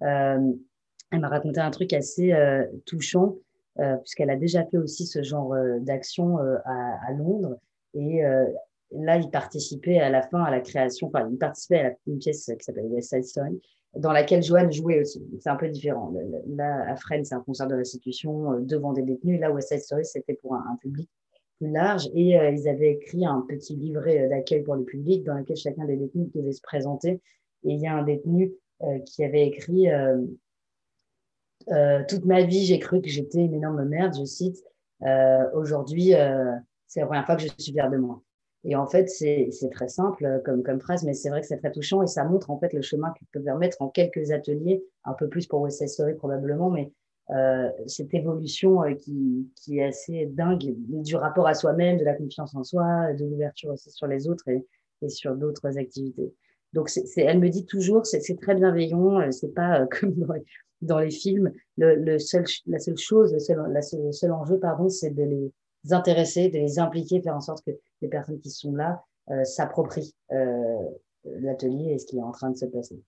elle 0.00 0.58
m'a 1.12 1.28
raconté 1.28 1.60
un 1.60 1.70
truc 1.70 1.92
assez 1.92 2.34
touchant, 2.84 3.36
puisqu'elle 4.02 4.30
a 4.30 4.36
déjà 4.36 4.64
fait 4.66 4.76
aussi 4.76 5.06
ce 5.06 5.22
genre 5.22 5.54
d'action 5.80 6.38
à, 6.38 6.98
à, 7.08 7.12
Londres. 7.12 7.56
Et 7.94 8.22
là, 8.92 9.16
il 9.16 9.30
participait 9.30 9.98
à 9.98 10.10
la 10.10 10.22
fin 10.22 10.42
à 10.42 10.50
la 10.50 10.60
création, 10.60 11.08
enfin, 11.08 11.28
il 11.30 11.38
participait 11.38 11.80
à 11.80 11.94
une 12.06 12.18
pièce 12.18 12.46
qui 12.46 12.64
s'appelle 12.64 12.86
West 12.86 13.10
Side 13.10 13.24
Story, 13.24 13.60
dans 13.96 14.12
laquelle 14.12 14.42
Joanne 14.42 14.72
jouait 14.72 15.00
aussi. 15.00 15.22
C'est 15.40 15.48
un 15.48 15.56
peu 15.56 15.68
différent. 15.68 16.12
Là, 16.48 16.90
à 16.90 16.96
Fresnes, 16.96 17.24
c'est 17.24 17.34
un 17.34 17.40
concert 17.40 17.66
de 17.66 17.74
restitution 17.74 18.52
euh, 18.52 18.60
devant 18.60 18.92
des 18.92 19.02
détenus. 19.02 19.40
Là, 19.40 19.50
West 19.50 19.68
Side 19.68 19.80
Story, 19.80 20.04
c'était 20.04 20.34
pour 20.34 20.54
un, 20.54 20.76
public 20.80 21.08
plus 21.58 21.70
large. 21.70 22.08
Et 22.14 22.38
euh, 22.38 22.50
ils 22.50 22.68
avaient 22.68 22.92
écrit 22.92 23.24
un 23.24 23.44
petit 23.48 23.74
livret 23.74 24.24
euh, 24.24 24.28
d'accueil 24.28 24.62
pour 24.62 24.76
le 24.76 24.84
public 24.84 25.24
dans 25.24 25.34
lequel 25.34 25.56
chacun 25.56 25.84
des 25.84 25.96
détenus 25.96 26.30
devait 26.34 26.52
se 26.52 26.60
présenter. 26.60 27.20
Et 27.64 27.72
il 27.72 27.80
y 27.80 27.86
a 27.86 27.94
un 27.94 28.02
détenu 28.02 28.52
qui 29.06 29.24
avait 29.24 29.46
écrit 29.46 29.86
Toute 32.08 32.24
ma 32.26 32.42
vie, 32.42 32.66
j'ai 32.66 32.78
cru 32.78 33.00
que 33.00 33.08
j'étais 33.08 33.38
une 33.38 33.54
énorme 33.54 33.82
merde, 33.86 34.14
je 34.16 34.24
cite. 34.24 34.62
Aujourd'hui, 35.54 36.12
c'est 36.86 37.00
la 37.00 37.06
première 37.06 37.24
fois 37.24 37.36
que 37.36 37.42
je 37.42 37.48
suis 37.58 37.72
fier 37.72 37.90
de 37.90 37.96
moi. 37.96 38.22
Et 38.68 38.74
en 38.74 38.86
fait, 38.86 39.08
c'est 39.08 39.50
très 39.70 39.88
simple 39.88 40.24
euh, 40.24 40.38
comme, 40.44 40.62
comme 40.62 40.80
phrase, 40.80 41.04
mais 41.04 41.14
c'est 41.14 41.30
vrai 41.30 41.40
que 41.40 41.46
c'est 41.46 41.58
très 41.58 41.70
touchant 41.70 42.02
et 42.02 42.06
ça 42.06 42.24
montre 42.24 42.50
en 42.50 42.58
fait 42.58 42.72
le 42.72 42.82
chemin 42.82 43.12
que 43.12 43.24
peut 43.32 43.42
permettre 43.42 43.80
en 43.80 43.88
quelques 43.88 44.32
ateliers, 44.32 44.84
un 45.04 45.14
peu 45.14 45.28
plus 45.28 45.46
pour 45.46 45.60
West 45.60 45.86
Story 45.86 46.14
probablement, 46.14 46.70
mais 46.70 46.90
cette 47.86 48.14
évolution 48.14 48.82
qui, 48.94 49.50
qui, 49.56 49.78
est 49.78 49.84
assez 49.84 50.26
dingue 50.26 50.76
du 50.78 51.16
rapport 51.16 51.48
à 51.48 51.54
soi-même, 51.54 51.98
de 51.98 52.04
la 52.04 52.14
confiance 52.14 52.54
en 52.54 52.62
soi, 52.62 53.12
de 53.14 53.24
l'ouverture 53.24 53.70
aussi 53.70 53.90
sur 53.90 54.06
les 54.06 54.28
autres 54.28 54.46
et, 54.46 54.64
et 55.02 55.08
sur 55.08 55.34
d'autres 55.34 55.76
activités. 55.76 56.32
Donc, 56.72 56.88
c'est, 56.88 57.04
elle 57.16 57.40
me 57.40 57.48
dit 57.48 57.64
toujours, 57.64 58.04
c'est, 58.06 58.20
très 58.40 58.54
bienveillant, 58.54 59.30
c'est 59.32 59.54
pas 59.54 59.86
comme 60.00 60.14
dans 60.82 60.98
les, 60.98 61.10
films. 61.10 61.52
Le, 61.76 61.94
le 61.96 62.18
seul, 62.18 62.44
la 62.66 62.78
seule 62.78 62.98
chose, 62.98 63.32
le 63.32 63.38
seul, 63.38 63.58
seul, 63.82 64.12
seul 64.12 64.32
enjeu, 64.32 64.58
pardon, 64.58 64.88
c'est 64.88 65.10
de 65.10 65.22
les 65.22 65.52
intéresser, 65.92 66.48
de 66.48 66.58
les 66.58 66.78
impliquer, 66.78 67.22
faire 67.22 67.36
en 67.36 67.40
sorte 67.40 67.64
que 67.64 67.72
les 68.02 68.08
personnes 68.08 68.40
qui 68.40 68.50
sont 68.50 68.74
là 68.74 69.04
euh, 69.30 69.44
s'approprient 69.44 70.14
euh, 70.32 70.88
l'atelier 71.24 71.92
et 71.92 71.98
ce 71.98 72.06
qui 72.06 72.18
est 72.18 72.22
en 72.22 72.32
train 72.32 72.50
de 72.50 72.56
se 72.56 72.66
passer. 72.66 73.02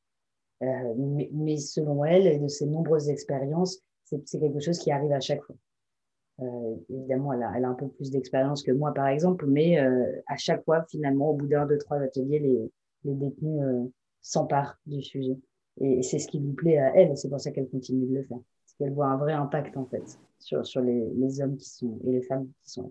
Euh, 0.63 0.95
mais, 1.33 1.59
selon 1.59 2.05
elle 2.05 2.27
et 2.27 2.39
de 2.39 2.49
ses 2.49 2.67
nombreuses 2.67 3.09
expériences, 3.09 3.81
c'est, 4.05 4.41
quelque 4.41 4.61
chose 4.61 4.79
qui 4.79 4.91
arrive 4.91 5.13
à 5.13 5.21
chaque 5.21 5.43
fois. 5.43 5.57
Évidemment, 6.89 7.33
elle 7.33 7.43
a, 7.43 7.69
un 7.69 7.75
peu 7.75 7.89
plus 7.89 8.11
d'expérience 8.11 8.63
que 8.63 8.73
moi, 8.73 8.95
par 8.95 9.09
exemple, 9.09 9.47
mais 9.47 9.79
à 9.79 10.37
chaque 10.37 10.65
fois, 10.65 10.85
finalement, 10.89 11.31
au 11.31 11.35
bout 11.35 11.49
d'un, 11.49 11.67
deux, 11.67 11.79
trois 11.79 11.99
ateliers, 11.99 12.39
les, 12.39 12.73
les 13.05 13.15
détenus 13.15 13.61
s'emparent 14.23 14.79
du 14.87 15.03
sujet. 15.03 15.37
Et, 15.81 16.03
c'est 16.03 16.19
ce 16.19 16.29
qui 16.29 16.39
lui 16.39 16.53
plaît 16.53 16.79
à 16.79 16.95
elle, 16.95 17.17
c'est 17.17 17.29
pour 17.29 17.41
ça 17.41 17.51
qu'elle 17.51 17.69
continue 17.69 18.07
de 18.07 18.15
le 18.15 18.23
faire. 18.23 18.39
Parce 18.39 18.75
qu'elle 18.79 18.95
voit 18.95 19.09
un 19.09 19.17
vrai 19.17 19.33
impact, 19.33 19.77
en 19.77 19.85
fait, 19.87 20.19
sur, 20.39 20.65
sur 20.65 20.81
les, 20.81 21.11
les 21.11 21.41
hommes 21.41 21.57
qui 21.57 21.69
sont, 21.69 21.99
et 22.07 22.13
les 22.13 22.23
femmes 22.23 22.49
qui 22.63 22.71
sont 22.71 22.83
là. 22.85 22.91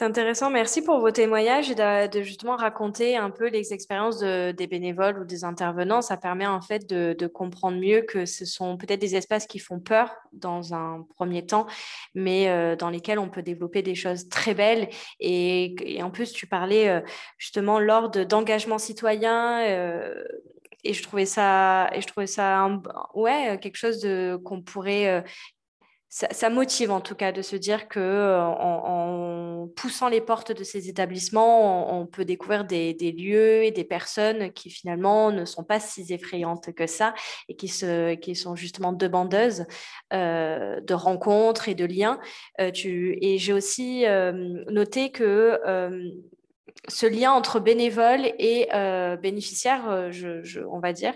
C'est 0.00 0.06
intéressant. 0.06 0.48
Merci 0.48 0.80
pour 0.80 0.98
vos 0.98 1.10
témoignages 1.10 1.70
et 1.70 1.74
de, 1.74 2.22
justement 2.22 2.56
raconter 2.56 3.18
un 3.18 3.28
peu 3.28 3.50
les 3.50 3.74
expériences 3.74 4.20
des 4.20 4.66
bénévoles 4.66 5.18
ou 5.18 5.24
des 5.26 5.44
intervenants. 5.44 6.00
Ça 6.00 6.16
permet 6.16 6.46
en 6.46 6.62
fait 6.62 6.88
de, 6.88 7.26
comprendre 7.26 7.78
mieux 7.78 8.00
que 8.00 8.24
ce 8.24 8.46
sont 8.46 8.78
peut-être 8.78 8.98
des 8.98 9.14
espaces 9.14 9.46
qui 9.46 9.58
font 9.58 9.78
peur 9.78 10.10
dans 10.32 10.72
un 10.72 11.06
premier 11.16 11.44
temps, 11.44 11.66
mais 12.14 12.48
euh, 12.48 12.76
dans 12.76 12.88
lesquels 12.88 13.18
on 13.18 13.28
peut 13.28 13.42
développer 13.42 13.82
des 13.82 13.94
choses 13.94 14.30
très 14.30 14.54
belles. 14.54 14.88
Et, 15.20 16.00
en 16.02 16.10
plus, 16.10 16.32
tu 16.32 16.46
parlais 16.46 16.88
euh, 16.88 17.02
justement 17.36 17.78
lors 17.78 18.08
d'engagement 18.08 18.78
citoyen. 18.78 19.60
Euh, 19.68 20.24
et 20.82 20.94
je 20.94 21.02
trouvais 21.02 21.26
ça, 21.26 21.90
et 21.92 22.00
je 22.00 22.06
trouvais 22.06 22.26
ça 22.26 22.70
ouais, 23.12 23.58
quelque 23.60 23.76
chose 23.76 24.08
qu'on 24.46 24.62
pourrait 24.62 25.22
ça, 26.12 26.50
motive 26.50 26.90
en 26.90 27.00
tout 27.00 27.14
cas 27.14 27.30
de 27.30 27.40
se 27.40 27.54
dire 27.54 27.86
que 27.86 28.00
euh, 28.00 28.42
en, 28.42 29.68
poussant 29.76 30.08
les 30.08 30.20
portes 30.20 30.50
de 30.50 30.64
ces 30.64 30.88
établissements, 30.88 31.96
on, 32.00 32.06
peut 32.06 32.24
découvrir 32.24 32.64
des, 32.64 32.94
lieux 33.16 33.62
et 33.62 33.70
des 33.70 33.84
personnes 33.84 34.52
qui 34.52 34.70
finalement 34.70 35.30
ne 35.30 35.44
sont 35.44 35.62
pas 35.62 35.78
si 35.78 36.12
effrayantes 36.12 36.72
que 36.74 36.88
ça 36.88 37.14
et 37.48 37.54
qui, 37.54 37.68
se, 37.68 38.14
qui 38.14 38.34
sont 38.34 38.56
justement 38.56 38.92
demandeuses 38.92 39.66
euh, 40.12 40.80
de 40.80 40.94
rencontres 40.94 41.68
et 41.68 41.76
de 41.76 41.84
liens. 41.84 42.18
Euh, 42.60 42.72
tu, 42.72 43.16
et 43.20 43.38
j'ai 43.38 43.52
aussi 43.52 44.04
noté 44.68 45.12
que 45.12 45.60
ce 46.88 47.06
lien 47.06 47.32
entre 47.32 47.60
bénévoles 47.60 48.26
et 48.38 48.68
euh, 48.74 49.16
euh, 49.16 50.64
on 50.70 50.80
va 50.80 50.92
dire. 50.92 51.14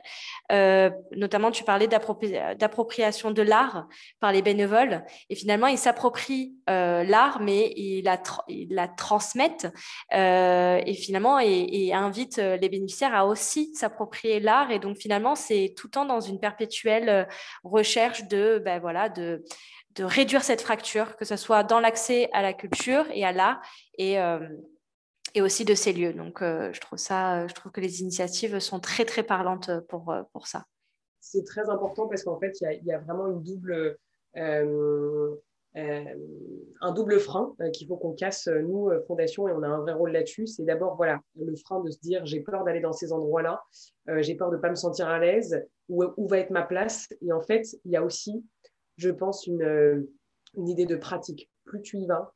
Euh, 0.52 0.90
notamment, 1.16 1.50
tu 1.50 1.64
parlais 1.64 1.88
d'appropriation 1.88 3.30
de 3.30 3.42
l'art 3.42 3.86
par 4.20 4.32
les 4.32 4.42
bénévoles. 4.42 5.04
Et 5.30 5.34
finalement, 5.34 5.66
ils 5.66 5.78
s'approprient 5.78 6.54
l'art, 6.66 7.40
mais 7.40 7.72
ils 7.76 8.02
la, 8.02 8.88
transmettent. 8.88 9.68
et 10.12 10.94
finalement, 10.94 11.38
et, 11.38 11.92
invitent 11.94 12.38
les 12.38 12.68
bénéficiaires 12.68 13.14
à 13.14 13.26
aussi 13.26 13.74
s'approprier 13.74 14.40
l'art. 14.40 14.70
Et 14.70 14.78
donc, 14.78 14.96
finalement, 14.96 15.34
c'est 15.34 15.74
tout 15.76 15.86
le 15.88 15.92
temps 15.92 16.04
dans 16.04 16.20
une 16.20 16.40
perpétuelle 16.40 17.28
recherche 17.62 18.24
de, 18.24 18.60
ben, 18.64 18.80
voilà, 18.80 19.08
de 19.08 19.42
réduire 19.98 20.42
cette 20.42 20.60
fracture, 20.60 21.16
que 21.16 21.24
ce 21.24 21.36
soit 21.36 21.62
dans 21.62 21.80
l'accès 21.80 22.28
à 22.32 22.42
la 22.42 22.52
culture 22.52 23.06
et 23.12 23.24
à 23.24 23.32
l'art. 23.32 23.60
Et 23.98 24.18
et 25.34 25.42
aussi 25.42 25.64
de 25.64 25.74
ces 25.74 25.92
lieux. 25.92 26.12
Donc, 26.12 26.42
euh, 26.42 26.72
je, 26.72 26.80
trouve 26.80 26.98
ça, 26.98 27.46
je 27.46 27.54
trouve 27.54 27.72
que 27.72 27.80
les 27.80 28.00
initiatives 28.00 28.58
sont 28.60 28.80
très, 28.80 29.04
très 29.04 29.22
parlantes 29.22 29.70
pour, 29.88 30.10
euh, 30.10 30.22
pour 30.32 30.46
ça. 30.46 30.64
C'est 31.20 31.44
très 31.44 31.68
important 31.68 32.06
parce 32.06 32.22
qu'en 32.22 32.38
fait, 32.38 32.56
il 32.60 32.84
y, 32.84 32.92
a 32.92 32.98
vraiment 32.98 33.26
une 33.28 33.42
double, 33.42 33.96
euh, 34.36 35.34
un 35.74 36.92
double 36.92 37.18
frein 37.18 37.54
qu'il 37.72 37.88
faut 37.88 37.96
qu'on 37.96 38.12
casse, 38.12 38.46
nous, 38.46 38.90
Fondation, 39.06 39.48
et 39.48 39.52
on 39.52 39.62
a 39.62 39.68
un 39.68 39.80
vrai 39.80 39.94
rôle 39.94 40.12
là-dessus. 40.12 40.46
C'est 40.46 40.64
d'abord, 40.64 40.96
voilà, 40.96 41.20
le 41.36 41.56
frein 41.56 41.80
de 41.80 41.90
se 41.90 41.98
dire 41.98 42.24
j'ai 42.26 42.40
peur 42.40 42.62
d'aller 42.62 42.80
dans 42.80 42.92
ces 42.92 43.12
endroits-là, 43.12 43.62
j'ai 44.20 44.34
peur 44.34 44.50
de 44.50 44.56
ne 44.56 44.60
pas 44.60 44.68
me 44.68 44.76
sentir 44.76 45.08
à 45.08 45.18
l'aise, 45.18 45.66
où, 45.88 46.04
où, 46.16 46.28
va 46.28 46.38
être 46.38 46.50
ma 46.50 46.62
place 46.62 47.08
Et 47.22 47.32
en 47.32 47.40
fait, 47.40 47.66
il 47.84 47.90
y 47.90 47.96
a 47.96 48.04
aussi, 48.04 48.44
je 48.98 49.10
pense, 49.10 49.46
une, 49.46 50.06
une 50.56 50.68
idée 50.68 50.86
de 50.86 50.96
pratique. 50.96 51.50
Plus 51.64 51.80
tu 51.80 51.96
y 51.96 52.06
vas, 52.06 52.33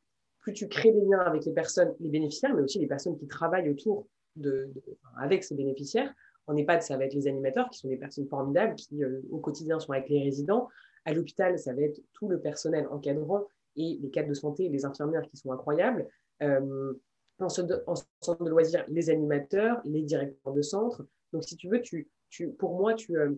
plus 0.48 0.54
tu 0.54 0.68
crées 0.68 0.92
des 0.92 1.00
liens 1.00 1.20
avec 1.20 1.44
les 1.44 1.52
personnes, 1.52 1.94
les 2.00 2.08
bénéficiaires, 2.08 2.54
mais 2.54 2.62
aussi 2.62 2.78
les 2.78 2.86
personnes 2.86 3.16
qui 3.18 3.26
travaillent 3.26 3.68
autour 3.68 4.06
de, 4.36 4.70
avec 5.18 5.44
ces 5.44 5.54
bénéficiaires. 5.54 6.12
En 6.46 6.56
EHPAD, 6.56 6.82
ça 6.82 6.96
va 6.96 7.04
être 7.04 7.14
les 7.14 7.28
animateurs, 7.28 7.68
qui 7.68 7.78
sont 7.78 7.88
des 7.88 7.98
personnes 7.98 8.26
formidables, 8.28 8.74
qui 8.76 9.04
euh, 9.04 9.20
au 9.30 9.38
quotidien 9.38 9.78
sont 9.78 9.92
avec 9.92 10.08
les 10.08 10.22
résidents. 10.22 10.68
À 11.04 11.12
l'hôpital, 11.12 11.58
ça 11.58 11.74
va 11.74 11.82
être 11.82 12.00
tout 12.14 12.28
le 12.28 12.40
personnel 12.40 12.86
encadrant 12.90 13.46
et 13.76 13.98
les 14.00 14.10
cadres 14.10 14.30
de 14.30 14.34
santé, 14.34 14.68
les 14.68 14.84
infirmières 14.86 15.22
qui 15.28 15.36
sont 15.36 15.52
incroyables. 15.52 16.06
Euh, 16.42 16.94
en, 17.40 17.48
centre 17.48 18.42
de, 18.44 18.50
loisirs, 18.50 18.84
les 18.88 19.10
animateurs, 19.10 19.80
les 19.84 20.02
directeurs 20.02 20.52
de 20.52 20.62
centre. 20.62 21.04
Donc, 21.32 21.44
si 21.44 21.56
tu 21.56 21.68
veux, 21.68 21.80
tu, 21.80 22.08
tu, 22.30 22.48
pour 22.48 22.76
moi, 22.76 22.94
tu, 22.94 23.16
euh, 23.16 23.36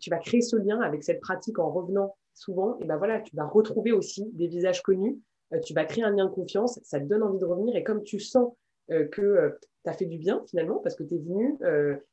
tu 0.00 0.08
vas 0.08 0.18
créer 0.18 0.40
ce 0.40 0.56
lien 0.56 0.80
avec 0.80 1.02
cette 1.04 1.20
pratique 1.20 1.58
en 1.58 1.70
revenant 1.70 2.16
souvent. 2.32 2.78
Et 2.78 2.86
ben 2.86 2.96
voilà, 2.96 3.20
tu 3.20 3.34
vas 3.36 3.44
retrouver 3.44 3.92
aussi 3.92 4.30
des 4.32 4.46
visages 4.46 4.80
connus 4.82 5.18
euh, 5.18 5.18
tu 5.62 5.74
vas 5.74 5.84
créer 5.84 6.04
un 6.04 6.10
lien 6.10 6.26
de 6.26 6.30
confiance, 6.30 6.78
ça 6.82 7.00
te 7.00 7.04
donne 7.04 7.22
envie 7.22 7.38
de 7.38 7.44
revenir. 7.44 7.76
Et 7.76 7.82
comme 7.82 8.02
tu 8.02 8.20
sens 8.20 8.52
euh, 8.90 9.06
que 9.06 9.22
euh, 9.22 9.50
tu 9.84 9.90
as 9.90 9.92
fait 9.92 10.06
du 10.06 10.18
bien 10.18 10.42
finalement, 10.48 10.78
parce 10.78 10.94
que 10.94 11.02
tu 11.02 11.14
es 11.14 11.18
venu, 11.18 11.56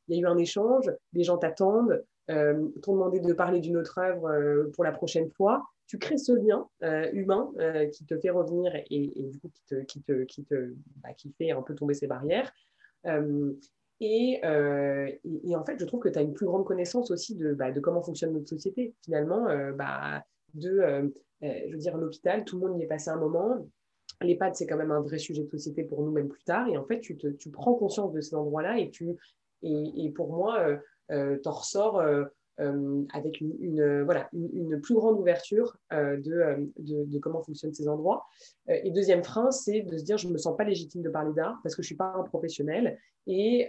il 0.08 0.14
y 0.14 0.18
a 0.18 0.22
eu 0.22 0.26
un 0.26 0.38
échange, 0.38 0.90
les 1.12 1.24
gens 1.24 1.36
t'attendent, 1.36 2.04
t'ont 2.28 2.92
demandé 2.92 3.20
de 3.20 3.32
parler 3.32 3.60
d'une 3.60 3.76
autre 3.76 3.98
œuvre 3.98 4.70
pour 4.72 4.84
la 4.84 4.92
prochaine 4.92 5.30
fois, 5.30 5.62
tu 5.86 5.98
crées 5.98 6.16
ce 6.16 6.32
lien 6.32 6.66
humain 7.12 7.50
qui 7.92 8.06
te 8.06 8.16
fait 8.18 8.30
revenir 8.30 8.72
et, 8.90 9.28
du 9.30 9.38
coup 9.38 9.50
qui, 9.52 9.62
te, 9.66 9.74
qui, 9.82 10.02
te, 10.02 10.22
qui, 10.24 10.44
te, 10.44 10.74
bah, 11.02 11.12
qui 11.12 11.32
fait 11.36 11.50
un 11.50 11.62
peu 11.62 11.74
tomber 11.74 11.94
ces 11.94 12.06
barrières. 12.06 12.52
Et, 14.00 14.40
en 14.44 15.64
fait, 15.64 15.78
je 15.78 15.84
trouve 15.84 16.00
que 16.00 16.08
tu 16.08 16.18
as 16.18 16.22
une 16.22 16.34
plus 16.34 16.46
grande 16.46 16.64
connaissance 16.64 17.10
aussi 17.10 17.34
de, 17.34 17.52
bah, 17.52 17.72
comment 17.80 18.02
fonctionne 18.02 18.32
notre 18.32 18.48
société. 18.48 18.94
Finalement, 19.04 19.46
bah, 19.74 20.24
de 20.56 21.10
euh, 21.42 21.48
je 21.66 21.72
veux 21.72 21.78
dire, 21.78 21.96
l'hôpital, 21.96 22.44
tout 22.44 22.58
le 22.58 22.68
monde 22.68 22.80
y 22.80 22.84
est 22.84 22.86
passé 22.86 23.10
un 23.10 23.16
moment. 23.16 23.66
L'EHPAD, 24.22 24.54
c'est 24.54 24.66
quand 24.66 24.76
même 24.76 24.92
un 24.92 25.00
vrai 25.00 25.18
sujet 25.18 25.42
de 25.42 25.50
société 25.50 25.84
pour 25.84 26.02
nous, 26.02 26.10
même 26.10 26.28
plus 26.28 26.44
tard. 26.44 26.68
Et 26.68 26.76
en 26.76 26.84
fait, 26.84 27.00
tu, 27.00 27.16
te, 27.16 27.26
tu 27.26 27.50
prends 27.50 27.74
conscience 27.74 28.12
de 28.12 28.20
ces 28.20 28.34
endroits-là 28.34 28.78
et, 28.78 28.90
et, 29.62 30.04
et 30.04 30.10
pour 30.10 30.32
moi, 30.32 30.60
euh, 30.60 30.76
euh 31.10 31.38
t'en 31.38 31.52
ressors 31.52 31.98
euh, 31.98 32.24
avec 33.12 33.42
une, 33.42 34.02
voilà, 34.04 34.30
une, 34.32 34.80
plus 34.80 34.94
grande 34.94 35.18
ouverture 35.18 35.76
de, 35.92 36.72
de, 36.78 37.04
de, 37.04 37.18
comment 37.18 37.42
fonctionnent 37.42 37.74
ces 37.74 37.86
endroits. 37.86 38.24
et 38.66 38.90
deuxième 38.90 39.22
frein, 39.22 39.50
c'est 39.50 39.82
de 39.82 39.98
se 39.98 40.04
dire, 40.04 40.16
je 40.16 40.26
ne 40.26 40.32
me 40.32 40.38
sens 40.38 40.56
pas 40.56 40.64
légitime 40.64 41.02
de 41.02 41.10
parler 41.10 41.34
d'art 41.34 41.60
parce 41.62 41.74
que 41.76 41.82
je 41.82 41.84
ne 41.84 41.88
suis 41.88 41.96
pas 41.96 42.14
un 42.16 42.22
professionnel 42.22 42.98
et, 43.26 43.68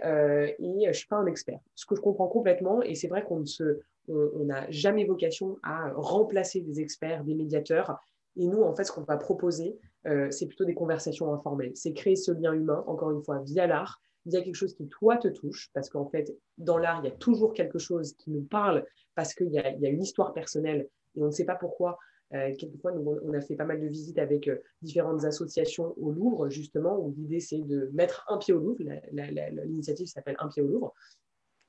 je 0.58 0.88
ne 0.88 0.92
suis 0.94 1.06
pas 1.06 1.16
un 1.16 1.26
expert. 1.26 1.60
Ce 1.74 1.84
que 1.84 1.96
je 1.96 2.00
comprends 2.00 2.28
complètement, 2.28 2.80
et 2.80 2.94
c'est 2.94 3.08
vrai 3.08 3.22
qu'on 3.24 3.40
ne 3.40 3.44
se 3.44 3.78
on 4.08 4.44
n'a 4.44 4.70
jamais 4.70 5.04
vocation 5.04 5.58
à 5.62 5.92
remplacer 5.94 6.60
des 6.60 6.80
experts, 6.80 7.24
des 7.24 7.34
médiateurs. 7.34 8.00
Et 8.36 8.46
nous, 8.46 8.62
en 8.62 8.74
fait, 8.74 8.84
ce 8.84 8.92
qu'on 8.92 9.02
va 9.02 9.16
proposer, 9.16 9.78
euh, 10.06 10.30
c'est 10.30 10.46
plutôt 10.46 10.64
des 10.64 10.74
conversations 10.74 11.32
informelles. 11.32 11.72
C'est 11.74 11.92
créer 11.92 12.16
ce 12.16 12.30
lien 12.30 12.52
humain, 12.52 12.84
encore 12.86 13.10
une 13.10 13.22
fois, 13.22 13.40
via 13.40 13.66
l'art, 13.66 14.00
via 14.26 14.42
quelque 14.42 14.54
chose 14.54 14.74
qui, 14.74 14.86
toi, 14.88 15.16
te 15.16 15.28
touche. 15.28 15.70
Parce 15.74 15.88
qu'en 15.88 16.06
fait, 16.06 16.34
dans 16.56 16.78
l'art, 16.78 17.00
il 17.02 17.08
y 17.08 17.12
a 17.12 17.16
toujours 17.16 17.52
quelque 17.52 17.78
chose 17.78 18.14
qui 18.14 18.30
nous 18.30 18.42
parle 18.42 18.84
parce 19.14 19.34
qu'il 19.34 19.50
y, 19.50 19.58
a 19.58 19.88
une 19.88 20.02
histoire 20.02 20.32
personnelle 20.32 20.88
et 21.16 21.22
on 21.22 21.26
ne 21.26 21.30
sait 21.32 21.44
pas 21.44 21.56
pourquoi. 21.56 21.98
Euh, 22.34 22.54
quelquefois, 22.56 22.92
on 22.92 23.32
a 23.32 23.40
fait 23.40 23.56
pas 23.56 23.64
mal 23.64 23.80
de 23.80 23.86
visites 23.86 24.18
avec 24.18 24.48
euh, 24.48 24.58
différentes 24.82 25.24
associations 25.24 25.94
au 25.96 26.12
Louvre, 26.12 26.50
justement, 26.50 26.98
où 26.98 27.12
l'idée, 27.16 27.40
c'est 27.40 27.62
de 27.62 27.90
mettre 27.94 28.24
un 28.28 28.36
pied 28.36 28.54
au 28.54 28.60
Louvre. 28.60 28.76
L'initiative 29.10 30.06
s'appelle 30.06 30.36
Un 30.38 30.48
pied 30.48 30.62
au 30.62 30.68
Louvre 30.68 30.94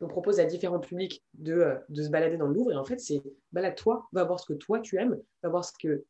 on 0.01 0.07
propose 0.07 0.39
à 0.39 0.45
différents 0.45 0.79
publics 0.79 1.23
de, 1.33 1.53
euh, 1.53 1.75
de, 1.89 2.03
se 2.03 2.09
balader 2.09 2.37
dans 2.37 2.47
le 2.47 2.53
Louvre. 2.53 2.71
Et 2.71 2.75
en 2.75 2.85
fait, 2.85 2.99
c'est 2.99 3.21
balade-toi, 3.51 4.07
va 4.11 4.23
voir 4.23 4.39
ce 4.39 4.45
que 4.45 4.57
toi 4.57 4.79
tu 4.79 4.97
aimes, 4.97 5.17
va 5.43 5.49
voir 5.49 5.65
ce 5.65 5.73
que. 5.79 6.03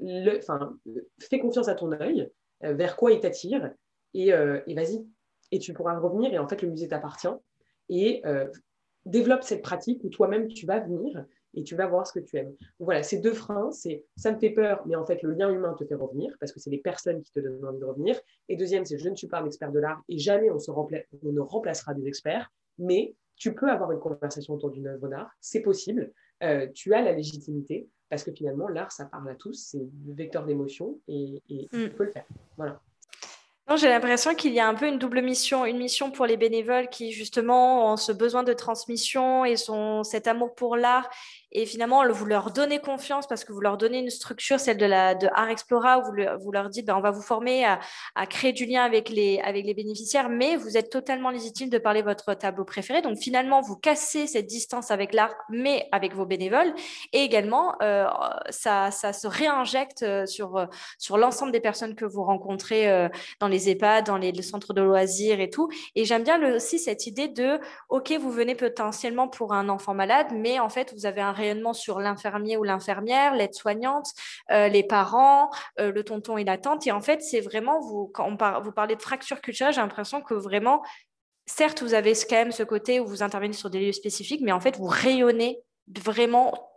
Le, 0.00 0.38
enfin, 0.38 0.78
fais 1.20 1.40
confiance 1.40 1.68
à 1.68 1.74
ton 1.74 1.92
œil, 1.92 2.30
euh, 2.64 2.74
vers 2.74 2.96
quoi 2.96 3.10
il 3.12 3.20
t'attire, 3.20 3.72
et, 4.14 4.32
euh, 4.32 4.60
et 4.66 4.74
vas-y. 4.74 5.04
Et 5.50 5.58
tu 5.58 5.72
pourras 5.72 5.98
revenir, 5.98 6.32
et 6.32 6.38
en 6.38 6.48
fait, 6.48 6.62
le 6.62 6.70
musée 6.70 6.88
t'appartient. 6.88 7.28
Et 7.90 8.22
développe 9.04 9.42
cette 9.42 9.60
pratique 9.60 10.02
où 10.04 10.08
toi-même 10.08 10.48
tu 10.48 10.64
vas 10.64 10.80
venir 10.80 11.26
et 11.52 11.62
tu 11.62 11.76
vas 11.76 11.86
voir 11.86 12.06
ce 12.06 12.12
que 12.12 12.20
tu 12.20 12.38
aimes. 12.38 12.54
voilà, 12.78 13.02
ces 13.02 13.18
deux 13.18 13.34
freins, 13.34 13.70
c'est 13.70 14.06
ça 14.16 14.32
me 14.32 14.38
fait 14.38 14.50
peur, 14.50 14.82
mais 14.86 14.96
en 14.96 15.04
fait, 15.04 15.22
le 15.22 15.32
lien 15.32 15.50
humain 15.50 15.74
te 15.78 15.84
fait 15.84 15.94
revenir 15.94 16.34
parce 16.40 16.50
que 16.50 16.60
c'est 16.60 16.70
les 16.70 16.78
personnes 16.78 17.22
qui 17.22 17.30
te 17.30 17.40
donnent 17.40 17.64
envie 17.64 17.78
de 17.78 17.84
revenir. 17.84 18.18
Et 18.48 18.56
deuxième, 18.56 18.86
c'est 18.86 18.96
je 18.96 19.08
ne 19.08 19.14
suis 19.14 19.28
pas 19.28 19.40
un 19.40 19.46
expert 19.46 19.70
de 19.70 19.78
l'art 19.78 20.02
et 20.08 20.16
jamais 20.16 20.50
on, 20.50 20.56
on 20.68 21.32
ne 21.32 21.40
remplacera 21.40 21.92
des 21.92 22.08
experts, 22.08 22.50
mais 22.78 23.14
tu 23.36 23.54
peux 23.54 23.70
avoir 23.70 23.92
une 23.92 24.00
conversation 24.00 24.54
autour 24.54 24.70
d'une 24.70 24.86
œuvre 24.86 25.08
d'art, 25.08 25.30
c'est 25.40 25.60
possible. 25.60 26.12
tu 26.74 26.94
as 26.94 27.02
la 27.02 27.12
légitimité 27.12 27.88
parce 28.10 28.22
que 28.22 28.32
finalement, 28.32 28.68
l'art, 28.68 28.92
ça 28.92 29.06
parle 29.06 29.28
à 29.30 29.34
tous, 29.34 29.54
c'est 29.70 29.86
le 30.06 30.14
vecteur 30.14 30.44
d'émotion 30.44 31.00
et, 31.08 31.42
et 31.48 31.68
mm. 31.72 31.84
tu 31.84 31.90
peux 31.90 32.04
le 32.04 32.10
faire. 32.10 32.26
Voilà. 32.56 32.80
Non, 33.68 33.76
j'ai 33.76 33.88
l'impression 33.88 34.34
qu'il 34.34 34.52
y 34.52 34.60
a 34.60 34.68
un 34.68 34.74
peu 34.74 34.86
une 34.86 34.98
double 34.98 35.22
mission, 35.22 35.64
une 35.64 35.78
mission 35.78 36.10
pour 36.10 36.26
les 36.26 36.36
bénévoles 36.36 36.90
qui 36.90 37.12
justement 37.12 37.92
ont 37.92 37.96
ce 37.96 38.12
besoin 38.12 38.42
de 38.42 38.52
transmission 38.52 39.46
et 39.46 39.56
sont 39.56 40.04
cet 40.04 40.26
amour 40.26 40.54
pour 40.54 40.76
l'art 40.76 41.08
et 41.54 41.66
finalement 41.66 42.06
vous 42.10 42.26
leur 42.26 42.50
donnez 42.50 42.80
confiance 42.80 43.26
parce 43.26 43.44
que 43.44 43.52
vous 43.52 43.60
leur 43.60 43.78
donnez 43.78 43.98
une 44.00 44.10
structure, 44.10 44.58
celle 44.60 44.76
de, 44.76 44.86
la, 44.86 45.14
de 45.14 45.28
Art 45.34 45.48
Explora, 45.48 46.00
où 46.00 46.02
vous, 46.40 46.52
leur 46.52 46.68
dites 46.68 46.86
ben, 46.86 46.96
on 46.96 47.00
va 47.00 47.12
vous 47.12 47.22
former 47.22 47.64
à, 47.64 48.26
créer 48.26 48.52
du 48.52 48.66
lien 48.66 48.82
avec 48.82 49.08
les, 49.08 49.40
bénéficiaires, 49.74 50.28
mais 50.28 50.56
vous 50.56 50.76
êtes 50.76 50.90
totalement 50.90 51.30
légitime 51.30 51.68
de 51.68 51.78
parler 51.78 52.02
votre 52.02 52.34
tableau 52.34 52.64
préféré. 52.64 53.02
Donc 53.02 53.18
finalement, 53.18 53.60
vous 53.60 53.76
cassez 53.76 54.26
cette 54.26 54.46
distance 54.46 54.90
avec 54.90 55.14
l'art, 55.14 55.34
mais 55.48 55.88
avec 55.92 56.14
vos 56.14 56.26
bénévoles. 56.26 56.74
Et 57.12 57.22
également, 57.22 57.74
euh, 57.82 58.06
ça, 58.50 58.90
se 58.90 59.26
réinjecte 59.26 60.02
euh, 60.02 60.26
sur, 60.26 60.56
euh, 60.56 60.66
sur 60.98 61.18
l'ensemble 61.18 61.52
des 61.52 61.60
personnes 61.60 61.94
que 61.94 62.04
vous 62.04 62.24
rencontrez 62.24 63.08
dans 63.40 63.48
les 63.48 63.70
EHPAD, 63.70 64.06
dans 64.06 64.16
les, 64.16 64.34
centres 64.42 64.74
de 64.74 64.82
loisirs 64.82 65.40
et 65.40 65.50
tout. 65.50 65.68
Et 65.94 66.04
j'aime 66.04 66.24
bien 66.24 66.54
aussi 66.54 66.78
cette 66.78 67.06
idée 67.06 67.28
de, 67.28 67.60
OK, 67.88 68.12
vous 68.12 68.30
venez 68.30 68.54
potentiellement 68.54 69.28
pour 69.28 69.52
un 69.54 69.68
enfant 69.68 69.94
malade, 69.94 70.26
mais 70.32 70.58
en 70.58 70.68
fait, 70.68 70.92
vous 70.94 71.06
avez 71.06 71.20
un 71.20 71.32
sur 71.72 72.00
l'infirmier 72.00 72.56
ou 72.56 72.62
l'infirmière, 72.62 73.34
l'aide-soignante, 73.34 74.12
euh, 74.50 74.68
les 74.68 74.82
parents, 74.82 75.50
euh, 75.80 75.92
le 75.92 76.04
tonton 76.04 76.36
et 76.36 76.44
la 76.44 76.58
tante. 76.58 76.86
Et 76.86 76.92
en 76.92 77.00
fait, 77.00 77.22
c'est 77.22 77.40
vraiment, 77.40 77.80
vous, 77.80 78.10
quand 78.12 78.26
on 78.26 78.60
vous 78.60 78.72
parlez 78.72 78.96
de 78.96 79.02
fracture 79.02 79.40
culturelle, 79.40 79.74
j'ai 79.74 79.80
l'impression 79.80 80.22
que 80.22 80.34
vraiment, 80.34 80.82
certes, 81.46 81.82
vous 81.82 81.94
avez 81.94 82.12
quand 82.12 82.36
même 82.36 82.52
ce 82.52 82.62
côté 82.62 83.00
où 83.00 83.06
vous 83.06 83.22
intervenez 83.22 83.52
sur 83.52 83.70
des 83.70 83.80
lieux 83.80 83.92
spécifiques, 83.92 84.40
mais 84.42 84.52
en 84.52 84.60
fait, 84.60 84.76
vous 84.76 84.86
rayonnez 84.86 85.60
vraiment 85.88 86.70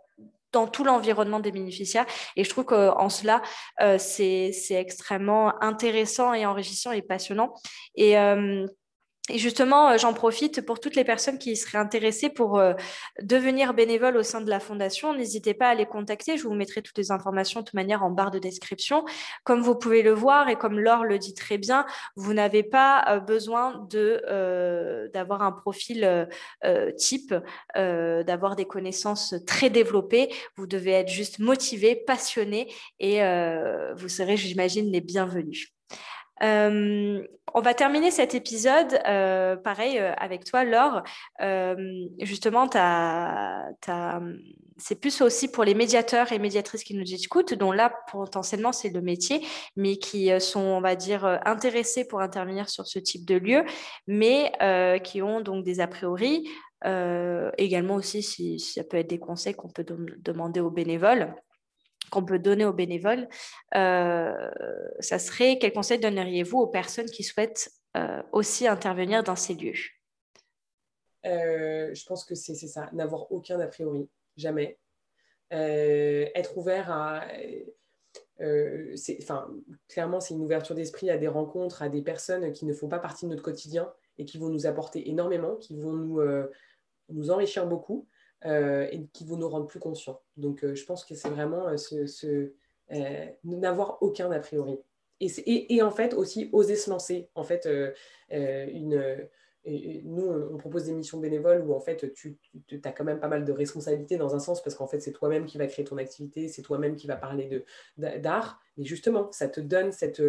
dans 0.52 0.66
tout 0.66 0.84
l'environnement 0.84 1.40
des 1.40 1.52
bénéficiaires. 1.52 2.06
Et 2.36 2.44
je 2.44 2.48
trouve 2.50 2.64
qu'en 2.64 3.08
cela, 3.10 3.42
euh, 3.80 3.98
c'est 3.98 4.52
extrêmement 4.70 5.62
intéressant 5.62 6.32
et 6.32 6.46
enrichissant 6.46 6.92
et 6.92 7.02
passionnant. 7.02 7.54
Et 7.94 8.16
et 9.28 9.38
justement, 9.38 9.90
euh, 9.90 9.98
j'en 9.98 10.14
profite 10.14 10.64
pour 10.64 10.80
toutes 10.80 10.96
les 10.96 11.04
personnes 11.04 11.38
qui 11.38 11.56
seraient 11.56 11.78
intéressées 11.78 12.30
pour 12.30 12.58
euh, 12.58 12.74
devenir 13.22 13.74
bénévoles 13.74 14.16
au 14.16 14.22
sein 14.22 14.40
de 14.40 14.50
la 14.50 14.60
fondation. 14.60 15.14
N'hésitez 15.14 15.54
pas 15.54 15.68
à 15.68 15.74
les 15.74 15.86
contacter. 15.86 16.36
Je 16.36 16.44
vous 16.44 16.54
mettrai 16.54 16.82
toutes 16.82 16.98
les 16.98 17.10
informations 17.10 17.60
de 17.60 17.66
toute 17.66 17.74
manière 17.74 18.02
en 18.02 18.10
barre 18.10 18.30
de 18.30 18.38
description. 18.38 19.04
Comme 19.44 19.60
vous 19.60 19.74
pouvez 19.74 20.02
le 20.02 20.12
voir 20.12 20.48
et 20.48 20.56
comme 20.56 20.78
Laure 20.80 21.04
le 21.04 21.18
dit 21.18 21.34
très 21.34 21.58
bien, 21.58 21.86
vous 22.16 22.32
n'avez 22.32 22.62
pas 22.62 23.04
euh, 23.08 23.20
besoin 23.20 23.86
d'avoir 25.12 25.42
un 25.42 25.52
profil 25.52 26.28
type, 26.96 27.34
d'avoir 27.74 28.56
des 28.56 28.64
connaissances 28.64 29.34
très 29.46 29.70
développées. 29.70 30.32
Vous 30.56 30.66
devez 30.66 30.92
être 30.92 31.08
juste 31.08 31.38
motivé, 31.38 31.96
passionné 31.96 32.72
et 32.98 33.20
vous 33.96 34.08
serez, 34.08 34.36
j'imagine, 34.36 34.90
les 34.90 35.00
bienvenus. 35.00 35.77
Euh, 36.42 37.26
on 37.54 37.60
va 37.60 37.74
terminer 37.74 38.10
cet 38.10 38.34
épisode, 38.34 39.00
euh, 39.06 39.56
pareil, 39.56 39.98
euh, 39.98 40.12
avec 40.16 40.44
toi, 40.44 40.64
Laure. 40.64 41.02
justement, 42.20 42.68
c'est 44.76 45.00
plus 45.00 45.20
aussi 45.22 45.50
pour 45.50 45.64
les 45.64 45.74
médiateurs 45.74 46.30
et 46.30 46.38
médiatrices 46.38 46.84
qui 46.84 46.94
nous 46.94 47.14
écoutent, 47.14 47.54
dont 47.54 47.72
là, 47.72 47.92
potentiellement, 48.12 48.72
c'est 48.72 48.90
le 48.90 49.00
métier, 49.00 49.44
mais 49.76 49.96
qui 49.96 50.30
sont, 50.40 50.60
on 50.60 50.80
va 50.80 50.94
dire, 50.94 51.24
intéressés 51.44 52.06
pour 52.06 52.20
intervenir 52.20 52.68
sur 52.68 52.86
ce 52.86 52.98
type 52.98 53.24
de 53.24 53.36
lieu, 53.36 53.64
mais 54.06 54.52
qui 55.02 55.22
ont 55.22 55.40
donc 55.40 55.64
des 55.64 55.80
a 55.80 55.88
priori. 55.88 56.48
également 57.56 57.94
aussi, 57.94 58.22
si, 58.22 58.58
ça 58.60 58.84
peut 58.84 58.98
être 58.98 59.10
des 59.10 59.18
conseils 59.18 59.54
qu'on 59.54 59.70
peut 59.70 59.86
demander 60.18 60.60
aux 60.60 60.70
bénévoles 60.70 61.34
qu'on 62.08 62.24
peut 62.24 62.38
donner 62.38 62.64
aux 62.64 62.72
bénévoles, 62.72 63.28
euh, 63.74 64.50
ça 65.00 65.18
serait 65.18 65.58
quel 65.58 65.72
conseil 65.72 65.98
donneriez-vous 65.98 66.58
aux 66.58 66.66
personnes 66.66 67.06
qui 67.06 67.22
souhaitent 67.22 67.70
euh, 67.96 68.22
aussi 68.32 68.66
intervenir 68.66 69.22
dans 69.22 69.36
ces 69.36 69.54
lieux? 69.54 69.72
Euh, 71.26 71.94
Je 71.94 72.04
pense 72.06 72.24
que 72.24 72.34
c'est 72.34 72.54
ça, 72.54 72.88
n'avoir 72.92 73.30
aucun 73.32 73.58
a 73.60 73.66
priori, 73.66 74.08
jamais. 74.36 74.78
être 75.50 76.56
ouvert 76.56 76.90
à... 76.90 77.26
clairement, 79.88 80.20
c'est 80.20 80.34
une 80.34 80.42
ouverture 80.42 80.74
d'esprit 80.74 81.10
à 81.10 81.18
des 81.18 81.28
rencontres, 81.28 81.82
à 81.82 81.88
des 81.88 82.02
personnes 82.02 82.52
qui 82.52 82.66
ne 82.66 82.72
font 82.72 82.88
pas 82.88 82.98
partie 82.98 83.24
de 83.24 83.30
notre 83.30 83.42
quotidien 83.42 83.92
et 84.18 84.24
qui 84.24 84.38
vont 84.38 84.48
nous 84.48 84.66
apporter 84.66 85.08
énormément, 85.08 85.56
qui 85.56 85.76
vont 85.76 86.20
nous 87.08 87.30
enrichir 87.30 87.66
beaucoup. 87.66 88.06
Euh, 88.44 88.86
et 88.92 89.04
qui 89.12 89.24
vont 89.24 89.36
nous 89.36 89.48
rendre 89.48 89.66
plus 89.66 89.80
conscients. 89.80 90.20
Donc, 90.36 90.62
euh, 90.62 90.76
je 90.76 90.84
pense 90.84 91.04
que 91.04 91.16
c'est 91.16 91.28
vraiment 91.28 91.66
euh, 91.66 91.76
ce, 91.76 92.52
n'avoir 93.42 93.98
aucun 94.00 94.30
a 94.30 94.38
priori. 94.38 94.78
Et, 95.20 95.82
en 95.82 95.90
fait, 95.90 96.14
aussi 96.14 96.48
oser 96.52 96.76
se 96.76 96.88
lancer. 96.88 97.28
En 97.34 97.42
fait, 97.42 97.68
nous, 98.30 100.24
on, 100.24 100.56
propose 100.56 100.84
des 100.84 100.92
missions 100.92 101.18
bénévoles 101.18 101.66
où 101.66 101.74
en 101.74 101.80
fait, 101.80 102.12
tu, 102.14 102.38
as 102.84 102.92
quand 102.92 103.02
même 103.02 103.18
pas 103.18 103.26
mal 103.26 103.44
de 103.44 103.50
responsabilités 103.50 104.16
dans 104.16 104.36
un 104.36 104.38
sens 104.38 104.62
parce 104.62 104.76
qu'en 104.76 104.86
fait, 104.86 105.00
c'est 105.00 105.10
toi-même 105.10 105.44
qui 105.44 105.58
va 105.58 105.66
créer 105.66 105.84
ton 105.84 105.98
activité, 105.98 106.46
c'est 106.46 106.62
toi-même 106.62 106.94
qui 106.94 107.08
va 107.08 107.16
parler 107.16 107.64
d'art. 107.96 108.60
Mais 108.76 108.84
justement, 108.84 109.32
ça 109.32 109.48
te 109.48 109.60
donne 109.60 109.90
cette. 109.90 110.22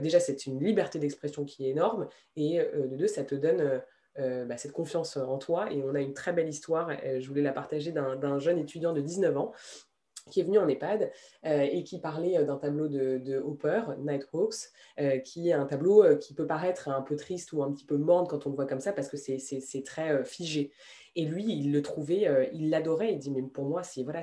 déjà, 0.00 0.18
c'est 0.18 0.46
une 0.46 0.64
liberté 0.64 0.98
d'expression 0.98 1.44
qui 1.44 1.66
est 1.66 1.70
énorme. 1.72 2.08
Et 2.34 2.58
de 2.58 2.96
deux, 2.96 3.08
ça 3.08 3.24
te 3.24 3.34
donne 3.34 3.82
euh, 4.18 4.44
bah, 4.44 4.58
cette 4.58 4.72
confiance 4.72 5.16
en 5.16 5.38
toi. 5.38 5.72
Et 5.72 5.82
on 5.82 5.94
a 5.94 6.00
une 6.00 6.12
très 6.12 6.32
belle 6.32 6.48
histoire, 6.48 6.90
euh, 6.90 7.20
je 7.20 7.28
voulais 7.28 7.42
la 7.42 7.52
partager 7.52 7.92
d'un 7.92 8.38
jeune 8.38 8.58
étudiant 8.58 8.92
de 8.92 9.00
19 9.00 9.36
ans 9.36 9.52
qui 10.30 10.38
est 10.38 10.44
venu 10.44 10.58
en 10.58 10.68
EHPAD 10.68 11.10
euh, 11.46 11.66
et 11.68 11.82
qui 11.82 11.98
parlait 11.98 12.44
d'un 12.44 12.56
tableau 12.56 12.86
de, 12.86 13.42
Hopper, 13.44 13.82
Nighthawks, 13.98 14.70
qui 15.24 15.48
est 15.48 15.52
un 15.52 15.66
tableau 15.66 16.16
qui 16.18 16.32
peut 16.32 16.46
paraître 16.46 16.88
un 16.88 17.02
peu 17.02 17.16
triste 17.16 17.52
ou 17.52 17.64
un 17.64 17.72
petit 17.72 17.84
peu 17.84 17.96
morne 17.96 18.28
quand 18.28 18.46
on 18.46 18.50
le 18.50 18.54
voit 18.54 18.66
comme 18.66 18.78
ça 18.78 18.92
parce 18.92 19.08
que 19.08 19.16
c'est 19.16 19.82
très 19.84 20.24
figé. 20.24 20.70
Et 21.14 21.26
lui, 21.26 21.44
il 21.44 21.72
le 21.72 21.82
trouvait, 21.82 22.26
euh, 22.26 22.46
il 22.54 22.70
l'adorait. 22.70 23.12
Il 23.12 23.18
dit, 23.18 23.30
mais 23.30 23.42
pour 23.42 23.64
moi, 23.64 23.82
c'est 23.82 24.02
voilà, 24.02 24.22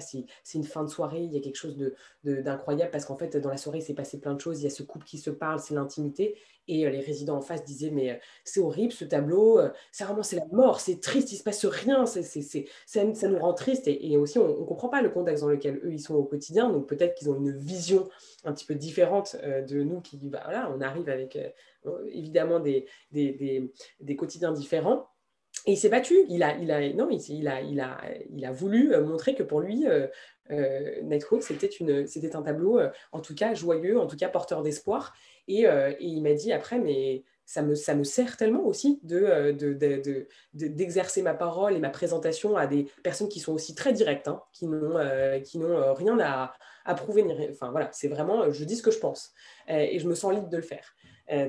une 0.55 0.63
fin 0.63 0.83
de 0.83 0.89
soirée, 0.89 1.21
il 1.21 1.31
y 1.31 1.37
a 1.37 1.39
quelque 1.39 1.55
chose 1.55 1.77
d'incroyable 2.23 2.91
parce 2.91 3.05
qu'en 3.05 3.17
fait, 3.17 3.37
dans 3.37 3.49
la 3.49 3.57
soirée, 3.57 3.79
il 3.79 3.83
s'est 3.83 3.93
passé 3.93 4.19
plein 4.19 4.33
de 4.33 4.41
choses. 4.41 4.61
Il 4.61 4.63
y 4.63 4.67
a 4.67 4.71
ce 4.71 4.81
couple 4.81 5.05
qui 5.05 5.19
se 5.19 5.29
parle, 5.29 5.59
c'est 5.59 5.75
l'intimité. 5.75 6.35
Et 6.67 6.85
euh, 6.85 6.89
les 6.89 6.99
résidents 6.99 7.37
en 7.37 7.41
face 7.41 7.63
disaient, 7.63 7.91
mais 7.91 8.11
euh, 8.11 8.15
c'est 8.43 8.59
horrible 8.59 8.91
ce 8.91 9.05
tableau, 9.05 9.59
c'est 9.91 10.03
vraiment 10.03 10.23
c'est 10.23 10.37
la 10.37 10.45
mort, 10.51 10.79
c'est 10.79 10.99
triste, 10.99 11.31
il 11.31 11.37
se 11.37 11.43
passe 11.43 11.65
rien, 11.65 12.05
ça, 12.05 12.19
nous 13.03 13.39
rend 13.39 13.53
triste. 13.53 13.87
Et, 13.87 14.17
aussi, 14.17 14.39
on 14.39 14.47
ne 14.47 14.65
comprend 14.65 14.89
pas 14.89 15.01
le 15.01 15.09
contexte 15.09 15.43
dans 15.43 15.49
lequel 15.49 15.79
eux, 15.83 15.93
ils 15.93 15.99
sont 15.99 16.15
au 16.15 16.23
quotidien. 16.23 16.71
Donc 16.71 16.87
peut-être 16.87 17.13
qu'ils 17.15 17.29
ont 17.29 17.37
une 17.37 17.55
vision 17.55 18.09
un 18.45 18.53
petit 18.53 18.65
peu 18.65 18.75
différente 18.75 19.35
de 19.43 19.83
nous 19.83 20.01
qui, 20.01 20.17
bah, 20.17 20.41
voilà, 20.43 20.71
on 20.75 20.81
arrive 20.81 21.09
avec 21.09 21.37
évidemment 22.11 22.59
des 22.59 24.15
quotidiens 24.17 24.51
différents. 24.51 25.07
Et 25.65 25.73
il 25.73 25.77
s'est 25.77 25.89
battu. 25.89 26.15
Il 26.29 26.43
a, 26.43 26.57
non, 26.93 27.09
il, 27.09 27.47
a, 28.45 28.51
voulu 28.51 28.93
euh, 28.93 29.03
montrer 29.03 29.35
que 29.35 29.43
pour 29.43 29.59
lui, 29.59 29.87
euh, 29.87 30.07
euh 30.51 31.19
c'était, 31.41 32.35
un 32.35 32.41
tableau, 32.41 32.79
euh, 32.79 32.89
en 33.11 33.19
tout 33.19 33.35
cas 33.35 33.53
joyeux, 33.53 33.99
en 33.99 34.07
tout 34.07 34.17
cas 34.17 34.29
porteur 34.29 34.61
d'espoir. 34.61 35.13
Et, 35.47 35.65
il 35.99 36.21
m'a 36.21 36.33
dit 36.33 36.51
après, 36.53 36.79
mais 36.79 37.23
ça 37.45 37.63
me, 37.63 38.03
sert 38.03 38.37
tellement 38.37 38.65
aussi 38.65 38.99
de, 39.01 39.51
de, 39.51 39.73
de, 39.73 40.27
d'exercer 40.53 41.23
ma 41.23 41.33
parole 41.33 41.73
et 41.73 41.79
ma 41.79 41.89
présentation 41.89 42.55
à 42.55 42.67
des 42.67 42.85
personnes 43.03 43.29
qui 43.29 43.39
sont 43.39 43.53
aussi 43.53 43.73
très 43.73 43.91
directes, 43.91 44.27
hein, 44.27 44.43
qui 44.53 44.67
n'ont, 44.67 44.99
qui 45.43 45.57
n'ont 45.57 45.93
rien 45.95 46.19
à, 46.19 46.53
à 46.85 46.93
prouver. 46.93 47.25
Enfin 47.49 47.71
voilà, 47.71 47.89
c'est 47.91 48.07
vraiment, 48.07 48.51
je 48.51 48.63
dis 48.63 48.75
ce 48.75 48.83
que 48.83 48.91
je 48.91 48.99
pense. 48.99 49.33
et 49.67 49.97
je 49.97 50.07
me 50.07 50.13
sens 50.13 50.33
libre 50.33 50.49
de 50.49 50.57
le 50.57 50.63
faire. 50.63 50.95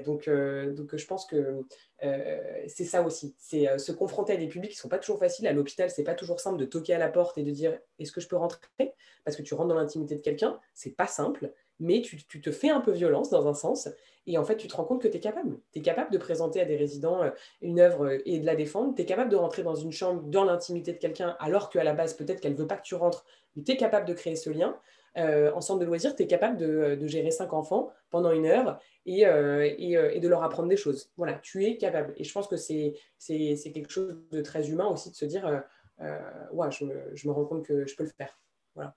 Donc, 0.05 0.29
donc 0.29 0.97
je 0.97 1.07
pense 1.07 1.27
que 1.27 1.65
euh, 2.03 2.63
c'est 2.67 2.85
ça 2.85 3.03
aussi, 3.03 3.35
c'est 3.39 3.69
euh, 3.69 3.79
se 3.79 3.93
confronter 3.93 4.33
à 4.33 4.37
des 4.37 4.49
publics 4.49 4.71
qui 4.71 4.77
ne 4.77 4.81
sont 4.81 4.89
pas 4.89 4.99
toujours 4.99 5.19
faciles. 5.19 5.47
À 5.47 5.53
l'hôpital, 5.53 5.91
c'est 5.91 6.05
pas 6.05 6.15
toujours 6.15 6.41
simple 6.41 6.59
de 6.59 6.65
toquer 6.65 6.95
à 6.95 6.99
la 6.99 7.09
porte 7.09 7.37
et 7.37 7.43
de 7.43 7.51
dire 7.51 7.79
est-ce 7.99 8.13
que 8.13 8.21
je 8.21 8.29
peux 8.29 8.37
rentrer? 8.37 8.95
Parce 9.25 9.37
que 9.37 9.43
tu 9.43 9.55
rentres 9.55 9.69
dans 9.69 9.75
l'intimité 9.75 10.15
de 10.15 10.21
quelqu'un, 10.21 10.59
c'est 10.73 10.97
pas 10.97 11.07
simple, 11.07 11.53
mais 11.79 12.01
tu, 12.01 12.23
te 12.23 12.51
fais 12.51 12.71
un 12.71 12.81
peu 12.81 12.93
violence 12.93 13.31
dans 13.31 13.47
un 13.47 13.55
sens, 13.55 13.89
et 14.27 14.39
en 14.39 14.45
fait, 14.45 14.57
tu 14.57 14.69
te 14.69 14.77
rends 14.77 14.85
compte 14.85 15.03
que 15.03 15.09
tu 15.09 15.17
es 15.17 15.21
capable. 15.21 15.59
Tu 15.73 15.81
es 15.81 15.83
capable 15.83 16.13
de 16.13 16.19
présenter 16.19 16.61
à 16.61 16.65
des 16.65 16.77
résidents 16.77 17.23
euh, 17.23 17.31
une 17.63 17.81
œuvre 17.81 18.19
et 18.25 18.39
de 18.39 18.47
la 18.47 18.55
défendre. 18.55 18.95
Tu 18.95 19.03
es 19.03 19.05
capable 19.07 19.31
de 19.31 19.37
rentrer 19.37 19.63
dans 19.63 19.75
une 19.75 19.93
chambre, 19.93 20.23
dans 20.23 20.45
l'intimité 20.45 20.93
de 20.93 20.99
quelqu'un, 20.99 21.37
alors 21.39 21.71
qu'à 21.71 21.85
la 21.85 21.95
base, 21.95 22.15
peut-être 22.15 22.41
qu'elle 22.41 22.53
ne 22.53 22.59
veut 22.59 22.67
pas 22.67 22.77
que 22.77 22.87
tu 22.87 22.95
rentres, 22.95 23.25
mais 23.57 23.63
tu 23.63 23.73
es 23.73 23.77
capable 23.77 24.07
de 24.07 24.15
créer 24.15 24.37
ce 24.37 24.51
lien. 24.51 24.79
Euh, 25.17 25.53
en 25.53 25.61
centre 25.61 25.81
de 25.81 25.85
loisirs, 25.85 26.15
tu 26.15 26.23
es 26.23 26.27
capable 26.27 26.57
de, 26.57 27.07
gérer 27.07 27.31
cinq 27.31 27.53
enfants 27.53 27.91
pendant 28.11 28.31
une 28.31 28.47
heure 28.47 28.81
et, 29.07 29.27
euh, 29.27 29.69
euh, 29.69 30.11
et, 30.13 30.21
de 30.21 30.29
leur 30.29 30.43
apprendre 30.43 30.69
des 30.69 30.77
choses. 30.77 31.11
Voilà, 31.17 31.35
tu 31.35 31.65
es 31.65 31.77
capable. 31.77 32.15
Et 32.17 32.25
je 32.25 32.33
pense 32.33 32.47
que 32.47 32.57
c'est 32.57 32.95
quelque 33.19 33.91
chose 33.91 34.17
de 34.31 34.41
très 34.41 34.71
humain 34.71 34.87
aussi 34.87 35.11
de 35.11 35.17
se 35.17 35.25
dire, 35.25 35.65
je 35.99 36.85
me, 36.85 37.11
je 37.15 37.29
me, 37.29 37.33
rends 37.33 37.45
compte 37.45 37.65
que 37.65 37.87
je 37.87 37.97
peux 37.97 38.05
le 38.05 38.11
faire. 38.11 38.39
Voilà. 38.75 38.95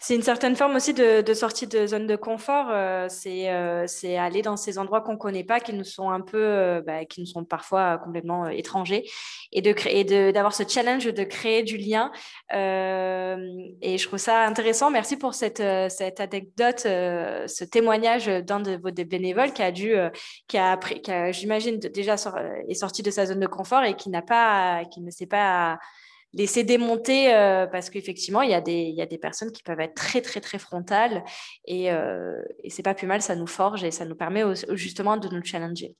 C'est 0.00 0.14
une 0.14 0.22
certaine 0.22 0.54
forme 0.54 0.76
aussi 0.76 0.94
de, 0.94 1.34
sortie 1.34 1.66
de 1.66 1.84
zone 1.86 2.06
de 2.06 2.14
confort. 2.14 2.68
Euh, 2.70 3.08
euh, 3.26 3.84
c'est 3.88 4.16
aller 4.16 4.42
dans 4.42 4.56
ces 4.56 4.78
endroits 4.78 5.00
qu'on 5.00 5.14
ne 5.14 5.18
connaît 5.18 5.42
pas, 5.42 5.58
qui 5.58 5.72
nous 5.72 5.82
sont 5.82 6.10
un 6.10 6.20
peu, 6.20 6.40
euh, 6.40 6.80
bah, 6.80 7.04
qui 7.04 7.20
nous 7.20 7.26
sont 7.26 7.44
parfois 7.44 7.98
complètement 7.98 8.46
étrangers, 8.46 9.04
et 9.50 9.60
de 9.60 10.30
d'avoir 10.30 10.54
ce 10.54 10.62
challenge 10.68 11.06
de 11.06 11.24
créer 11.24 11.64
du 11.64 11.76
lien. 11.78 12.12
et 12.52 13.98
je 13.98 14.06
trouve 14.06 14.20
ça 14.20 14.44
intéressant. 14.44 14.90
Merci 14.90 15.16
pour 15.16 15.34
cette, 15.34 15.62
cette 15.90 16.20
anecdote, 16.20 16.80
ce 16.80 17.64
témoignage 17.64 18.26
d'un 18.26 18.60
de 18.60 18.76
vos 18.76 18.92
bénévoles 18.92 19.52
qui 19.52 19.62
a 19.62 19.72
dû, 19.72 19.94
qui 20.46 20.58
a, 20.58 20.76
qui 20.76 21.10
a 21.10 21.32
j'imagine 21.32 21.78
déjà 21.78 22.14
est 22.68 22.74
sorti 22.74 23.02
de 23.02 23.10
sa 23.10 23.26
zone 23.26 23.40
de 23.40 23.46
confort 23.46 23.82
et 23.82 23.94
qui 23.96 24.10
n'a 24.10 24.22
pas, 24.22 24.84
qui 24.84 25.00
ne 25.00 25.10
sait 25.10 25.26
pas 25.26 25.78
laisser 26.32 26.64
démonter 26.64 27.34
euh, 27.34 27.66
parce 27.66 27.90
qu'effectivement, 27.90 28.42
il 28.42 28.50
y, 28.50 28.54
a 28.54 28.60
des, 28.60 28.82
il 28.82 28.94
y 28.94 29.02
a 29.02 29.06
des 29.06 29.18
personnes 29.18 29.52
qui 29.52 29.62
peuvent 29.62 29.80
être 29.80 29.94
très, 29.94 30.20
très, 30.20 30.40
très 30.40 30.58
frontales 30.58 31.24
et, 31.66 31.90
euh, 31.90 32.40
et 32.62 32.70
c'est 32.70 32.82
pas 32.82 32.94
plus 32.94 33.06
mal, 33.06 33.22
ça 33.22 33.36
nous 33.36 33.46
forge 33.46 33.84
et 33.84 33.90
ça 33.90 34.04
nous 34.04 34.16
permet 34.16 34.42
justement 34.72 35.16
de 35.16 35.28
nous 35.28 35.42
challenger. 35.42 35.96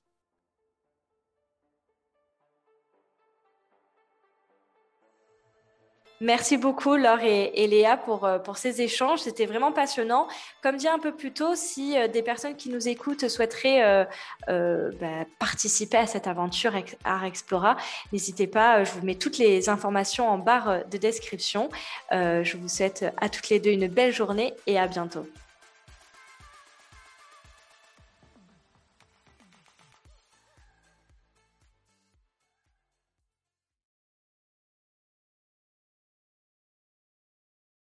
Merci 6.21 6.57
beaucoup 6.57 6.97
Laure 6.97 7.21
et, 7.21 7.67
Léa 7.67 7.95
pour, 7.95 8.25
euh, 8.25 8.39
pour 8.39 8.57
ces 8.57 8.81
échanges. 8.81 9.19
C'était 9.19 9.45
vraiment 9.45 9.71
passionnant. 9.71 10.27
Comme 10.61 10.75
dit 10.75 10.89
un 10.89 10.99
peu 10.99 11.13
plus 11.15 11.31
tôt, 11.31 11.55
si 11.55 11.97
euh, 11.97 12.09
des 12.09 12.21
personnes 12.21 12.57
qui 12.57 12.69
nous 12.69 12.89
écoutent 12.89 13.29
souhaiteraient 13.29 14.05
euh, 14.49 14.91
bah, 14.99 15.25
participer 15.39 15.97
à 15.97 16.07
cette 16.07 16.27
aventure 16.27 16.73
Art 17.05 17.23
Explora, 17.23 17.77
n'hésitez 18.11 18.47
pas. 18.47 18.83
Je 18.83 18.91
vous 18.91 19.05
mets 19.05 19.15
toutes 19.15 19.37
les 19.37 19.69
informations 19.69 20.27
en 20.27 20.37
barre 20.37 20.85
de 20.89 20.97
description. 20.97 21.69
je 22.11 22.57
vous 22.57 22.67
souhaite 22.67 23.05
à 23.21 23.29
toutes 23.29 23.49
les 23.49 23.59
deux 23.59 23.71
une 23.71 23.87
belle 23.87 24.11
journée 24.11 24.53
et 24.67 24.77
à 24.77 24.87
bientôt. 24.87 25.25